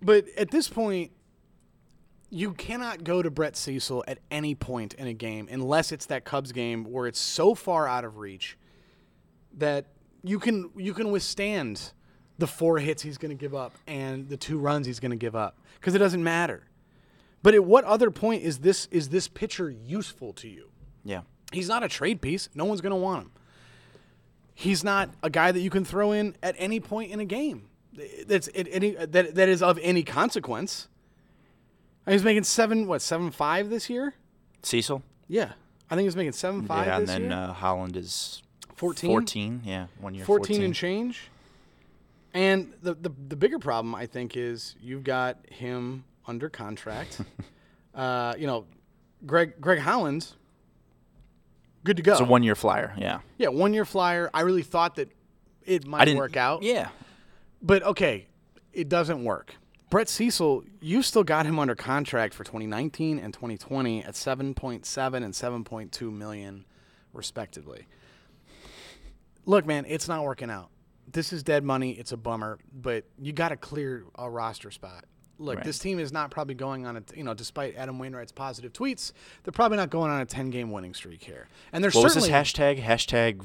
But 0.01 0.27
at 0.37 0.51
this 0.51 0.69
point, 0.69 1.13
you 2.31 2.53
cannot 2.53 3.05
go 3.05 3.23
to 3.23 3.31
Brett 3.31 3.57
Cecil 3.57 4.05
at 4.07 4.19
any 4.31 4.55
point 4.55 4.95
in 4.95 5.07
a 5.07 5.15
game 5.15 5.49
unless 5.51 5.93
it's 5.93 6.07
that 6.07 6.25
Cubs 6.25 6.53
game 6.53 6.85
where 6.85 7.07
it's 7.07 7.19
so 7.19 7.55
far 7.55 7.89
out 7.89 8.05
of 8.05 8.19
reach 8.19 8.59
that 9.57 9.87
you 10.23 10.39
can 10.39 10.71
you 10.77 10.93
can 10.93 11.11
withstand 11.11 11.93
the 12.37 12.47
four 12.47 12.79
hits 12.79 13.03
he's 13.03 13.19
going 13.19 13.37
to 13.37 13.41
give 13.41 13.55
up 13.55 13.73
and 13.87 14.29
the 14.29 14.37
two 14.37 14.59
runs 14.59 14.87
he's 14.87 15.01
going 15.01 15.11
to 15.11 15.17
give 15.17 15.35
up 15.35 15.59
because 15.81 15.95
it 15.95 15.99
doesn't 15.99 16.23
matter. 16.23 16.65
But 17.43 17.55
at 17.55 17.65
what 17.65 17.85
other 17.85 18.11
point 18.11 18.43
is 18.43 18.59
this 18.59 18.87
is 18.91 19.09
this 19.09 19.29
pitcher 19.29 19.71
useful 19.71 20.33
to 20.35 20.49
you? 20.49 20.71
yeah. 21.05 21.23
He's 21.51 21.69
not 21.69 21.83
a 21.83 21.89
trade 21.89 22.21
piece. 22.21 22.51
No 22.55 22.67
one's 22.67 22.83
going 22.83 22.91
to 22.91 22.97
want 22.97 23.23
him. 23.23 23.31
He's 24.55 24.85
not 24.85 25.09
a 25.23 25.31
guy 25.31 25.51
that 25.51 25.61
you 25.61 25.71
can 25.71 25.83
throw 25.83 26.13
in 26.13 26.37
at 26.43 26.55
any 26.59 26.79
point 26.79 27.11
in 27.11 27.21
a 27.21 27.25
game. 27.25 27.68
That's 28.27 28.49
it, 28.49 28.69
any 28.71 28.93
that 28.93 29.35
that 29.35 29.49
is 29.49 29.63
of 29.63 29.79
any 29.83 30.03
consequence. 30.03 30.89
He's 32.07 32.25
making 32.25 32.45
seven 32.45 32.87
what 32.87 33.03
seven 33.03 33.31
five 33.31 33.71
this 33.71 33.91
year. 33.91 34.15
Cecil. 34.63 35.03
Yeah, 35.29 35.53
I 35.91 35.95
think 35.95 36.07
he's 36.07 36.17
making 36.17 36.33
seven 36.33 36.65
five 36.67 36.87
yeah, 36.87 36.99
and 36.99 37.09
then 37.09 37.33
uh, 37.33 37.53
Holland 37.53 37.97
is 37.97 38.43
14? 38.77 39.11
14, 39.11 39.63
yeah, 39.65 39.87
one 40.01 40.15
year 40.15 40.25
14, 40.25 40.47
14, 40.47 40.65
and 40.65 40.75
change. 40.75 41.31
And 42.33 42.73
the, 42.83 42.95
the 42.95 43.11
the 43.29 43.37
bigger 43.37 43.59
problem 43.59 43.95
I 43.95 44.07
think 44.07 44.37
is 44.37 44.77
you've 44.81 45.05
got 45.05 45.39
him 45.51 46.05
under 46.27 46.49
contract. 46.49 47.21
uh, 47.95 48.35
you 48.39 48.47
know, 48.47 48.67
Greg 49.27 49.61
Greg 49.61 49.81
Holland, 49.81 50.29
good 51.85 51.97
to 51.97 52.03
go. 52.03 52.13
It's 52.13 52.21
a 52.21 52.25
one 52.25 52.43
year 52.43 52.55
flyer. 52.55 52.95
Yeah. 52.97 53.21
yeah, 53.39 53.49
one 53.49 53.75
year 53.75 53.85
flyer. 53.85 54.31
I 54.33 54.43
really 54.43 54.63
thought 54.63 54.97
that 54.97 55.11
it 55.65 55.87
might 55.87 56.15
work 56.17 56.37
out. 56.37 56.63
Yeah. 56.63 56.89
But 57.61 57.83
okay, 57.83 58.27
it 58.73 58.89
doesn't 58.89 59.25
work. 59.25 59.55
Brett 59.91 60.09
Cecil, 60.09 60.65
you 60.81 61.03
still 61.03 61.25
got 61.25 61.47
him 61.47 61.59
under 61.59 61.75
contract 61.75 62.35
for 62.35 62.45
2019 62.45 63.19
and 63.19 63.33
2020 63.33 64.05
at 64.05 64.15
7.7 64.15 65.15
and 65.25 65.33
7.2 65.35 66.13
million, 66.13 66.65
respectively. 67.15 67.87
Look, 69.47 69.65
man, 69.65 69.87
it's 69.89 70.07
not 70.09 70.25
working 70.25 70.51
out. 70.51 70.69
This 71.11 71.33
is 71.33 71.43
dead 71.43 71.65
money. 71.65 71.93
It's 71.93 72.13
a 72.13 72.19
bummer, 72.19 72.59
but 72.71 73.05
you 73.19 73.33
got 73.33 73.49
to 73.49 73.57
clear 73.57 74.05
a 74.17 74.29
roster 74.29 74.71
spot. 74.71 75.05
Look, 75.39 75.57
Right. 75.57 75.65
this 75.65 75.79
team 75.79 75.99
is 75.99 76.13
not 76.13 76.31
probably 76.31 76.55
going 76.55 76.85
on 76.85 76.97
a, 76.99 77.03
you 77.15 77.23
know, 77.25 77.33
despite 77.33 77.77
Adam 77.77 77.99
Wainwright's 77.99 78.33
positive 78.33 78.73
tweets, 78.75 79.13
they're 79.45 79.53
probably 79.53 79.79
not 79.79 79.89
going 79.89 80.11
on 80.11 80.21
a 80.21 80.27
10 80.27 80.51
game 80.51 80.71
winning 80.71 80.93
streak 80.93 81.23
here. 81.23 81.47
And 81.73 81.83
they're 81.83 81.91
What 81.93 82.05
was 82.05 82.15
his 82.15 82.25
certainly 82.25 82.45
hashtag? 82.45 82.83
Hashtag 82.83 83.43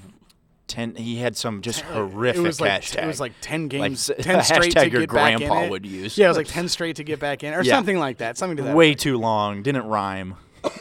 ten. 0.68 0.95
He 0.95 1.18
had 1.18 1.36
some 1.38 1.61
just 1.61 1.82
horrific 1.82 2.39
it 2.39 2.43
was 2.43 2.59
like 2.61 2.82
hashtag. 2.82 3.03
it 3.03 3.07
was 3.07 3.20
like 3.20 3.34
ten 3.41 3.68
games, 3.68 4.09
s- 4.09 4.24
ten 4.24 4.43
straight 4.43 4.72
to 4.74 4.80
hashtag 4.80 4.91
your 4.91 5.01
get 5.01 5.11
back 5.14 5.32
in 5.34 5.38
grandpa 5.39 5.61
it. 5.64 5.70
would 5.72 5.86
use. 5.86 6.18
Yeah, 6.18 6.26
it 6.26 6.30
was 6.30 6.38
like 6.38 6.47
ten 6.49 6.68
straight 6.68 6.95
to 6.97 7.03
get 7.03 7.20
back 7.20 7.43
in, 7.43 7.53
or 7.53 7.61
Yeah. 7.64 7.74
something 7.76 7.97
like 7.99 8.18
that. 8.20 8.38
Something 8.38 8.57
to 8.57 8.64
that. 8.64 8.76
way 8.76 8.89
effect. 8.89 9.01
too 9.01 9.18
long. 9.18 9.64
Didn't 9.64 9.86
rhyme. 9.88 10.36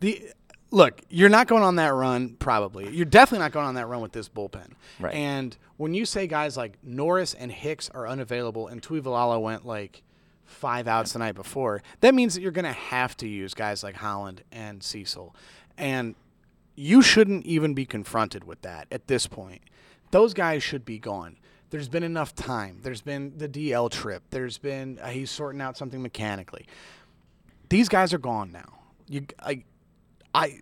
The 0.00 0.30
look, 0.70 1.02
you're 1.10 1.28
not 1.28 1.46
going 1.46 1.62
on 1.62 1.76
that 1.76 1.92
run. 1.92 2.36
Probably, 2.38 2.88
you're 2.94 3.04
definitely 3.04 3.40
not 3.44 3.52
going 3.52 3.66
on 3.66 3.74
that 3.74 3.86
run 3.86 4.00
with 4.00 4.12
this 4.12 4.28
bullpen. 4.28 4.70
Right. 4.98 5.14
And 5.14 5.54
when 5.76 5.92
you 5.94 6.06
say 6.06 6.26
guys 6.26 6.56
like 6.56 6.78
Norris 6.82 7.34
and 7.34 7.52
Hicks 7.52 7.90
are 7.90 8.08
unavailable, 8.08 8.68
and 8.68 8.80
Tuivailala 8.80 9.40
went 9.42 9.66
like 9.66 10.02
five 10.46 10.88
outs 10.88 11.12
the 11.12 11.18
night 11.18 11.34
before. 11.34 11.82
That 12.00 12.14
means 12.14 12.34
that 12.34 12.40
you're 12.40 12.50
going 12.50 12.64
to 12.64 12.72
have 12.72 13.16
to 13.18 13.28
use 13.28 13.52
guys 13.54 13.82
like 13.84 13.94
Holland 13.94 14.42
and 14.50 14.82
Cecil. 14.82 15.34
And 15.78 16.14
you 16.74 17.02
shouldn't 17.02 17.44
even 17.46 17.74
be 17.74 17.84
confronted 17.84 18.44
with 18.44 18.62
that 18.62 18.86
at 18.90 19.06
this 19.06 19.26
point. 19.26 19.62
Those 20.10 20.34
guys 20.34 20.62
should 20.62 20.84
be 20.84 20.98
gone. 20.98 21.36
There's 21.70 21.88
been 21.88 22.02
enough 22.02 22.34
time. 22.34 22.80
There's 22.82 23.00
been 23.00 23.32
the 23.36 23.48
DL 23.48 23.90
trip. 23.90 24.22
There's 24.30 24.58
been 24.58 24.98
uh, 25.00 25.08
he's 25.08 25.30
sorting 25.30 25.60
out 25.60 25.76
something 25.76 26.02
mechanically. 26.02 26.66
These 27.68 27.88
guys 27.88 28.12
are 28.12 28.18
gone 28.18 28.50
now. 28.50 28.80
You 29.08 29.26
I 29.40 29.62
I 30.34 30.60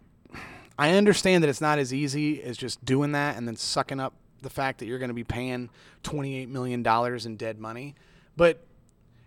I 0.78 0.92
understand 0.92 1.42
that 1.42 1.48
it's 1.48 1.61
not 1.61 1.78
as 1.78 1.94
easy 1.94 2.42
as 2.42 2.56
just 2.56 2.84
doing 2.84 3.12
that 3.12 3.36
and 3.36 3.48
then 3.48 3.56
sucking 3.56 4.00
up 4.00 4.12
the 4.42 4.50
fact 4.50 4.78
that 4.78 4.86
you're 4.86 4.98
going 4.98 5.09
to 5.09 5.14
be 5.14 5.24
paying 5.24 5.70
28 6.02 6.48
million 6.48 6.82
dollars 6.82 7.26
in 7.26 7.36
dead 7.36 7.59
money, 7.59 7.94
but 8.36 8.64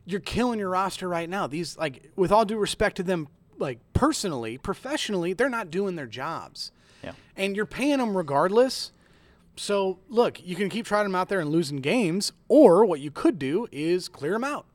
you're 0.05 0.19
killing 0.19 0.59
your 0.59 0.69
roster 0.69 1.07
right 1.07 1.29
now. 1.29 1.47
These 1.47 1.77
like 1.77 2.11
with 2.15 2.31
all 2.31 2.45
due 2.45 2.57
respect 2.57 2.97
to 2.97 3.03
them 3.03 3.27
like 3.57 3.79
personally, 4.01 4.57
professionally, 4.57 5.31
they're 5.31 5.47
not 5.47 5.69
doing 5.69 5.95
their 5.95 6.07
jobs. 6.07 6.71
Yeah. 7.03 7.11
And 7.37 7.55
you're 7.55 7.67
paying 7.67 7.99
them 7.99 8.17
regardless. 8.17 8.91
So, 9.55 9.99
look, 10.09 10.43
you 10.43 10.55
can 10.55 10.69
keep 10.69 10.87
trying 10.87 11.03
them 11.05 11.13
out 11.13 11.29
there 11.29 11.39
and 11.39 11.51
losing 11.51 11.77
games, 11.77 12.31
or 12.47 12.83
what 12.83 12.99
you 12.99 13.11
could 13.11 13.37
do 13.37 13.67
is 13.71 14.07
clear 14.09 14.31
them 14.31 14.43
out 14.43 14.65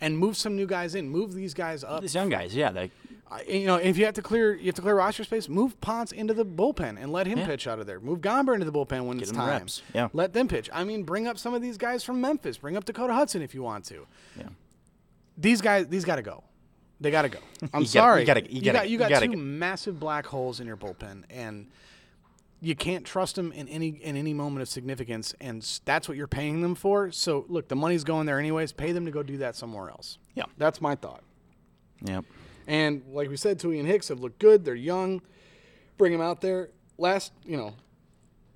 and 0.00 0.18
move 0.18 0.36
some 0.36 0.56
new 0.56 0.66
guys 0.66 0.96
in. 0.96 1.08
Move 1.08 1.34
these 1.34 1.54
guys 1.54 1.84
up. 1.84 2.00
These 2.02 2.16
young 2.16 2.28
guys, 2.28 2.56
yeah, 2.56 2.72
they 2.72 2.90
you 3.48 3.66
know, 3.66 3.76
if 3.76 3.96
you 3.96 4.04
have 4.06 4.14
to 4.14 4.22
clear, 4.22 4.54
you 4.54 4.66
have 4.66 4.74
to 4.74 4.82
clear 4.82 4.96
roster 4.96 5.22
space. 5.22 5.48
Move 5.48 5.80
Ponce 5.80 6.10
into 6.10 6.34
the 6.34 6.44
bullpen 6.44 7.00
and 7.00 7.12
let 7.12 7.28
him 7.28 7.38
Yeah. 7.38 7.46
pitch 7.46 7.68
out 7.68 7.78
of 7.78 7.86
there. 7.86 8.00
Move 8.00 8.20
Gomber 8.20 8.54
into 8.54 8.66
the 8.66 8.72
bullpen 8.72 9.06
when 9.06 9.20
it's 9.20 9.30
him 9.30 9.36
time. 9.36 9.48
reps, 9.60 9.82
yeah. 9.94 10.08
let 10.12 10.32
them 10.32 10.48
pitch. 10.48 10.68
I 10.72 10.82
mean, 10.82 11.04
bring 11.04 11.28
up 11.28 11.38
some 11.38 11.54
of 11.54 11.62
these 11.62 11.76
guys 11.78 12.02
from 12.02 12.20
Memphis. 12.20 12.58
Bring 12.58 12.76
up 12.76 12.84
Dakota 12.84 13.14
Hudson 13.14 13.40
if 13.40 13.54
you 13.54 13.62
want 13.62 13.84
to. 13.86 14.06
yeah. 14.36 14.48
These 15.38 15.60
guys, 15.60 15.86
these 15.86 16.04
got 16.04 16.16
to 16.16 16.22
go. 16.22 16.42
They 17.00 17.10
got 17.10 17.22
to 17.22 17.28
go. 17.28 17.38
I'm 17.62 17.82
You 17.82 17.86
gotta- 17.86 17.86
sorry. 17.88 18.20
you 18.20 18.26
gotta- 18.26 18.52
you 18.52 18.60
gotta- 18.62 18.78
got, 18.78 18.86
you 18.88 18.92
you 18.92 18.98
got 18.98 19.22
two 19.22 19.28
go. 19.28 19.36
massive 19.36 19.98
black 20.00 20.26
holes 20.26 20.60
in 20.60 20.66
your 20.66 20.76
bullpen, 20.76 21.24
and 21.30 21.66
you 22.60 22.74
can't 22.74 23.04
trust 23.04 23.34
them 23.36 23.52
in 23.52 23.68
any 23.68 23.88
in 23.88 24.16
any 24.16 24.32
moment 24.32 24.62
of 24.62 24.68
significance. 24.68 25.34
And 25.40 25.62
that's 25.84 26.08
what 26.08 26.16
you're 26.16 26.26
paying 26.28 26.62
them 26.62 26.74
for. 26.74 27.10
So 27.10 27.44
look, 27.48 27.68
the 27.68 27.76
money's 27.76 28.04
going 28.04 28.26
there 28.26 28.38
anyways. 28.38 28.72
Pay 28.72 28.92
them 28.92 29.04
to 29.04 29.10
go 29.10 29.22
do 29.22 29.36
that 29.38 29.54
somewhere 29.56 29.90
else. 29.90 30.18
Yeah. 30.34 30.44
That's 30.56 30.80
my 30.80 30.94
thought. 30.94 31.22
Yep. 32.02 32.24
And 32.66 33.02
like 33.12 33.28
we 33.28 33.36
said, 33.36 33.58
Tui 33.58 33.78
and 33.78 33.86
Hicks 33.88 34.08
have 34.08 34.20
looked 34.20 34.38
good. 34.38 34.64
They're 34.64 34.74
young. 34.74 35.20
Bring 35.98 36.12
them 36.12 36.20
out 36.22 36.40
there. 36.40 36.70
Last, 36.96 37.32
you 37.44 37.56
know, 37.56 37.74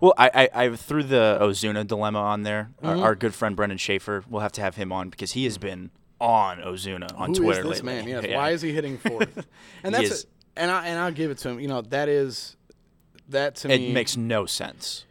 Well, 0.01 0.15
I, 0.17 0.49
I, 0.55 0.65
I 0.65 0.77
threw 0.77 1.03
the 1.03 1.37
Ozuna 1.41 1.87
dilemma 1.87 2.19
on 2.21 2.43
there. 2.45 2.71
Mm-hmm. 2.83 2.87
Our, 3.01 3.05
our 3.09 3.15
good 3.15 3.35
friend 3.35 3.55
Brendan 3.57 3.79
Schaefer. 3.79 4.25
We'll 4.29 4.41
have 4.43 4.53
to 4.53 4.61
have 4.63 4.77
him 4.77 4.93
on 4.93 5.11
because 5.11 5.33
he 5.33 5.45
has 5.45 5.59
been 5.59 5.91
on 6.21 6.59
Ozuna 6.59 7.13
on 7.17 7.29
who 7.29 7.33
is 7.33 7.39
Twitter 7.39 7.63
this 7.63 7.83
lately. 7.83 7.83
man? 7.83 8.09
Yes. 8.09 8.25
Yeah. 8.29 8.37
Why 8.37 8.51
is 8.51 8.63
he 8.63 8.73
hitting 8.73 8.99
fourth? 8.99 9.47
And 9.83 9.95
that's 9.95 10.11
is. 10.11 10.23
it. 10.25 10.31
And 10.57 10.71
I 10.71 10.87
and 10.89 10.99
I'll 10.99 11.13
give 11.13 11.31
it 11.31 11.39
to 11.39 11.51
him. 11.51 11.61
You 11.61 11.69
know, 11.69 11.83
that 11.83 12.09
is 12.09 12.57
that 13.29 13.57
to 13.57 13.69
It 13.73 13.79
me 13.81 13.91
It 13.91 13.93
makes 13.95 14.17
no 14.17 14.47
sense. 14.47 15.05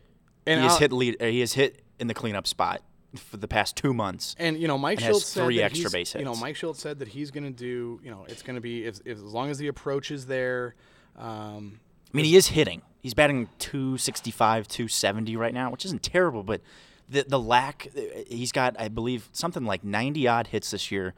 and 0.46 0.60
he 0.60 0.64
has 0.64 0.74
I'll- 0.74 0.80
hit 0.80 0.92
lead. 0.92 1.22
uh, 1.22 1.26
He 1.26 1.40
has 1.40 1.54
hit 1.54 1.82
in 2.00 2.08
the 2.08 2.14
cleanup 2.14 2.46
spot 2.48 2.82
for 3.16 3.38
the 3.38 3.48
past 3.48 3.76
two 3.78 3.94
months. 3.94 4.36
And 4.38 4.58
you 4.60 4.68
know, 4.68 4.78
Mike 4.78 5.00
Shildt 5.00 5.22
said 5.24 5.46
three 5.46 5.62
extra 5.62 5.90
base 5.90 6.14
You 6.14 6.26
know. 6.26 6.36
Mike 6.36 6.56
Shildt 6.56 6.76
said 6.76 7.00
that 7.00 7.08
he's 7.08 7.32
going 7.32 7.46
to 7.46 7.50
do. 7.58 8.00
You 8.04 8.12
know, 8.12 8.26
it's 8.28 8.42
going 8.42 8.56
to 8.56 8.62
be 8.62 8.84
if, 8.86 9.00
if 9.06 9.18
as 9.18 9.24
long 9.24 9.50
as 9.50 9.58
the 9.58 9.68
approach 9.68 10.12
is 10.12 10.26
there. 10.26 10.76
Um, 11.18 11.80
I 12.14 12.18
mean, 12.18 12.26
he 12.26 12.36
is 12.36 12.48
hitting. 12.48 12.82
He's 13.02 13.14
batting 13.14 13.48
265, 13.60 14.68
270 14.68 15.36
right 15.38 15.54
now, 15.54 15.72
which 15.72 15.86
isn't 15.86 16.04
terrible, 16.04 16.44
but 16.44 16.62
the 17.10 17.24
the 17.28 17.40
lack. 17.40 17.88
He's 18.28 18.52
got, 18.52 18.80
I 18.80 18.88
believe, 18.88 19.30
something 19.32 19.64
like 19.66 19.84
90 19.84 20.28
odd 20.28 20.48
hits 20.48 20.72
this 20.72 20.92
year, 20.92 21.14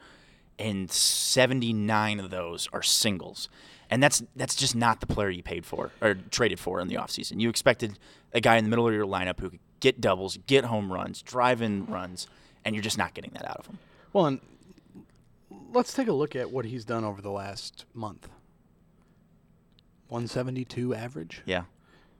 and 0.58 0.90
79 0.90 2.20
of 2.20 2.30
those 2.30 2.68
are 2.72 2.82
singles. 2.82 3.48
And 3.90 4.02
that's 4.02 4.22
that's 4.36 4.54
just 4.54 4.76
not 4.76 5.00
the 5.00 5.06
player 5.06 5.30
you 5.30 5.42
paid 5.42 5.66
for 5.66 5.90
or 6.00 6.14
traded 6.14 6.60
for 6.60 6.80
in 6.80 6.88
the 6.88 6.94
offseason. 6.94 7.40
You 7.40 7.48
expected 7.48 7.98
a 8.32 8.40
guy 8.40 8.56
in 8.56 8.64
the 8.64 8.70
middle 8.70 8.86
of 8.86 8.94
your 8.94 9.06
lineup 9.06 9.40
who 9.40 9.50
could 9.50 9.58
get 9.80 10.00
doubles, 10.00 10.38
get 10.46 10.66
home 10.66 10.92
runs, 10.92 11.22
drive 11.22 11.60
in 11.60 11.86
runs, 11.86 12.28
and 12.64 12.74
you're 12.74 12.82
just 12.82 12.98
not 12.98 13.14
getting 13.14 13.32
that 13.32 13.48
out 13.48 13.56
of 13.56 13.66
him. 13.66 13.78
well, 14.12 14.26
and 14.26 14.40
let's 15.72 15.92
take 15.92 16.06
a 16.06 16.12
look 16.12 16.36
at 16.36 16.50
what 16.50 16.66
he's 16.66 16.84
done 16.84 17.02
over 17.04 17.20
the 17.20 17.30
last 17.30 17.84
month. 17.94 18.28
172 20.08 20.94
average. 20.94 21.42
Yeah. 21.44 21.64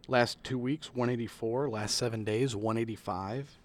Last 0.08 0.42
two 0.42 0.58
weeks, 0.58 0.88
184. 0.94 1.68
Last 1.68 1.96
seven 1.96 2.24
days, 2.24 2.56
185. 2.56 3.59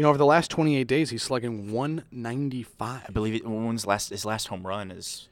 You 0.00 0.04
know, 0.04 0.08
over 0.08 0.16
the 0.16 0.24
last 0.24 0.50
28 0.50 0.86
days, 0.86 1.10
he's 1.10 1.22
slugging 1.22 1.72
195. 1.72 3.02
I 3.06 3.12
believe 3.12 3.34
it, 3.34 3.46
when's 3.46 3.86
last 3.86 4.08
his 4.08 4.24
last 4.24 4.48
home 4.48 4.66
run 4.66 4.90
is 4.90 5.28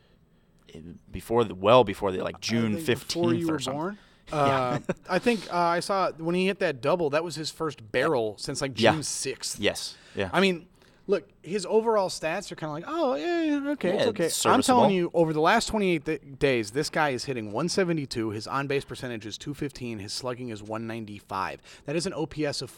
eh, 0.75 0.81
before 1.11 1.43
the 1.45 1.55
well 1.55 1.85
before 1.85 2.13
the 2.13 2.23
like 2.23 2.39
June 2.43 2.73
I 2.73 2.75
think 2.75 2.85
fifteenth 2.87 3.09
before 3.15 3.33
you 3.33 3.49
or 3.49 3.53
were 3.53 3.59
something. 3.61 3.79
born. 3.81 3.99
Uh, 4.31 4.79
I 5.09 5.19
think 5.19 5.51
uh, 5.51 5.57
I 5.57 5.81
saw 5.81 6.13
when 6.13 6.35
he 6.35 6.49
hit 6.49 6.59
that 6.59 6.83
double. 6.83 7.09
That 7.09 7.25
was 7.25 7.35
his 7.35 7.51
first 7.51 7.91
barrel 7.93 8.37
since 8.37 8.61
like 8.61 8.75
June 8.75 9.03
sixth. 9.03 9.59
Yes. 9.59 9.97
Yeah. 10.15 10.29
I 10.35 10.41
mean, 10.41 10.67
look, 11.07 11.27
his 11.43 11.65
overall 11.65 12.11
stats 12.11 12.53
are 12.53 12.55
kind 12.55 12.69
of 12.69 12.75
like, 12.75 12.85
oh 12.87 13.15
yeah, 13.15 13.43
yeah, 13.43 13.71
okay, 13.71 13.89
Yeah, 13.89 13.95
it's 14.01 14.07
okay. 14.09 14.25
it's 14.27 14.45
I'm 14.45 14.61
telling 14.61 14.91
you, 14.91 15.11
over 15.15 15.33
the 15.33 15.41
last 15.41 15.69
28 15.69 16.05
th- 16.05 16.21
days, 16.39 16.73
this 16.73 16.91
guy 16.91 17.09
is 17.09 17.25
hitting 17.25 17.47
172. 17.47 18.29
His 18.31 18.47
on 18.47 18.67
base 18.67 18.85
percentage 18.85 19.25
is 19.25 19.39
215. 19.39 19.99
His 20.01 20.13
slugging 20.13 20.51
is 20.51 20.63
195. 20.63 21.63
That 21.87 21.97
is 21.97 22.05
an 22.05 22.13
OPS 22.13 22.61
of 22.61 22.69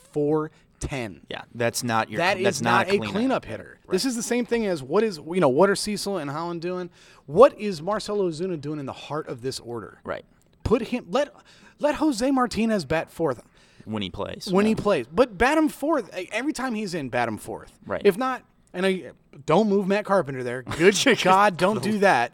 410. 0.81 1.27
yeah. 1.29 1.43
That's 1.55 1.83
not 1.83 2.11
your. 2.11 2.19
That 2.19 2.39
is 2.39 2.45
that's 2.45 2.61
not, 2.61 2.87
not, 2.87 2.95
a 2.95 2.99
cleanup. 2.99 3.13
cleanup 3.13 3.45
hitter. 3.45 3.79
This 3.89 4.05
is 4.05 4.17
the 4.17 4.23
same 4.23 4.45
thing 4.47 4.67
as 4.67 4.83
what 4.83 5.03
is 5.03 5.19
you 5.19 5.41
know 5.41 5.49
what 5.49 5.69
are 5.71 5.77
Cecil 5.77 6.19
and 6.19 6.31
Holland 6.31 6.63
doing? 6.63 6.91
What 7.27 7.59
is 7.59 7.83
Marcell 7.83 8.19
Ozuna 8.19 8.61
doing 8.61 8.79
in 8.81 8.87
the 8.87 8.93
heart 8.93 9.29
of 9.29 9.43
this 9.43 9.61
order? 9.61 10.01
Right. 10.05 10.25
Put 10.65 10.83
him 10.83 11.07
let 11.11 11.35
let 11.79 11.97
Jose 11.97 12.31
Martinez 12.31 12.85
bat 12.85 13.11
fourth 13.11 13.43
When 13.85 14.03
he 14.03 14.11
plays. 14.11 14.49
when 14.51 14.65
yeah. 14.67 14.71
he 14.71 14.75
plays, 14.75 15.07
but 15.13 15.37
bat 15.37 15.59
him 15.59 15.69
fourth 15.69 16.11
every 16.33 16.53
time 16.53 16.75
he's 16.75 16.95
in. 16.95 17.09
Bat 17.09 17.29
him 17.29 17.39
fourth. 17.39 17.73
Right. 17.87 18.03
If 18.05 18.17
not, 18.17 18.43
and 18.73 18.87
I 18.87 19.13
don't 19.47 19.69
move 19.69 19.87
Matt 19.87 20.05
Carpenter 20.05 20.43
there. 20.43 20.63
Good 20.79 20.97
God, 21.23 21.57
don't 21.57 21.83
do 21.83 21.99
that. 21.99 22.33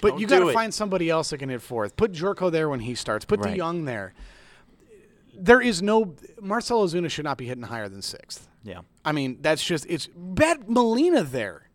But 0.00 0.10
Don't 0.12 0.20
you 0.20 0.26
got 0.26 0.40
to 0.40 0.52
find 0.52 0.72
somebody 0.72 1.10
else 1.10 1.30
that 1.30 1.38
can 1.38 1.48
hit 1.50 1.60
fourth. 1.60 1.96
Put 1.96 2.12
Gyorko 2.12 2.50
there 2.50 2.68
when 2.68 2.80
he 2.80 2.94
starts. 2.94 3.24
Put 3.24 3.40
Right. 3.40 3.58
DeYoung 3.58 3.84
there. 3.84 4.14
There 5.34 5.60
is 5.60 5.82
no 5.82 6.14
Marcell 6.40 6.84
Ozuna 6.86 7.10
should 7.10 7.24
not 7.24 7.38
be 7.38 7.46
hitting 7.46 7.64
higher 7.64 7.88
than 7.88 8.02
sixth. 8.02 8.48
Yeah. 8.64 8.80
I 9.04 9.12
mean, 9.12 9.38
that's 9.40 9.64
just 9.64 9.86
it's 9.88 10.08
bet 10.14 10.68
Molina 10.68 11.22
there. 11.24 11.68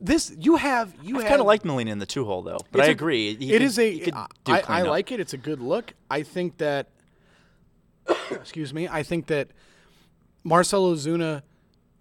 This 0.00 0.32
you 0.38 0.56
have 0.56 0.94
you 1.02 1.18
kind 1.20 1.40
of 1.40 1.46
like 1.46 1.64
Molina 1.64 1.90
in 1.90 1.98
the 1.98 2.06
two 2.06 2.24
hole 2.24 2.42
though, 2.42 2.58
but 2.70 2.82
I 2.82 2.86
a- 2.86 2.90
agree. 2.90 3.34
He 3.34 3.50
it 3.52 3.58
could- 3.58 3.62
is 3.62 3.78
a. 3.78 3.90
he 3.92 3.98
could 4.00 4.14
I- 4.14 4.26
do 4.44 4.52
I, 4.52 4.62
I 4.68 4.82
like 4.82 5.10
it. 5.10 5.18
It's 5.20 5.32
a 5.32 5.38
good 5.38 5.60
look. 5.60 5.92
I 6.10 6.22
think 6.22 6.58
that. 6.58 6.88
excuse 8.30 8.72
me. 8.72 8.86
I 8.88 9.02
think 9.02 9.26
that 9.26 9.48
Marcell 10.44 10.92
Ozuna, 10.94 11.42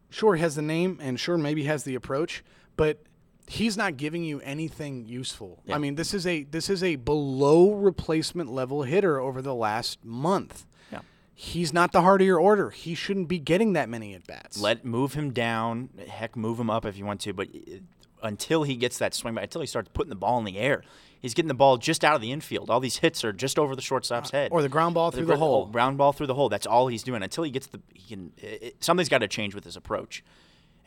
sure 0.10 0.36
has 0.36 0.56
the 0.56 0.62
name 0.62 1.00
and 1.02 1.20
sure 1.20 1.38
maybe 1.38 1.64
has 1.64 1.84
the 1.84 1.96
approach, 1.96 2.44
but 2.76 3.02
he's 3.48 3.78
not 3.78 3.98
giving 3.98 4.24
you 4.24 4.40
anything 4.42 5.06
useful. 5.06 5.64
I 5.72 5.78
mean, 5.78 5.96
this 5.96 6.14
is 6.14 6.28
a 6.28 6.44
this 6.44 6.70
is 6.70 6.84
a 6.84 6.96
below 6.98 7.74
replacement 7.74 8.52
level 8.52 8.84
hitter 8.84 9.20
over 9.20 9.42
the 9.42 9.56
last 9.56 10.04
month. 10.04 10.66
Yeah. 10.92 11.00
He's 11.34 11.72
not 11.74 11.92
the 11.92 12.02
heart 12.02 12.22
of 12.22 12.28
your 12.28 12.40
order. 12.40 12.70
He 12.72 12.94
shouldn't 12.96 13.28
be 13.28 13.40
getting 13.40 13.74
that 13.74 13.90
many 13.90 14.14
at 14.14 14.26
bats. 14.28 14.60
Let 14.60 14.84
move 14.86 15.14
him 15.14 15.32
down. 15.32 15.90
Heck, 16.08 16.36
move 16.36 16.60
him 16.60 16.70
up 16.70 16.86
if 16.86 16.98
you 16.98 17.06
want 17.06 17.22
to, 17.22 17.34
but 17.34 17.48
uh, 17.50 17.78
until 18.24 18.64
he 18.64 18.76
gets 18.76 18.98
that 18.98 19.14
swing 19.14 19.36
back, 19.36 19.44
until 19.46 19.62
he 19.62 19.68
starts 19.68 19.90
putting 19.94 20.10
the 20.10 20.16
ball 20.16 20.40
in 20.40 20.44
the 20.46 20.58
air, 20.58 20.82
he's 21.20 21.34
getting 21.36 21.48
the 21.48 21.54
ball 21.54 21.78
just 21.78 22.04
out 22.04 22.16
of 22.16 22.22
the 22.22 22.32
infield. 22.32 22.70
All 22.72 22.80
these 22.80 22.98
hits 22.98 23.24
are 23.24 23.32
just 23.32 23.60
over 23.60 23.76
the 23.76 23.82
shortstop's 23.82 24.32
head, 24.32 24.52
Uh, 24.52 24.56
or 24.56 24.62
the 24.64 24.70
ground 24.70 24.96
ball 24.96 25.12
through 25.12 25.26
the 25.26 25.34
gr- 25.34 25.40
hole. 25.40 25.68
ground 25.68 25.98
ball 26.00 26.12
through 26.14 26.28
the 26.28 26.34
hole. 26.34 26.50
That's 26.50 26.66
all 26.66 26.88
he's 26.88 27.04
doing 27.04 27.22
until 27.22 27.44
he 27.44 27.52
gets 27.52 27.68
the. 27.68 27.80
He 27.94 28.16
can. 28.16 28.34
It, 28.38 28.64
it- 28.64 28.84
something's 28.84 29.08
got 29.10 29.20
to 29.20 29.28
change 29.28 29.54
with 29.54 29.64
his 29.64 29.76
approach. 29.78 30.24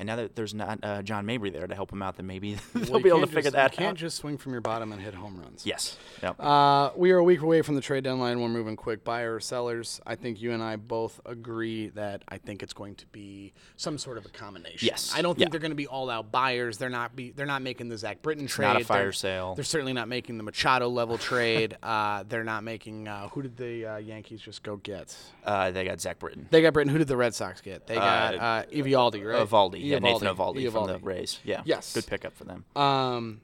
And 0.01 0.07
now 0.07 0.17
that 0.17 0.35
there's 0.35 0.55
not 0.55 0.79
uh, 0.83 1.03
John 1.03 1.27
Mabry 1.27 1.51
there 1.51 1.67
to 1.67 1.75
help 1.75 1.93
him 1.93 2.01
out, 2.01 2.17
then 2.17 2.27
maybe 2.27 2.57
Well, 2.75 2.85
they'll 2.85 3.01
be 3.01 3.11
able 3.11 3.21
to 3.21 3.27
figure 3.27 3.43
just- 3.43 3.53
that 3.53 3.73
You 3.73 3.77
can't 3.79 3.91
out. 3.91 3.97
just 3.97 4.17
swing 4.17 4.39
from 4.39 4.53
your 4.53 4.63
bottom 4.63 4.93
and 4.93 5.01
hit 5.03 5.13
home 5.13 5.39
runs. 5.39 5.67
yes. 5.67 5.99
Yep. 6.23 6.37
Uh, 6.41 6.91
we 6.97 7.11
are 7.13 7.19
a 7.19 7.23
week 7.25 7.43
away 7.43 7.61
from 7.61 7.75
the 7.75 7.83
trade 7.83 8.05
deadline. 8.05 8.41
We're 8.41 8.49
moving 8.49 8.77
quick. 8.77 9.05
Buyer 9.05 9.35
or 9.35 9.41
sellers? 9.41 10.01
I 10.07 10.15
think 10.15 10.41
you 10.41 10.53
and 10.53 10.63
I 10.63 10.77
both 10.77 11.21
agree 11.27 11.89
that 11.91 12.23
I 12.29 12.39
think 12.39 12.63
it's 12.63 12.73
going 12.73 12.95
to 12.97 13.07
be 13.09 13.53
some 13.77 13.99
sort 13.99 14.17
of 14.17 14.25
a 14.25 14.31
combination. 14.31 14.87
Yes. 14.89 15.13
I 15.15 15.21
don't 15.23 15.35
think 15.35 15.49
Yeah. 15.49 15.51
they're 15.51 15.61
going 15.61 15.71
to 15.73 15.77
be 15.77 15.87
all 15.87 16.09
out 16.09 16.33
buyers. 16.33 16.79
They're 16.79 16.89
not 16.89 17.15
be. 17.15 17.31
They're 17.33 17.45
not 17.47 17.61
making 17.61 17.91
the 17.91 17.99
Zach 17.99 18.23
Britton 18.23 18.47
trade. 18.47 18.69
not 18.69 18.77
a 18.77 18.79
They're- 18.79 18.85
fire 18.87 19.13
sale. 19.13 19.55
They're 19.55 19.65
certainly 19.65 19.93
not 19.93 20.09
making 20.09 20.39
the 20.39 20.43
Machado 20.45 20.89
level 20.89 21.19
trade. 21.19 21.77
Uh, 21.91 22.23
they're 22.29 22.45
not 22.45 22.63
making. 22.63 23.09
Uh, 23.09 23.29
who 23.29 23.43
did 23.43 23.57
the 23.57 23.85
uh, 23.85 23.97
Yankees 23.97 24.41
just 24.41 24.63
go 24.63 24.77
get? 24.77 25.17
Uh, 25.45 25.71
they 25.73 25.85
got 25.85 26.01
Zach 26.01 26.19
Britton. 26.21 26.47
They 26.51 26.63
got 26.63 26.73
Britton. 26.73 26.91
Who 26.93 26.99
did 26.99 27.09
the 27.09 27.17
Red 27.17 27.35
Sox 27.35 27.61
get? 27.61 27.87
They 27.87 27.97
got 27.97 28.35
Uh, 28.35 28.39
uh, 28.39 28.63
Eovaldi, 28.67 29.25
right? 29.27 29.47
Eovaldi, 29.47 29.85
yeah, 29.91 29.99
Nathan 29.99 30.29
Eovaldi. 30.29 30.63
Evaldi 30.69 30.73
from 30.73 30.87
the 30.89 30.99
Rays. 30.99 31.39
Yeah, 31.45 31.63
Yes. 31.65 31.93
good 31.95 32.07
pickup 32.07 32.35
for 32.35 32.45
them. 32.45 32.65
Um, 32.77 33.41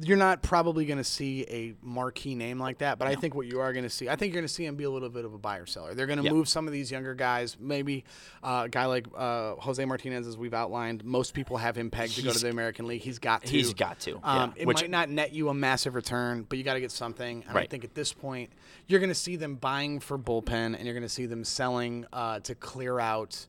you're 0.00 0.16
not 0.16 0.42
probably 0.44 0.86
going 0.86 0.98
to 0.98 1.02
see 1.04 1.42
a 1.48 1.74
marquee 1.82 2.36
name 2.36 2.60
like 2.60 2.78
that, 2.78 3.00
but 3.00 3.08
I 3.08 3.16
think 3.16 3.34
what 3.34 3.48
you 3.48 3.58
are 3.58 3.72
going 3.72 3.82
to 3.82 3.90
see, 3.90 4.08
I 4.08 4.14
think 4.14 4.32
you're 4.32 4.40
going 4.40 4.46
to 4.46 4.52
see 4.54 4.64
him 4.64 4.76
be 4.76 4.84
a 4.84 4.90
little 4.90 5.08
bit 5.08 5.24
of 5.24 5.34
a 5.34 5.38
buyer 5.38 5.66
seller. 5.66 5.92
They're 5.92 6.06
going 6.06 6.20
to 6.20 6.24
Yeah. 6.24 6.30
move 6.34 6.48
some 6.48 6.68
of 6.68 6.72
these 6.72 6.88
younger 6.92 7.16
guys. 7.16 7.56
Maybe 7.58 8.04
uh, 8.40 8.62
a 8.66 8.68
guy 8.68 8.86
like 8.86 9.08
uh, 9.16 9.56
Jose 9.56 9.84
Martinez, 9.84 10.28
as 10.28 10.36
we've 10.38 10.54
outlined, 10.54 11.04
most 11.04 11.34
people 11.34 11.56
have 11.56 11.74
him 11.76 11.90
pegged 11.90 12.14
to 12.14 12.22
go 12.22 12.30
to 12.32 12.38
the 12.38 12.48
American 12.48 12.86
League. 12.86 13.00
He's 13.02 13.18
got 13.18 13.42
to. 13.42 13.48
He's 13.50 13.74
got 13.74 13.98
to, 14.00 14.20
Um, 14.22 14.52
yeah. 14.54 14.62
It 14.62 14.66
Which- 14.68 14.82
might 14.82 14.90
not 14.90 15.10
net 15.10 15.32
you 15.32 15.48
a 15.48 15.54
massive 15.54 15.96
return, 15.96 16.46
but 16.48 16.58
you 16.58 16.64
got 16.64 16.74
to 16.74 16.80
get 16.80 16.92
something. 16.92 17.42
And 17.48 17.50
I 17.50 17.62
Right. 17.62 17.68
think 17.70 17.82
at 17.82 17.96
this 17.96 18.12
point, 18.12 18.50
you're 18.86 19.00
going 19.00 19.10
to 19.10 19.16
see 19.16 19.34
them 19.34 19.56
buying 19.56 19.98
for 19.98 20.16
bullpen, 20.16 20.76
and 20.76 20.84
you're 20.84 20.94
going 20.94 21.02
to 21.02 21.08
see 21.08 21.26
them 21.26 21.42
selling 21.42 22.06
uh, 22.12 22.38
to 22.40 22.54
clear 22.54 23.00
out 23.00 23.46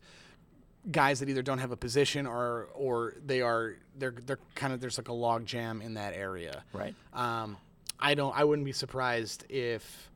guys 0.92 1.20
that 1.20 1.30
either 1.30 1.42
don't 1.42 1.60
have 1.60 1.72
a 1.72 1.78
position 1.78 2.26
or 2.26 2.70
or 2.74 3.16
they 3.26 3.42
are 3.42 3.76
they're 3.98 4.16
they're 4.26 4.40
kind 4.56 4.74
of 4.74 4.80
there's 4.80 4.98
like 4.98 5.10
a 5.10 5.14
log 5.14 5.46
jam 5.46 5.82
in 5.82 5.96
that 5.96 6.14
area. 6.14 6.64
Right. 6.74 6.96
Um, 7.14 7.58
I 8.00 8.16
don't. 8.16 8.38
I 8.38 8.44
wouldn't 8.44 8.66
be 8.66 8.72
surprised 8.72 9.46
if 9.50 10.10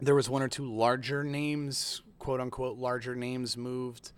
there 0.00 0.14
was 0.14 0.28
one 0.28 0.42
or 0.42 0.48
two 0.48 0.70
larger 0.70 1.24
names, 1.24 2.02
quote 2.18 2.40
unquote, 2.40 2.76
larger 2.76 3.14
names 3.14 3.56
moved. 3.56 4.12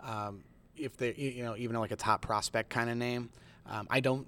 Um, 0.00 0.44
if 0.76 0.96
they, 0.96 1.14
you 1.14 1.44
know, 1.44 1.56
even 1.56 1.76
like 1.76 1.90
a 1.90 1.96
top 1.96 2.22
prospect 2.22 2.70
kind 2.70 2.90
of 2.90 2.96
name. 2.96 3.30
Um, 3.66 3.86
I 3.90 4.00
don't. 4.00 4.26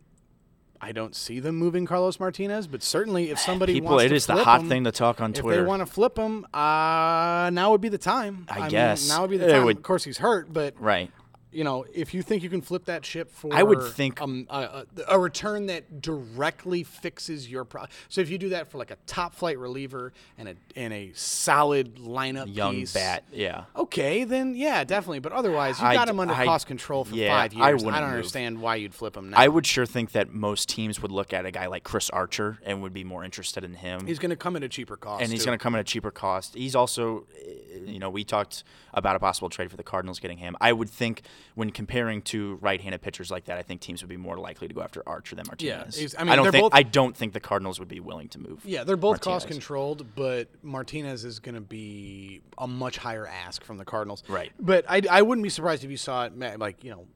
I 0.81 0.93
don't 0.93 1.15
see 1.15 1.41
them 1.41 1.57
moving 1.57 1.87
Carlos 1.87 2.19
Martinez, 2.21 2.67
but 2.67 2.83
certainly 2.83 3.31
if 3.31 3.39
somebody 3.39 3.75
People, 3.75 3.91
wants 3.91 4.05
it 4.05 4.09
to 4.11 4.15
is 4.15 4.27
the 4.27 4.37
hot 4.45 4.61
him, 4.63 4.69
thing 4.69 4.85
to 4.85 4.93
talk 4.93 5.21
on 5.21 5.33
if 5.33 5.41
Twitter. 5.41 5.63
they 5.63 5.67
want 5.67 5.81
to 5.81 5.87
flip 5.87 6.17
him, 6.17 6.45
uh, 6.53 7.51
now 7.53 7.71
would 7.73 7.81
be 7.81 7.89
the 7.89 7.99
time. 7.99 8.47
I 8.49 8.61
mean, 8.63 8.69
guess. 8.71 9.09
now 9.09 9.23
would 9.23 9.31
be 9.31 9.37
the 9.39 9.49
It 9.49 9.53
time. 9.53 9.65
would- 9.65 9.77
Of 9.79 9.83
course, 9.83 10.05
he's 10.05 10.19
hurt, 10.19 10.53
but 10.53 10.75
right. 10.79 11.11
You 11.53 11.65
know, 11.65 11.87
if 11.95 12.13
you 12.13 12.23
think 12.23 12.43
you 12.43 12.51
can 12.51 12.61
flip 12.61 12.85
that 12.87 13.05
ship 13.05 13.31
for, 13.31 13.55
I 13.55 13.63
would 13.63 13.83
think- 13.95 14.21
um, 14.21 14.47
a, 14.51 14.59
a, 14.59 14.87
a 15.11 15.19
return 15.19 15.67
that 15.67 16.01
directly 16.03 16.83
fixes 16.83 17.49
your 17.51 17.65
problem. 17.65 17.91
So 18.09 18.21
if 18.21 18.29
you 18.31 18.37
do 18.37 18.51
that 18.51 18.71
for 18.71 18.79
like 18.79 18.91
a 18.91 18.97
top 19.07 19.35
flight 19.35 19.59
reliever 19.59 20.13
and 20.37 20.49
a 20.51 20.55
and 20.75 20.93
a 20.93 21.13
solid 21.15 21.97
lineup 21.97 22.55
Young 22.55 22.75
piece, 22.75 22.93
bat. 22.93 23.25
Yeah. 23.33 23.65
okay, 23.75 24.25
then 24.25 24.55
yeah, 24.55 24.85
definitely. 24.85 25.21
But 25.21 25.33
otherwise, 25.33 25.81
you 25.81 25.87
I 25.87 25.95
got 25.95 26.09
him 26.09 26.21
under 26.21 26.35
I- 26.35 26.45
cost 26.45 26.67
control 26.67 27.05
for 27.05 27.15
yeah, 27.15 27.29
five 27.37 27.53
years. 27.55 27.85
wouldn't 27.85 27.95
don't 28.01 28.03
move. 28.11 28.17
understand 28.17 28.61
why 28.61 28.77
you'd 28.77 28.95
flip 28.95 29.17
him 29.17 29.31
now. 29.31 29.39
I 29.39 29.49
would 29.49 29.67
sure 29.67 29.87
think 29.87 30.13
that 30.13 30.33
most 30.35 30.69
teams 30.69 31.01
would 31.01 31.13
look 31.13 31.33
at 31.33 31.47
a 31.47 31.51
guy 31.51 31.67
like 31.67 31.85
Chris 31.85 32.11
Archer 32.11 32.59
and 32.65 32.83
would 32.83 32.93
be 32.93 33.05
more 33.05 33.25
interested 33.25 33.65
in 33.65 33.75
him. 33.75 34.07
He's 34.07 34.19
going 34.19 34.31
to 34.31 34.37
come 34.37 34.57
at 34.57 34.63
a 34.63 34.69
cheaper 34.69 34.97
cost, 34.97 35.23
and 35.23 35.33
he's 35.33 35.45
going 35.47 35.57
to 35.59 35.63
come 35.63 35.75
at 35.75 35.81
a 35.81 35.85
cheaper 35.85 36.11
cost. 36.11 36.55
He's 36.55 36.75
also, 36.75 37.27
uh, 37.45 37.79
you 37.87 37.99
know, 37.99 38.11
we 38.11 38.25
talked 38.25 38.65
about 38.93 39.17
a 39.17 39.19
possible 39.19 39.49
trade 39.49 39.71
for 39.71 39.77
the 39.77 39.83
Cardinals 39.83 40.19
getting 40.21 40.39
him. 40.39 40.57
I 40.61 40.73
would 40.73 40.91
think 40.91 41.23
when 41.55 41.71
comparing 41.71 42.21
to 42.23 42.57
right-handed 42.57 43.01
pitchers 43.01 43.31
like 43.31 43.45
that, 43.47 43.57
I 43.59 43.63
think 43.63 43.81
teams 43.81 44.03
would 44.03 44.09
be 44.09 44.17
more 44.17 44.37
likely 44.39 44.69
to 44.69 44.75
go 44.75 44.83
after 44.83 45.03
Archer 45.07 45.37
than 45.37 45.47
Martinez. 45.47 45.97
he's- 45.97 46.15
I 46.19 46.25
mean, 46.25 46.33
I 46.33 46.37
don't 46.37 46.45
they're 46.45 46.53
think 46.53 46.63
both- 46.65 46.75
I 46.75 46.83
don't 46.83 47.17
think 47.17 47.33
the 47.33 47.41
Cardinals 47.41 47.79
would 47.79 47.89
be 47.89 48.01
willing 48.01 48.29
to 48.31 48.39
move. 48.39 48.63
Yeah, 48.65 48.85
they're 48.85 48.97
both 48.97 49.21
cost 49.21 49.47
controlled, 49.49 50.07
but 50.15 50.49
Martinez 50.63 51.25
is 51.25 51.39
going 51.39 51.55
to 51.55 51.61
be 51.61 52.43
a 52.59 52.67
much 52.67 52.99
higher 52.99 53.27
ask 53.27 53.65
from 53.65 53.79
the 53.79 53.85
Cardinals. 53.85 54.23
Right. 54.29 54.53
But 54.61 54.85
I, 54.89 55.03
I 55.11 55.23
wouldn't 55.23 55.43
be 55.43 55.51
surprised 55.51 55.85
if 55.85 55.91
you 55.91 55.97
saw 55.97 56.25
it 56.27 56.59
like 56.59 56.83
you 56.85 56.91
know, 56.91 57.07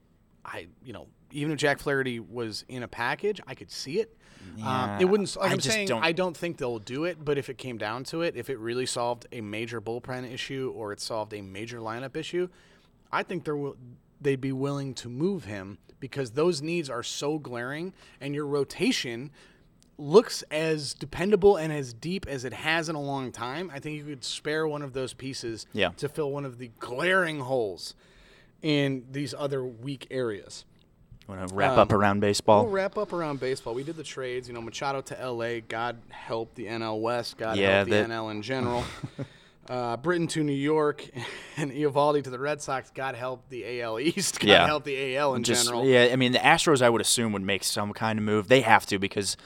I 0.45 0.67
you 0.83 0.93
know 0.93 1.07
even 1.33 1.51
if 1.53 1.57
Jack 1.59 1.79
Flaherty 1.79 2.19
was 2.19 2.65
in 2.67 2.83
a 2.83 2.87
package, 2.87 3.39
I 3.47 3.55
could 3.55 3.71
see 3.71 3.99
it. 3.99 4.17
um, 4.41 4.57
Yeah, 4.57 4.99
it 5.01 5.05
wouldn't. 5.05 5.33
Like 5.37 5.49
I 5.49 5.53
I'm 5.53 5.59
just 5.59 5.69
saying, 5.75 5.87
don't- 5.87 6.03
I 6.03 6.11
don't 6.11 6.35
think 6.35 6.57
they'll 6.57 6.79
do 6.79 7.05
it. 7.05 7.23
But 7.23 7.37
if 7.37 7.49
it 7.49 7.57
came 7.57 7.77
down 7.77 8.03
to 8.05 8.21
it, 8.23 8.35
if 8.35 8.49
it 8.49 8.57
really 8.59 8.85
solved 8.85 9.27
a 9.31 9.39
major 9.39 9.79
bullpen 9.79 10.29
issue 10.29 10.73
or 10.75 10.91
it 10.91 10.99
solved 10.99 11.33
a 11.33 11.41
major 11.41 11.77
lineup 11.79 12.17
issue, 12.17 12.49
I 13.13 13.23
think 13.23 13.45
they're 13.45 13.53
wi- 13.55 13.75
they'd 14.21 14.39
be 14.41 14.51
willing 14.51 14.93
to 14.95 15.09
move 15.09 15.45
him 15.45 15.77
because 15.99 16.31
those 16.31 16.61
needs 16.61 16.89
are 16.89 17.03
so 17.03 17.37
glaring, 17.39 17.93
and 18.19 18.33
your 18.33 18.45
rotation 18.45 19.31
looks 19.97 20.41
as 20.49 20.93
dependable 20.95 21.57
and 21.57 21.71
as 21.71 21.93
deep 21.93 22.25
as 22.27 22.43
it 22.43 22.53
has 22.53 22.89
in 22.89 22.95
a 22.95 23.01
long 23.01 23.31
time. 23.31 23.69
I 23.73 23.79
think 23.79 23.97
you 23.97 24.03
could 24.05 24.23
spare 24.23 24.67
one 24.67 24.81
of 24.81 24.93
those 24.93 25.13
pieces 25.13 25.67
Yeah. 25.73 25.89
to 25.97 26.09
fill 26.09 26.31
one 26.31 26.43
of 26.45 26.57
the 26.57 26.71
glaring 26.79 27.39
holes 27.41 27.93
in 28.63 29.05
these 29.11 29.33
other 29.37 29.63
weak 29.63 30.07
areas. 30.09 30.65
Want 31.27 31.47
to 31.47 31.53
wrap 31.53 31.73
um, 31.73 31.79
up 31.79 31.91
around 31.93 32.19
baseball? 32.19 32.63
We'll 32.63 32.73
wrap 32.73 32.97
up 32.97 33.13
around 33.13 33.39
baseball. 33.39 33.75
We 33.75 33.83
did 33.83 33.95
the 33.95 34.03
trades. 34.03 34.47
You 34.47 34.55
know, 34.55 34.61
Machado 34.61 35.01
to 35.01 35.21
L.A. 35.21 35.61
God 35.61 35.97
help 36.09 36.55
the 36.55 36.65
NL 36.65 36.99
West. 36.99 37.37
God 37.37 37.57
Yeah, 37.57 37.77
help 37.77 37.89
the 37.89 37.95
that- 37.95 38.09
NL 38.09 38.31
in 38.31 38.41
general. 38.41 38.83
uh, 39.71 39.95
Britton 39.97 40.27
to 40.27 40.43
New 40.43 40.51
York, 40.51 41.07
and 41.57 41.71
Eovaldi 41.71 42.23
to 42.25 42.29
the 42.29 42.37
Red 42.39 42.61
Sox. 42.61 42.91
God 42.93 43.15
help 43.15 43.47
the 43.49 43.81
AL 43.81 43.99
East. 43.99 44.39
God 44.39 44.47
Yeah. 44.49 44.65
help 44.67 44.83
the 44.83 45.15
AL 45.15 45.35
in 45.35 45.43
Just 45.43 45.65
general. 45.65 45.85
yeah, 45.85 46.09
I 46.11 46.15
mean 46.17 46.33
the 46.33 46.39
Astros 46.39 46.81
I 46.81 46.89
would 46.89 47.01
assume 47.01 47.31
would 47.33 47.41
make 47.41 47.63
some 47.63 47.93
kind 47.93 48.19
of 48.19 48.25
move. 48.25 48.49
They 48.49 48.61
have 48.61 48.85
to 48.87 48.99
because 48.99 49.37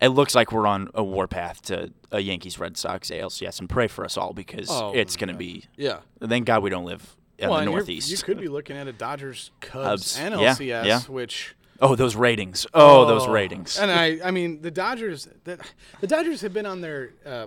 it 0.00 0.08
looks 0.08 0.34
like 0.34 0.52
we're 0.52 0.66
on 0.66 0.88
a 0.94 1.02
warpath 1.02 1.62
to 1.62 1.92
a 2.12 2.20
Yankees 2.20 2.58
Red 2.58 2.76
Sox 2.76 3.10
ALCS 3.10 3.58
and 3.60 3.68
pray 3.68 3.86
for 3.88 4.04
us 4.04 4.16
all 4.16 4.32
because 4.34 4.68
Oh, 4.70 4.92
it's 4.94 5.16
going 5.16 5.28
to 5.30 5.34
be 5.36 5.64
Yeah. 5.76 6.00
thank 6.26 6.46
God 6.46 6.62
we 6.62 6.70
don't 6.70 6.84
live 6.84 7.16
in 7.38 7.48
Well, 7.48 7.58
the 7.60 7.64
Northeast. 7.66 8.10
You 8.10 8.18
could 8.18 8.38
be 8.38 8.48
looking 8.48 8.76
at 8.76 8.86
a 8.86 8.92
Dodgers 8.92 9.50
Cubs 9.60 10.16
Cubs, 10.16 10.18
yeah, 10.18 10.30
NLCS, 10.30 10.84
yeah. 10.84 11.00
which 11.02 11.54
oh, 11.80 11.96
those 11.96 12.14
ratings. 12.16 12.66
Oh, 12.74 13.06
those 13.06 13.26
Oh. 13.26 13.32
ratings. 13.32 13.78
And 13.78 13.90
I, 13.90 14.18
I 14.22 14.30
mean, 14.30 14.60
the 14.60 14.70
Dodgers, 14.70 15.26
the, 15.44 15.58
the 16.00 16.06
Dodgers 16.06 16.42
have 16.42 16.52
been 16.52 16.66
on 16.66 16.80
their, 16.82 17.12
uh, 17.24 17.46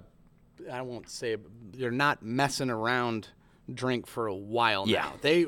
I 0.72 0.82
won't 0.82 1.10
say, 1.10 1.38
they're 1.74 1.92
not 1.92 2.24
messing 2.24 2.70
around 2.70 3.30
drink 3.74 4.08
for 4.08 4.28
a 4.28 4.36
while 4.36 4.88
Yeah. 4.88 5.04
now. 5.04 5.14
They, 5.22 5.46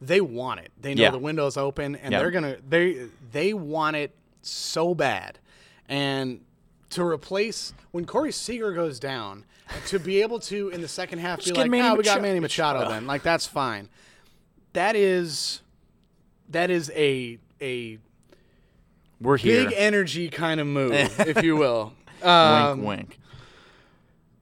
they 0.00 0.20
want 0.20 0.60
it. 0.60 0.72
They 0.80 0.94
know 0.94 1.02
Yeah. 1.04 1.10
the 1.10 1.18
window's 1.18 1.56
open, 1.56 1.96
and 1.96 2.12
Yeah. 2.12 2.18
they're 2.18 2.30
gonna, 2.30 2.56
they, 2.68 3.06
they 3.32 3.54
want 3.54 3.96
it 3.96 4.12
so 4.42 4.94
bad, 4.94 5.38
and 5.88 6.40
to 6.90 7.02
replace 7.04 7.72
when 7.90 8.04
Corey 8.06 8.30
Seager 8.32 8.72
goes 8.72 8.98
down, 9.00 9.44
to 9.86 9.98
be 9.98 10.22
able 10.22 10.38
to 10.38 10.68
in 10.68 10.80
the 10.80 10.86
second 10.88 11.18
half 11.18 11.44
be 11.44 11.50
like, 11.52 11.70
ah, 11.82 11.94
we 11.94 12.04
got 12.04 12.22
Manny 12.22 12.38
Machado 12.38 12.88
then, 12.88 13.06
like 13.08 13.22
that's 13.24 13.46
fine. 13.46 13.88
That 14.74 14.94
is, 14.94 15.62
that 16.50 16.70
is 16.70 16.90
a 16.94 17.38
a 17.60 17.98
we're 19.20 19.38
here. 19.38 19.64
big 19.64 19.74
energy 19.76 20.28
kind 20.28 20.60
of 20.60 20.66
move, 20.66 20.92
if 21.20 21.42
you 21.42 21.56
will. 21.56 21.92
Um, 22.22 22.82
wink, 22.82 22.86
wink. 23.10 23.18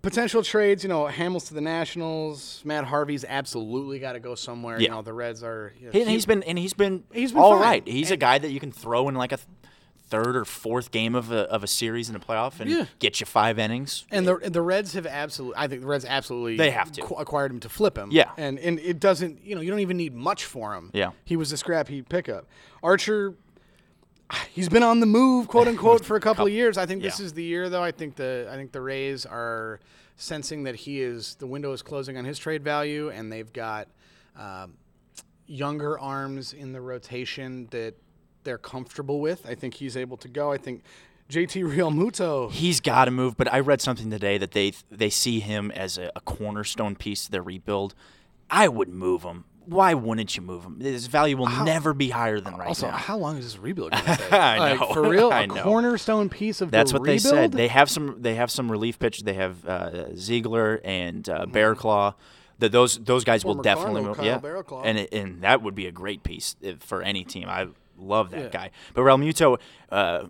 Potential 0.05 0.43
trades, 0.43 0.83
you 0.85 0.89
know, 0.89 1.07
Hamels 1.07 1.49
to 1.49 1.55
the 1.55 1.61
Nationals. 1.61 2.61
Matt 2.65 2.85
Harvey's 2.85 3.25
absolutely 3.25 3.99
got 3.99 4.13
to 4.13 4.21
go 4.21 4.35
somewhere. 4.35 4.81
You 4.81 4.89
know, 4.91 5.03
the 5.03 5.13
Reds 5.13 5.43
are. 5.43 5.73
You 5.81 5.87
know, 5.87 5.93
He, 5.93 6.01
and 6.03 6.11
he's 6.11 6.27
been 6.27 6.43
and 6.45 6.59
he's 6.59 6.75
been 6.75 7.05
He's 7.13 7.33
been 7.33 7.41
all 7.41 7.53
fine. 7.53 7.61
right. 7.63 7.89
He's 7.89 8.11
a 8.11 8.17
guy 8.17 8.39
that 8.39 8.51
you 8.51 8.61
can 8.61 8.71
throw 8.71 9.09
in 9.09 9.15
like 9.15 9.33
a 9.33 9.37
th- 9.39 9.49
third 10.11 10.37
or 10.37 10.45
fourth 10.45 10.91
game 10.91 11.15
of 11.15 11.33
a, 11.33 11.51
of 11.51 11.65
a 11.65 11.67
series 11.67 12.11
in 12.11 12.15
a 12.15 12.21
playoff 12.21 12.61
and 12.61 12.71
Yeah. 12.71 12.85
get 12.99 13.19
you 13.21 13.27
five 13.27 13.59
innings. 13.59 14.05
and 14.11 14.27
the 14.29 14.37
the 14.37 14.61
Reds 14.61 14.93
have 14.93 15.07
absolutely. 15.07 15.57
I 15.59 15.67
think 15.69 15.81
the 15.81 15.87
Reds 15.87 16.05
absolutely. 16.05 16.57
They 16.59 16.71
have 16.71 16.93
to. 16.93 17.01
qu- 17.01 17.15
acquired 17.15 17.51
him 17.51 17.61
to 17.61 17.69
flip 17.71 17.97
him. 17.97 18.11
Yeah. 18.13 18.31
and 18.37 18.59
and 18.59 18.79
it 18.81 19.01
doesn't. 19.01 19.43
You 19.45 19.55
know, 19.55 19.63
you 19.63 19.71
don't 19.71 19.81
even 19.81 19.97
need 19.97 20.15
much 20.15 20.45
for 20.45 20.75
him. 20.75 20.91
Yeah. 20.93 21.13
he 21.25 21.37
was 21.37 21.51
a 21.51 21.57
scrap 21.57 21.89
heap 21.89 22.09
pickup. 22.11 22.47
Archer. 22.83 23.35
He's 24.53 24.69
been 24.69 24.83
on 24.83 25.01
the 25.01 25.07
move, 25.07 25.49
quote 25.49 25.69
unquote, 25.69 26.05
for 26.05 26.17
a 26.17 26.21
couple 26.21 26.47
of 26.47 26.53
years. 26.53 26.79
I 26.79 26.87
think 26.87 27.03
this 27.03 27.21
Yeah. 27.21 27.27
is 27.27 27.33
the 27.35 27.43
year, 27.45 27.69
though. 27.69 27.83
I 27.83 27.91
think 27.93 28.17
the 28.17 28.49
I 28.51 28.57
think 28.57 28.73
the 28.73 28.81
Rays 28.81 29.27
are 29.27 29.81
sensing 30.17 30.63
that 30.65 30.77
he 30.77 31.01
is 31.01 31.35
the 31.37 31.47
window 31.47 31.73
is 31.73 31.83
closing 31.83 32.17
on 32.17 32.25
his 32.25 32.39
trade 32.39 32.63
value, 32.63 33.11
and 33.11 33.31
they've 33.33 33.53
got 33.53 33.89
um, 34.39 34.75
younger 35.47 35.99
arms 35.99 36.53
in 36.53 36.73
the 36.73 36.81
rotation 36.81 37.69
that 37.71 37.95
they're 38.45 38.59
comfortable 38.59 39.21
with. 39.21 39.47
I 39.47 39.55
think 39.55 39.75
he's 39.75 39.97
able 39.97 40.17
to 40.19 40.29
go. 40.29 40.53
I 40.53 40.59
think 40.59 40.83
JT 41.31 41.63
Realmuto. 41.65 42.51
He's 42.51 42.81
got 42.81 43.07
to 43.07 43.11
move, 43.11 43.37
but 43.37 43.53
I 43.53 43.61
read 43.61 43.81
something 43.81 44.11
today 44.11 44.39
that 44.39 44.53
they 44.53 44.73
they 44.91 45.11
see 45.11 45.41
him 45.41 45.71
as 45.71 45.99
a, 45.99 46.11
a 46.17 46.21
cornerstone 46.21 46.97
piece 46.97 47.27
to 47.27 47.31
their 47.31 47.43
rebuild. 47.43 47.95
I 48.51 48.69
would 48.69 48.89
move 48.89 49.23
him. 49.23 49.45
Why 49.67 49.95
wouldn't 49.95 50.37
you 50.37 50.43
move 50.43 50.65
him? 50.65 50.79
His 50.81 51.07
value 51.07 51.37
will 51.37 51.49
never 51.49 51.95
be 51.95 52.11
higher 52.11 52.39
than 52.41 52.55
right 52.57 52.69
Also, 52.69 52.87
now. 52.87 52.93
Also, 52.95 53.05
how 53.05 53.17
long 53.17 53.39
is 53.39 53.45
this 53.45 53.59
rebuild 53.59 53.91
going 53.93 54.05
to 54.05 54.17
take? 54.17 54.33
I 54.33 54.59
Like, 54.59 54.81
know. 54.81 54.93
for 54.93 55.09
real, 55.09 55.31
I 55.33 55.43
a 55.43 55.47
know. 55.47 55.63
cornerstone 55.63 56.29
piece 56.29 56.61
of 56.61 56.71
That's 56.71 56.93
the 56.93 56.99
what 56.99 57.07
they 57.07 57.19
said. 57.19 57.53
They 57.53 57.69
have 57.69 57.89
some. 57.91 58.17
They 58.21 58.35
have 58.35 58.51
some 58.51 58.71
relief 58.71 58.99
pitch. 58.99 59.23
They 59.23 59.35
have 59.35 59.65
uh, 59.67 60.15
Ziegler 60.17 60.81
and 60.85 61.29
uh, 61.29 61.47
Barraclough. 61.47 62.15
That 62.61 62.73
those 62.73 62.99
those 62.99 63.25
guys 63.25 63.45
will 63.45 63.57
definitely 63.57 64.03
Carlo, 64.03 64.09
move. 64.09 64.17
Kyle 64.19 64.27
yeah, 64.27 64.39
Barraclough. 64.39 64.83
and 64.85 64.99
it, 64.99 65.13
and 65.13 65.43
that 65.43 65.63
would 65.63 65.75
be 65.75 65.87
a 65.87 65.93
great 65.93 66.23
piece 66.23 66.55
if, 66.61 66.79
for 66.83 67.03
any 67.03 67.25
team. 67.25 67.49
I 67.49 67.67
love 67.99 68.31
that 68.31 68.41
Yeah. 68.41 68.49
guy. 68.49 68.71
But 68.95 69.03
Realmuto, 69.03 69.59
uh, 69.91 70.27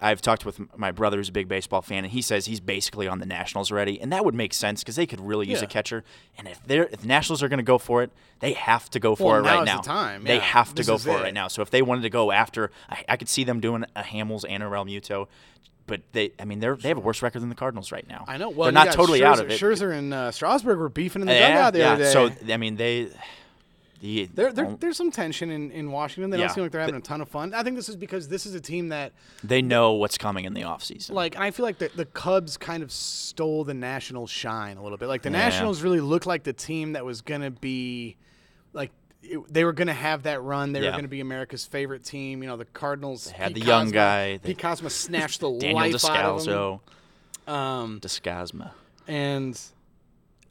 I've 0.00 0.22
talked 0.22 0.44
with 0.46 0.60
my 0.78 0.92
brother 0.92 1.16
who's 1.16 1.28
a 1.28 1.32
big 1.32 1.48
baseball 1.48 1.82
fan, 1.82 2.04
and 2.04 2.12
he 2.12 2.22
says 2.22 2.46
he's 2.46 2.60
basically 2.60 3.08
on 3.08 3.18
the 3.18 3.26
Nationals 3.26 3.72
already, 3.72 4.00
and 4.00 4.12
that 4.12 4.24
would 4.24 4.34
make 4.34 4.54
sense 4.54 4.82
because 4.82 4.94
they 4.96 5.06
could 5.06 5.20
really 5.20 5.48
use 5.48 5.58
Yeah. 5.60 5.64
a 5.64 5.68
catcher. 5.68 6.04
And 6.36 6.46
if 6.46 6.62
they're 6.64 6.84
if 6.84 7.00
the 7.00 7.08
Nationals 7.08 7.42
are 7.42 7.48
going 7.48 7.58
to 7.58 7.64
go 7.64 7.78
for 7.78 8.02
it, 8.04 8.10
they 8.38 8.52
have 8.52 8.88
to 8.90 9.00
go 9.00 9.16
for 9.16 9.32
Well, 9.32 9.36
it 9.36 9.48
right 9.48 9.64
now's 9.64 9.66
the 9.66 9.72
now. 9.74 9.80
time, 9.80 10.24
They 10.24 10.36
yeah. 10.36 10.40
have 10.40 10.68
to 10.70 10.74
This 10.76 10.86
go 10.86 10.98
for 10.98 11.10
it 11.10 11.20
it. 11.20 11.22
right 11.24 11.34
now. 11.34 11.48
So 11.48 11.62
if 11.62 11.70
they 11.70 11.82
wanted 11.82 12.02
to 12.02 12.10
go 12.10 12.30
after, 12.30 12.70
I, 12.88 13.04
I 13.08 13.16
could 13.16 13.28
see 13.28 13.42
them 13.42 13.58
doing 13.60 13.84
a 13.96 14.02
Hamels 14.02 14.44
and 14.48 14.62
a 14.62 14.66
Realmuto. 14.66 15.26
But 15.88 16.02
they, 16.12 16.32
I 16.38 16.44
mean, 16.44 16.60
they're 16.60 16.76
they 16.76 16.88
have 16.88 16.98
a 16.98 17.00
worse 17.00 17.22
record 17.22 17.40
than 17.40 17.48
the 17.48 17.54
Cardinals 17.54 17.90
right 17.90 18.06
now. 18.06 18.24
I 18.28 18.36
know. 18.36 18.50
Well, 18.50 18.66
they're 18.66 18.72
not 18.84 18.92
totally 18.92 19.20
Scherzer, 19.20 19.24
out 19.24 19.40
of 19.40 19.50
it. 19.50 19.58
Scherzer 19.60 19.90
and 19.98 20.12
uh, 20.14 20.30
Strasburg 20.30 20.78
were 20.78 20.90
beefing 20.90 21.22
in 21.22 21.28
the 21.28 21.32
yeah, 21.34 21.48
dugout 21.48 21.72
the 21.72 21.78
yeah. 21.78 21.92
other 21.92 22.04
day. 22.04 22.12
So 22.44 22.52
I 22.52 22.56
mean, 22.58 22.76
they 22.76 23.08
The, 24.00 24.28
There, 24.32 24.52
there, 24.52 24.76
there's 24.78 24.96
some 24.96 25.10
tension 25.10 25.50
in, 25.50 25.70
in 25.72 25.90
Washington. 25.90 26.30
They 26.30 26.38
Yeah. 26.38 26.46
don't 26.46 26.54
seem 26.54 26.62
like 26.64 26.72
they're 26.72 26.80
having 26.80 26.94
a 26.94 27.00
ton 27.00 27.20
of 27.20 27.28
fun. 27.28 27.52
I 27.54 27.62
think 27.62 27.76
this 27.76 27.88
is 27.88 27.96
because 27.96 28.28
this 28.28 28.46
is 28.46 28.54
a 28.54 28.60
team 28.60 28.88
that, 28.90 29.12
they 29.42 29.60
know 29.62 29.92
what's 29.94 30.16
coming 30.18 30.44
in 30.44 30.54
the 30.54 30.62
offseason. 30.62 31.10
like, 31.12 31.34
and 31.34 31.42
I 31.44 31.50
feel 31.50 31.64
like 31.66 31.78
the, 31.78 31.90
the 31.96 32.04
Cubs 32.04 32.56
kind 32.56 32.82
of 32.82 32.92
stole 32.92 33.64
the 33.64 33.74
Nationals' 33.74 34.30
shine 34.30 34.76
a 34.76 34.82
little 34.82 34.98
bit. 34.98 35.08
Like, 35.08 35.22
the 35.22 35.30
Yeah. 35.30 35.38
Nationals 35.38 35.82
really 35.82 36.00
looked 36.00 36.26
like 36.26 36.44
the 36.44 36.52
team 36.52 36.92
that 36.92 37.04
was 37.04 37.20
going 37.22 37.40
to 37.40 37.50
be, 37.50 38.16
like, 38.72 38.92
it, 39.22 39.40
they 39.52 39.64
were 39.64 39.72
going 39.72 39.88
to 39.88 39.92
have 39.94 40.22
that 40.22 40.42
run. 40.42 40.72
They 40.72 40.80
were 40.80 40.90
going 40.92 41.02
to 41.02 41.08
be 41.08 41.20
America's 41.20 41.66
favorite 41.66 42.04
team. 42.04 42.42
You 42.42 42.48
know, 42.48 42.56
the 42.56 42.64
Cardinals 42.66 43.24
They 43.26 43.32
had 43.32 43.48
Pete 43.54 43.62
the 43.64 43.68
young 43.68 43.90
guy. 43.90 44.36
They- 44.36 44.54
Pete 44.54 44.58
Kozma 44.58 44.90
snatched 44.92 45.40
the 45.40 45.50
Daniel 45.58 45.74
life 45.76 46.04
out 46.04 46.24
of 46.24 46.40
Descalso. 46.42 46.80
them. 47.46 47.54
Um, 47.54 48.00
Descasma. 48.00 48.70
and 49.08 49.60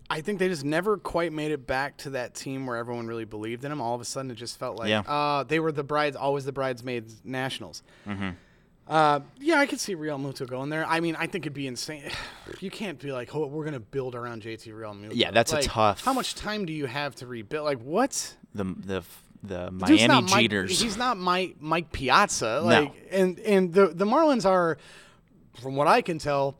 I 0.10 0.22
think 0.22 0.40
they 0.40 0.48
just 0.48 0.64
never 0.64 0.98
quite 0.98 1.34
made 1.34 1.52
it 1.52 1.68
back 1.68 1.98
to 1.98 2.12
that 2.12 2.34
team 2.34 2.66
where 2.66 2.78
everyone 2.78 3.08
really 3.08 3.26
believed 3.26 3.66
in 3.66 3.70
them. 3.70 3.82
All 3.82 3.94
of 3.94 4.00
a 4.02 4.06
sudden, 4.06 4.32
it 4.32 4.36
just 4.36 4.58
felt 4.58 4.78
like 4.78 4.90
Yeah. 4.90 5.02
uh, 5.02 5.44
they 5.44 5.60
were 5.60 5.72
the 5.72 5.84
brides, 5.84 6.16
always 6.16 6.46
the 6.46 6.54
bridesmaids 6.54 7.22
nationals. 7.26 7.84
Mm-hmm. 8.08 8.30
Uh, 8.88 9.20
yeah, 9.40 9.60
I 9.60 9.66
could 9.66 9.82
see 9.82 9.98
Realmuto 9.98 10.48
going 10.48 10.70
there. 10.70 10.86
I 10.88 11.02
mean, 11.02 11.18
I 11.18 11.28
think 11.28 11.44
it'd 11.46 11.54
be 11.54 11.68
insane. 11.68 12.04
You 12.62 12.72
can't 12.72 12.98
be 12.98 13.12
like, 13.12 13.36
oh, 13.36 13.46
we're 13.48 13.66
going 13.66 13.74
to 13.74 13.82
build 13.82 14.16
around 14.16 14.42
JT 14.44 14.72
Realmuto. 14.74 15.12
Yeah, 15.14 15.32
that's 15.32 15.52
a 15.52 15.62
tough- 15.62 16.06
How 16.06 16.14
much 16.14 16.34
time 16.36 16.66
do 16.66 16.72
you 16.72 16.86
have 16.86 17.14
to 17.16 17.28
rebuild? 17.28 17.66
Like, 17.66 17.80
what? 17.82 18.36
The 18.56 18.64
the 18.64 19.04
the 19.44 19.70
Miami 19.72 20.08
not 20.08 20.32
Mike- 20.32 20.50
Jeters. 20.50 20.70
he's 20.82 20.96
not 20.96 21.18
Mike 21.18 21.58
Mike 21.60 21.92
Piazza. 21.92 22.62
Like, 22.64 22.94
and 23.12 23.38
and 23.40 23.74
the 23.74 23.88
the 23.88 24.06
Marlins 24.06 24.46
are, 24.50 24.78
from 25.62 25.76
what 25.76 25.88
I 25.88 26.02
can 26.02 26.18
tell, 26.20 26.58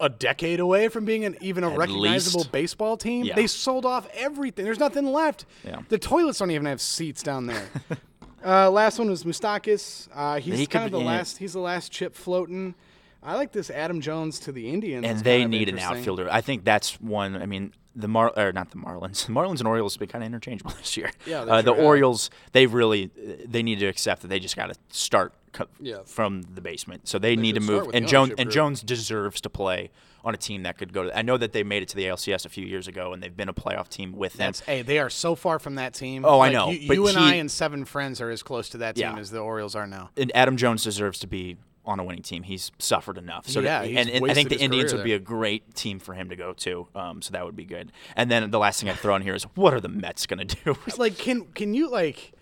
a 0.00 0.08
decade 0.08 0.60
away 0.60 0.88
from 0.88 1.04
being 1.04 1.24
an 1.24 1.36
even 1.40 1.62
a 1.64 1.70
At 1.70 1.78
recognizable 1.78 2.40
least. 2.40 2.52
baseball 2.52 2.96
team. 2.96 3.24
Yeah. 3.24 3.34
They 3.34 3.46
sold 3.46 3.84
off 3.86 4.08
everything. 4.14 4.64
There's 4.64 4.78
nothing 4.78 5.06
left. 5.12 5.44
Yeah. 5.64 5.82
The 5.88 5.98
toilets 5.98 6.38
don't 6.38 6.50
even 6.50 6.66
have 6.66 6.80
seats 6.80 7.22
down 7.22 7.46
there. 7.46 7.68
uh, 8.44 8.70
last 8.70 8.98
one 8.98 9.10
was 9.10 9.24
Moustakas. 9.24 10.08
Uh, 10.14 10.40
he's 10.40 10.58
He 10.58 10.66
kind 10.66 10.84
could 10.84 10.94
of 10.94 11.00
the 11.00 11.04
yeah. 11.04 11.16
last. 11.18 11.38
He's 11.38 11.52
the 11.52 11.60
last 11.60 11.92
chip 11.92 12.14
floating. 12.14 12.74
I 13.22 13.34
like 13.34 13.52
this 13.52 13.68
Adam 13.70 14.00
Jones 14.00 14.38
to 14.40 14.52
the 14.52 14.70
Indians. 14.70 15.04
and 15.06 15.18
they 15.20 15.40
kind 15.40 15.44
of 15.44 15.50
need 15.60 15.68
an 15.68 15.78
outfielder. 15.78 16.28
I 16.30 16.40
think 16.40 16.64
that's 16.64 16.98
one. 17.00 17.36
I 17.36 17.44
mean, 17.46 17.72
the 17.96 18.08
Mar 18.08 18.32
or 18.36 18.52
not 18.52 18.70
the 18.70 18.76
Marlins. 18.78 19.26
The 19.26 19.32
Marlins 19.38 19.58
and 19.58 19.66
Orioles 19.68 19.94
have 19.94 20.00
been 20.00 20.08
kind 20.08 20.22
of 20.24 20.26
interchangeable 20.28 20.70
this 20.78 20.96
year. 20.96 21.10
Yeah, 21.26 21.44
they 21.44 21.50
uh, 21.50 21.62
the. 21.62 21.72
Orioles 21.72 22.30
they 22.52 22.66
really 22.66 23.10
they 23.46 23.62
need 23.62 23.78
to 23.80 23.86
accept 23.86 24.22
that 24.22 24.28
they 24.28 24.38
just 24.38 24.56
got 24.56 24.68
to 24.72 24.74
start 24.90 25.32
co- 25.52 25.66
Yeah. 25.80 25.98
from 26.06 26.42
the 26.42 26.60
basement. 26.60 27.08
So 27.08 27.18
they, 27.18 27.36
need 27.36 27.54
to 27.56 27.60
move. 27.60 27.90
And 27.94 28.06
Jones 28.06 28.30
and 28.30 28.46
group. 28.46 28.54
Jones 28.54 28.82
deserves 28.82 29.40
to 29.42 29.50
play 29.50 29.90
on 30.22 30.34
a 30.34 30.36
team 30.36 30.64
that 30.64 30.76
could 30.76 30.92
go 30.92 31.04
to. 31.04 31.18
I 31.18 31.22
know 31.22 31.38
that 31.38 31.52
they 31.52 31.62
made 31.62 31.82
it 31.82 31.88
to 31.88 31.96
the 31.96 32.04
ALCS 32.04 32.44
a 32.44 32.50
few 32.50 32.66
years 32.66 32.86
ago, 32.86 33.14
and 33.14 33.22
they've 33.22 33.34
been 33.34 33.48
a 33.48 33.54
playoff 33.54 33.88
team 33.88 34.12
with 34.12 34.34
them. 34.34 34.48
That's 34.48 34.60
hey, 34.60 34.82
they 34.82 34.98
are 34.98 35.08
so 35.10 35.34
far 35.34 35.58
from 35.58 35.76
that 35.76 35.94
team. 35.94 36.24
Oh, 36.26 36.40
I 36.40 36.50
know, 36.50 36.68
You, 36.70 36.86
but 36.88 36.94
you 36.94 37.06
and 37.08 37.16
he- 37.18 37.24
I 37.24 37.34
and 37.34 37.50
seven 37.50 37.84
friends 37.86 38.20
are 38.20 38.28
as 38.30 38.42
close 38.42 38.68
to 38.70 38.78
that 38.78 38.96
team 38.96 39.14
Yeah. 39.14 39.18
as 39.18 39.30
the 39.30 39.38
Orioles 39.40 39.74
are 39.74 39.86
now. 39.86 40.10
and 40.18 40.30
Adam 40.34 40.56
Jones 40.58 40.84
deserves 40.84 41.18
to 41.20 41.26
be 41.26 41.56
on 41.84 41.98
a 41.98 42.04
winning 42.04 42.22
team. 42.22 42.42
He's 42.42 42.70
suffered 42.78 43.16
enough. 43.18 43.48
So 43.48 43.60
Yeah, 43.60 43.82
to- 43.82 43.94
and, 43.96 44.08
and 44.10 44.30
I 44.30 44.34
think 44.34 44.48
the 44.50 44.58
Indians 44.60 44.92
would 44.92 45.02
be 45.04 45.14
a 45.14 45.18
great 45.18 45.74
team 45.74 45.98
for 45.98 46.14
him 46.14 46.28
to 46.28 46.36
go 46.36 46.52
to. 46.52 46.86
Um, 46.94 47.22
so 47.22 47.32
that 47.32 47.44
would 47.44 47.56
be 47.56 47.64
good. 47.64 47.90
And 48.16 48.30
then 48.30 48.50
the 48.50 48.58
last 48.58 48.80
thing 48.80 48.90
I 48.90 48.94
throw 48.94 49.16
in 49.16 49.22
here 49.22 49.34
is 49.34 49.44
what 49.54 49.72
are 49.74 49.80
the 49.80 49.88
Mets 49.88 50.26
going 50.26 50.46
to 50.46 50.56
do? 50.64 50.76
like 50.98 51.16
can 51.18 51.46
can 51.54 51.72
you 51.74 51.88
like 51.90 52.32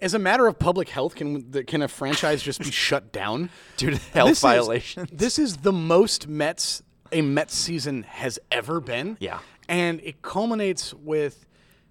as 0.00 0.14
a 0.14 0.18
matter 0.18 0.46
of 0.46 0.58
public 0.58 0.88
health 0.88 1.14
can 1.14 1.52
can 1.64 1.82
a 1.82 1.88
franchise 1.88 2.42
just 2.42 2.58
be 2.60 2.70
shut 2.70 3.12
down 3.12 3.50
Due 3.76 3.90
to 3.90 3.96
health 4.14 4.28
This 4.30 4.38
is- 4.38 4.42
violations. 4.42 5.10
this 5.12 5.38
is 5.38 5.58
the 5.58 5.72
most 5.72 6.26
mets 6.26 6.82
a 7.12 7.20
mets 7.22 7.54
season 7.56 8.04
has 8.04 8.38
ever 8.50 8.80
been 8.80 9.16
Yeah. 9.20 9.40
and 9.68 10.00
it 10.02 10.22
culminates 10.22 10.94
with 10.94 11.46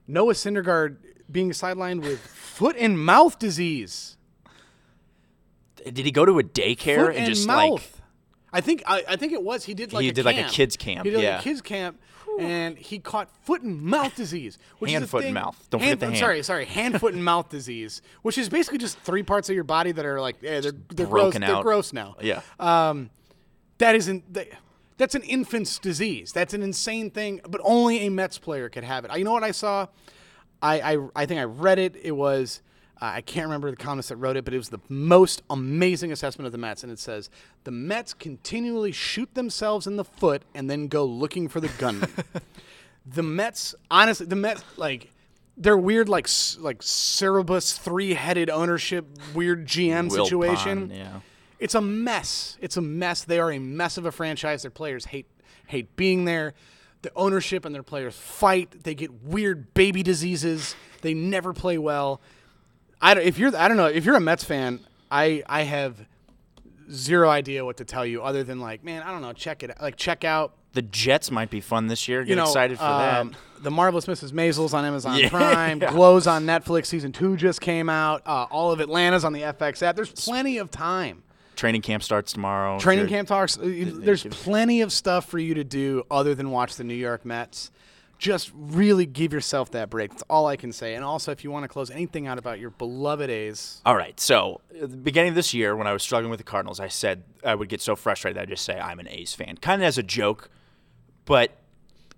noah 0.07 0.33
syndergaard 0.33 0.97
being 1.31 1.51
sidelined 1.51 2.01
with 2.01 2.19
foot 2.19 2.75
and 2.79 2.97
mouth 2.97 3.37
disease 3.37 4.17
Did 5.84 6.05
he 6.05 6.11
go 6.11 6.25
to 6.25 6.39
a 6.39 6.43
daycare 6.43 7.07
foot 7.07 7.15
and, 7.15 7.25
just 7.25 7.47
mouth 7.47 7.71
like 7.71 7.82
I 8.51 8.61
think 8.61 8.84
I, 8.88 9.03
I 9.09 9.15
think 9.15 9.34
it 9.34 9.43
was 9.43 9.63
he 9.65 9.73
did 9.73 9.93
like 9.93 10.03
He 10.03 10.09
a 10.09 10.13
did 10.13 10.25
like 10.25 10.38
a 10.38 10.49
kids 10.49 10.75
camp, 10.75 11.05
He 11.05 11.11
did 11.11 11.21
yeah. 11.21 11.32
like 11.34 11.41
a 11.41 11.43
kids 11.43 11.61
camp, 11.61 11.99
and 12.39 12.77
he 12.77 12.99
caught 12.99 13.30
foot 13.45 13.61
and 13.61 13.82
mouth 13.82 14.15
disease, 14.15 14.57
which 14.80 14.91
Hand, 14.91 15.03
is 15.03 15.09
foot, 15.09 15.25
and 15.25 15.34
mouth. 15.34 15.67
Don't 15.69 15.82
hand, 15.82 15.91
forget 15.91 15.99
the 15.99 16.05
I'm 16.07 16.11
hand. 16.13 16.19
Sorry, 16.19 16.43
sorry, 16.43 16.65
hand, 16.65 16.99
foot, 16.99 17.13
and 17.13 17.23
mouth 17.23 17.49
disease, 17.49 18.01
which 18.23 18.38
is 18.38 18.49
basically 18.49 18.80
just 18.80 18.97
three 18.99 19.23
parts 19.23 19.49
of 19.49 19.55
your 19.55 19.63
body 19.63 19.91
that 19.91 20.05
are 20.05 20.19
like, 20.19 20.38
yeah, 20.41 20.61
they're 20.61 20.71
they're 20.71 21.05
broken 21.05 21.41
gross. 21.41 21.51
They're 21.51 21.63
gross 21.63 21.93
now. 21.93 22.15
yeah. 22.21 22.41
Um, 22.59 23.11
that 23.77 23.95
isn't. 23.95 24.34
That, 24.34 24.47
that's 24.97 25.15
an 25.15 25.23
infant's 25.23 25.80
disease. 25.80 26.34
That's 26.34 26.53
an 26.53 26.61
insane 26.61 27.11
thing, 27.11 27.39
but 27.47 27.61
only 27.63 28.05
a 28.05 28.09
Mets 28.09 28.38
player 28.38 28.67
could 28.67 28.84
have 28.84 29.05
it. 29.05 29.15
You 29.15 29.23
know 29.23 29.32
what 29.32 29.43
I 29.43 29.51
saw? 29.51 29.88
I 30.61 30.95
I, 30.95 31.07
I 31.15 31.25
think 31.25 31.39
I 31.39 31.43
read 31.43 31.77
it. 31.80 31.95
It 32.01 32.11
was. 32.13 32.61
Uh, 33.02 33.06
I 33.16 33.22
can't 33.22 33.45
remember 33.45 33.72
the 33.72 33.78
columnist 33.78 34.10
that 34.10 34.18
wrote 34.18 34.36
it, 34.36 34.43
but 34.43 34.54
it 34.54 34.58
was 34.58 34.70
the 34.70 34.82
most 34.89 35.41
amazing 35.50 36.12
assessment 36.12 36.45
of 36.45 36.52
the 36.52 36.58
Mets. 36.58 36.84
And 36.84 36.91
it 36.91 37.00
says 37.00 37.30
the 37.64 37.72
Mets 37.72 38.14
continually 38.14 38.91
shoot 38.91 39.34
themselves 39.36 39.88
in 39.88 39.95
the 39.95 40.04
foot 40.04 40.43
and 40.54 40.70
then 40.70 40.88
go 40.88 41.06
looking 41.06 41.47
for 41.47 41.60
the 41.60 41.70
gunman. 41.78 42.12
the 43.06 43.24
Mets, 43.24 43.74
honestly, 43.89 44.26
the 44.26 44.36
Mets 44.36 44.64
like 44.78 45.12
they're 45.56 45.78
weird, 45.78 46.10
like 46.10 46.28
like 46.60 46.82
Cerberus 46.82 47.78
three 47.78 48.14
headed 48.14 48.50
ownership, 48.50 49.06
weird 49.34 49.66
GM 49.66 50.10
Wilpon, 50.10 50.24
situation. 50.24 50.91
yeah. 50.93 51.20
It's 51.60 51.76
a 51.76 51.82
mess. 51.82 52.58
It's 52.62 52.78
a 52.78 52.82
mess. 52.82 53.26
They 53.26 53.39
are 53.39 53.52
a 53.52 53.60
mess 53.60 53.97
of 53.97 54.06
a 54.06 54.12
franchise. 54.12 54.62
Their 54.62 54.72
players 54.72 55.06
hate 55.06 55.28
hate 55.68 55.95
being 55.95 56.26
there. 56.26 56.54
The 57.02 57.12
ownership 57.16 57.66
and 57.66 57.76
their 57.76 57.84
players 57.84 58.16
fight. 58.16 58.84
They 58.84 58.95
get 58.95 59.24
weird 59.24 59.74
baby 59.74 60.04
diseases. 60.04 60.76
They 61.02 61.14
never 61.14 61.54
play 61.54 61.78
well. 61.78 62.22
I 63.02 63.14
don't, 63.14 63.26
if 63.26 63.38
you're 63.38 63.56
I 63.56 63.68
don't 63.68 63.78
know 63.78 63.88
if 63.88 64.06
you're 64.06 64.16
a 64.16 64.20
Mets 64.22 64.43
fan. 64.43 64.80
I 65.12 65.43
I 65.47 65.64
have 65.64 65.95
zero 66.91 67.30
idea 67.30 67.64
what 67.66 67.78
to 67.78 67.86
tell 67.86 68.06
you 68.06 68.22
other 68.24 68.43
than 68.43 68.60
like 68.60 68.84
man 68.84 69.04
I 69.04 69.12
don't 69.12 69.22
know 69.22 69.34
check 69.34 69.62
it 69.64 69.72
like 69.82 69.95
check 69.95 70.24
out 70.24 70.54
The 70.74 70.82
Jets 70.82 71.30
might 71.32 71.50
be 71.50 71.62
fun 71.62 71.88
this 71.88 72.08
year. 72.08 72.22
Get 72.24 72.30
you 72.32 72.36
know 72.36 72.43
excited 72.43 72.78
for 72.78 72.84
um, 72.86 73.32
that. 73.32 73.64
the 73.64 73.72
marvelous 73.72 74.06
Mrs. 74.06 74.32
Maisels 74.32 74.74
on 74.74 74.86
Amazon 74.86 75.18
Yeah. 75.20 75.30
Prime. 75.30 75.80
Glows 75.80 76.28
on 76.28 76.45
Netflix. 76.45 76.88
Season 76.88 77.12
two 77.12 77.38
just 77.38 77.62
came 77.62 77.89
out. 77.89 78.22
Uh, 78.26 78.45
all 78.52 78.72
of 78.72 78.80
Atlanta's 78.80 79.24
on 79.26 79.34
the 79.34 79.41
FX 79.41 79.82
app. 79.84 79.95
There's 79.95 80.12
plenty 80.12 80.58
of 80.58 80.70
time. 80.72 81.24
Training 81.56 81.82
camp 81.82 82.04
starts 82.04 82.32
tomorrow. 82.34 82.80
Training 82.80 83.08
camp 83.08 83.28
talks. 83.28 83.58
uh, 83.58 83.62
There's 83.66 84.24
plenty 84.24 84.80
of 84.82 84.93
stuff 84.93 85.26
for 85.26 85.38
you 85.39 85.56
to 85.56 85.64
do 85.66 86.04
other 86.10 86.34
than 86.34 86.52
watch 86.52 86.76
the 86.76 86.86
New 86.86 86.93
York 86.95 87.26
Mets. 87.26 87.70
Just 88.20 88.51
really 88.53 89.05
give 89.07 89.32
yourself 89.34 89.72
that 89.72 89.89
break. 89.89 90.11
That's 90.11 90.24
all 90.30 90.45
I 90.45 90.55
can 90.57 90.72
say. 90.74 90.93
And 90.95 91.03
also, 91.05 91.32
if 91.32 91.43
you 91.43 91.49
want 91.51 91.63
to 91.63 91.67
close 91.70 91.89
anything 91.89 92.28
out 92.28 92.38
about 92.38 92.59
your 92.59 92.70
beloved 92.70 93.30
A's, 93.30 93.82
All 93.86 93.95
right. 93.95 94.20
So, 94.20 94.59
at 94.80 94.91
the 94.91 94.97
beginning 94.97 95.30
of 95.30 95.36
this 95.36 95.53
year, 95.53 95.74
when 95.76 95.88
I 95.88 95.93
was 95.93 96.03
struggling 96.03 96.30
with 96.30 96.38
the 96.38 96.43
Cardinals, 96.43 96.80
I 96.82 96.89
said 96.89 97.24
I 97.45 97.55
would 97.55 97.70
get 97.70 97.82
so 97.82 97.95
frustrated 97.95 98.36
that 98.38 98.41
I'd 98.41 98.49
just 98.49 98.65
say 98.65 98.78
I'm 98.78 98.99
an 98.99 99.07
A's 99.07 99.34
fan, 99.34 99.55
kind 99.57 99.82
of 99.82 99.88
as 99.88 99.97
a 99.97 100.03
joke, 100.03 100.49
but 101.26 101.51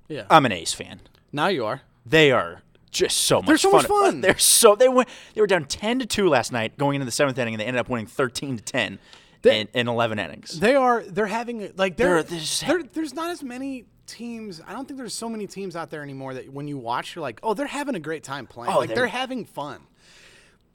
yeah. 0.07 0.25
I'm 0.29 0.45
an 0.47 0.51
A's 0.51 0.73
fan. 0.73 1.01
now 1.31 1.47
you 1.47 1.65
are. 1.65 1.81
They 2.05 2.31
are 2.31 2.63
just 2.89 3.17
so 3.19 3.37
much 3.37 3.45
They're 3.47 3.57
so 3.59 3.69
fun. 3.71 3.77
much 3.83 3.87
fun. 3.87 4.21
They're 4.21 4.37
so 4.39 4.75
they 4.75 4.89
went 4.89 5.07
they 5.35 5.39
were 5.41 5.47
down 5.47 5.65
10 5.65 5.99
to 5.99 6.05
2 6.07 6.27
last 6.27 6.51
night 6.51 6.77
going 6.79 6.95
into 6.95 7.05
the 7.05 7.11
7th 7.11 7.37
inning 7.37 7.53
and 7.53 7.61
they 7.61 7.65
ended 7.65 7.79
up 7.79 7.87
winning 7.89 8.07
13 8.07 8.57
to 8.57 8.63
10 8.63 8.97
They- 9.43 9.61
in, 9.61 9.67
in 9.75 9.87
11 9.87 10.17
innings. 10.19 10.59
They 10.59 10.73
are. 10.75 11.03
They're 11.03 11.27
having 11.27 11.71
like 11.77 11.95
They're- 11.95 12.15
they're, 12.15 12.23
they're 12.23 12.39
just- 12.39 12.93
there's 12.93 13.13
not 13.13 13.29
as 13.29 13.43
many 13.43 13.85
teams. 14.11 14.61
I 14.67 14.73
don't 14.73 14.87
think 14.87 14.97
there's 14.97 15.13
so 15.13 15.29
many 15.29 15.47
teams 15.47 15.75
out 15.75 15.89
there 15.89 16.03
anymore 16.03 16.33
that 16.35 16.51
when 16.51 16.67
you 16.67 16.77
watch, 16.77 17.15
you're 17.15 17.21
like, 17.21 17.39
oh, 17.43 17.53
they're 17.53 17.65
having 17.67 17.95
a 17.95 17.99
great 17.99 18.23
time 18.23 18.45
playing. 18.47 18.73
Oh, 18.73 18.79
like 18.79 18.89
they're- 18.89 18.95
they're 18.97 19.07
having 19.07 19.45
fun. 19.45 19.81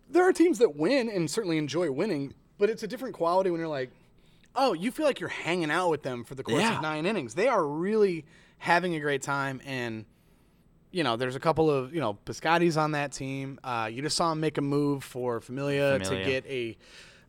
There 0.08 0.26
are 0.28 0.32
teams 0.32 0.58
that 0.58 0.76
win 0.76 1.08
and 1.08 1.30
certainly 1.30 1.58
enjoy 1.58 1.90
winning, 1.90 2.34
but 2.58 2.70
it's 2.70 2.82
a 2.82 2.86
different 2.86 3.14
quality 3.14 3.50
when 3.50 3.58
you're 3.60 3.68
like, 3.68 3.90
oh, 4.54 4.72
you 4.72 4.90
feel 4.90 5.04
like 5.04 5.20
you're 5.20 5.28
hanging 5.28 5.70
out 5.70 5.90
with 5.90 6.02
them 6.02 6.24
for 6.24 6.34
the 6.34 6.42
course 6.42 6.60
Yeah. 6.62 6.76
of 6.76 6.82
nine 6.82 7.06
innings. 7.06 7.34
They 7.34 7.48
are 7.48 7.66
really 7.66 8.24
having 8.58 8.94
a 8.94 9.00
great 9.00 9.22
time 9.22 9.60
and. 9.66 10.04
You 10.92 11.04
know, 11.04 11.16
there's 11.16 11.36
a 11.36 11.40
couple 11.40 11.68
of 11.70 11.92
you 11.94 12.00
know 12.00 12.14
Piscotty's 12.14 12.78
on 12.78 12.92
that 12.92 13.12
team. 13.12 13.58
Uh, 13.62 13.90
you 13.92 14.00
just 14.00 14.16
saw 14.16 14.32
him 14.32 14.40
make 14.40 14.56
a 14.56 14.62
move 14.62 15.04
for 15.04 15.42
Familia, 15.42 15.98
to 15.98 16.24
get 16.24 16.46
a. 16.46 16.74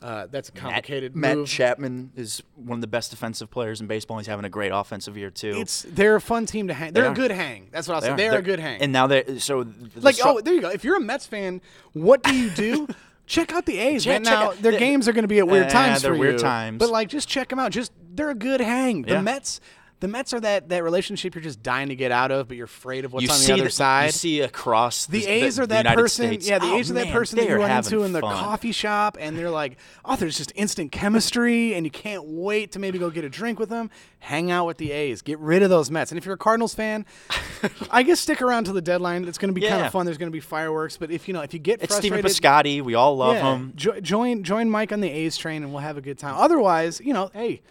Uh, 0.02 0.28
that's 0.30 0.50
a 0.50 0.54
Matt, 0.54 0.62
complicated 0.64 1.16
Matt 1.16 1.38
move. 1.38 1.48
Chapman 1.48 2.12
is 2.16 2.43
one 2.56 2.78
of 2.78 2.82
the 2.82 2.88
best 2.88 3.10
defensive 3.10 3.50
players 3.50 3.82
in 3.82 3.88
baseball. 3.88 4.18
He's 4.20 4.28
having 4.28 4.45
a 4.45 4.50
great 4.50 4.72
offensive 4.72 5.18
year 5.18 5.32
too. 5.32 5.54
It's 5.56 5.86
they're 5.89 6.16
a 6.16 6.22
fun 6.22 6.45
team 6.45 6.68
to 6.68 6.74
hang. 6.76 6.93
They're 6.93 7.06
They 7.06 7.10
a 7.10 7.16
good 7.16 7.32
hang. 7.32 7.70
That's 7.72 7.88
what 7.88 7.95
I'll 7.95 8.02
say. 8.02 8.12
are. 8.12 8.18
They're, 8.18 8.38
a 8.38 8.41
good 8.43 8.60
hang. 8.60 8.82
And 8.82 8.93
now 8.93 9.08
they 9.08 9.39
so 9.39 9.64
the 9.64 10.02
like 10.02 10.16
stru- 10.16 10.36
oh, 10.38 10.41
there 10.41 10.54
you 10.54 10.62
go. 10.62 10.70
If 10.70 10.84
you're 10.84 10.98
a 10.98 11.02
Mets 11.02 11.26
fan, 11.26 11.62
what 11.93 12.22
do 12.22 12.36
you 12.36 12.50
do? 12.52 12.88
check 13.26 13.52
out 13.54 13.66
the 13.66 13.80
A's. 13.80 14.04
Check- 14.04 14.22
man. 14.24 14.32
Now 14.34 14.43
out- 14.50 14.62
their 14.62 14.74
the- 14.74 14.78
games 14.78 15.08
are 15.08 15.14
going 15.14 15.24
to 15.24 15.28
be 15.28 15.39
at 15.39 15.48
weird 15.48 15.66
Eh, 15.66 15.70
times 15.70 16.04
they're 16.04 16.14
for 16.14 16.20
weird 16.20 16.34
you, 16.34 16.39
times. 16.39 16.78
But 16.78 16.89
like, 16.91 17.10
just 17.10 17.28
check 17.28 17.50
them 17.50 17.58
out. 17.58 17.72
Just 17.72 17.91
they're 18.14 18.30
a 18.30 18.36
good 18.36 18.62
hang. 18.62 19.02
The 19.02 19.14
Yeah. 19.14 19.22
Mets. 19.22 19.62
The 20.00 20.08
Mets 20.08 20.32
are 20.32 20.39
that 20.41 20.70
that 20.70 20.84
relationship 20.84 21.34
you're 21.34 21.41
just 21.41 21.64
dying 21.64 21.89
to 21.89 21.95
get 21.95 22.12
out 22.12 22.30
of, 22.32 22.48
but 22.48 22.56
you're 22.56 22.66
afraid 22.66 23.04
of 23.04 23.14
what's 23.14 23.26
you 23.26 23.32
on 23.32 23.39
the 23.39 23.54
other 23.54 23.64
the- 23.64 23.70
side. 23.72 24.06
You 24.06 24.12
see 24.12 24.41
across 24.41 25.08
the 25.08 25.22
the, 25.22 25.28
A's 25.28 25.56
the, 25.56 25.64
are 25.64 25.68
that 25.68 25.86
person. 25.95 26.28
States. 26.28 26.48
Yeah, 26.48 26.60
the 26.60 26.68
Oh, 26.68 26.76
A's 26.78 26.91
are 26.91 26.93
that 26.93 27.12
person 27.12 27.39
that 27.39 27.50
you 27.50 27.56
run 27.56 27.72
into 27.72 28.04
in 28.04 28.12
the 28.14 28.22
fun. 28.22 28.36
coffee 28.36 28.72
shop, 28.72 29.18
and 29.20 29.36
they're 29.36 29.50
like, 29.50 29.78
"Oh, 30.06 30.16
there's 30.16 30.38
just 30.38 30.52
instant 30.56 30.91
chemistry, 30.91 31.74
and 31.74 31.84
you 31.84 31.89
can't 31.89 32.26
wait 32.26 32.74
to 32.74 32.80
maybe 32.80 33.00
go 33.00 33.10
get 33.10 33.24
a 33.24 33.30
drink 33.30 33.58
with 33.58 33.70
them, 33.70 33.89
hang 34.20 34.52
out 34.52 34.68
with 34.68 34.78
the 34.78 34.91
A's, 34.91 35.24
get 35.24 35.39
rid 35.39 35.64
of 35.64 35.72
those 35.72 35.89
Mets." 35.89 36.12
And 36.12 36.20
if 36.20 36.26
you're 36.26 36.36
a 36.36 36.38
Cardinals 36.38 36.76
fan, 36.76 37.04
I 37.89 38.04
guess 38.04 38.20
stick 38.20 38.41
around 38.43 38.66
to 38.66 38.74
the 38.74 38.82
deadline. 38.84 39.28
It's 39.28 39.39
going 39.39 39.54
to 39.54 39.60
be 39.60 39.68
kind 39.68 39.84
of 39.84 39.91
fun. 39.91 40.06
There's 40.06 40.20
going 40.20 40.32
to 40.32 40.36
be 40.36 40.41
fireworks, 40.41 40.98
but 40.98 41.10
if 41.10 41.28
you 41.28 41.34
know, 41.34 41.41
if 41.41 41.54
you 41.56 41.60
get 41.60 41.82
It's 41.82 41.95
Stephen 41.95 42.22
frustrated, 42.22 42.80
Piscotty. 42.82 42.84
We 42.86 42.93
all 42.93 43.18
love 43.18 43.34
yeah, 43.36 43.56
him. 43.56 43.74
jo- 43.76 44.00
join 44.00 44.43
join 44.43 44.70
Mike 44.70 44.91
on 44.91 45.00
the 45.02 45.10
A's 45.10 45.38
train, 45.38 45.64
and 45.64 45.72
we'll 45.74 45.82
have 45.82 45.98
a 45.98 46.02
good 46.02 46.20
time. 46.20 46.36
Otherwise, 46.38 47.02
you 47.04 47.14
know, 47.14 47.32
hey. 47.34 47.62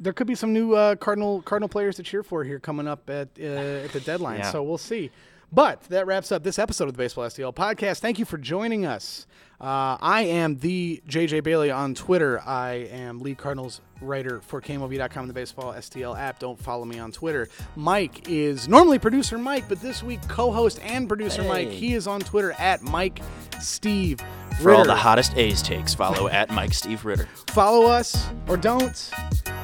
There 0.00 0.12
could 0.12 0.26
be 0.26 0.34
some 0.34 0.52
new 0.52 0.74
uh, 0.74 0.96
Cardinal 0.96 1.42
Cardinal 1.42 1.68
players 1.68 1.96
to 1.96 2.02
cheer 2.02 2.22
for 2.22 2.44
here 2.44 2.58
coming 2.58 2.86
up 2.88 3.08
at 3.10 3.28
uh, 3.38 3.44
at 3.44 3.92
the 3.92 4.00
deadline. 4.00 4.38
Yeah. 4.40 4.50
So 4.50 4.62
we'll 4.62 4.78
see. 4.78 5.10
But 5.52 5.82
that 5.84 6.06
wraps 6.06 6.32
up 6.32 6.42
this 6.42 6.58
episode 6.58 6.88
of 6.88 6.94
the 6.94 6.98
Baseball 6.98 7.26
STL 7.26 7.54
podcast. 7.54 8.00
Thank 8.00 8.18
you 8.18 8.24
for 8.24 8.38
joining 8.38 8.84
us. 8.86 9.24
Uh, 9.60 9.96
I 10.00 10.22
am 10.22 10.58
the 10.58 11.00
JJ 11.08 11.44
Bailey 11.44 11.70
on 11.70 11.94
Twitter. 11.94 12.40
I 12.40 12.88
am 12.90 13.20
lead 13.20 13.38
Cardinals 13.38 13.80
writer 14.00 14.40
for 14.40 14.60
KMOV.com 14.60 15.22
and 15.22 15.30
the 15.30 15.34
Baseball 15.34 15.72
STL 15.74 16.18
app. 16.18 16.40
Don't 16.40 16.58
follow 16.58 16.84
me 16.84 16.98
on 16.98 17.12
Twitter. 17.12 17.48
Mike 17.76 18.28
is 18.28 18.68
normally 18.68 18.98
producer 18.98 19.38
Mike, 19.38 19.68
but 19.68 19.80
this 19.80 20.02
week 20.02 20.20
co-host 20.28 20.80
and 20.82 21.06
producer 21.06 21.44
Mike. 21.44 21.68
He 21.68 21.94
is 21.94 22.08
on 22.08 22.20
Twitter 22.20 22.52
at 22.58 22.82
Mike 22.82 23.20
Steve. 23.60 24.20
For 24.60 24.74
all 24.74 24.84
the 24.84 24.96
hottest 24.96 25.36
A's 25.36 25.62
takes, 25.62 25.94
follow 25.94 26.26
at 26.28 26.50
Mike 26.50 26.74
Steve 26.74 27.04
Ritter. 27.04 27.28
follow 27.50 27.86
us 27.86 28.26
or 28.48 28.56
don't. 28.56 29.10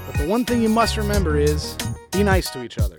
But 0.07 0.17
the 0.19 0.27
one 0.27 0.45
thing 0.45 0.63
you 0.63 0.69
must 0.69 0.97
remember 0.97 1.39
is 1.39 1.77
be 2.13 2.23
nice 2.23 2.51
to 2.51 2.63
each 2.63 2.79
other. 2.79 2.99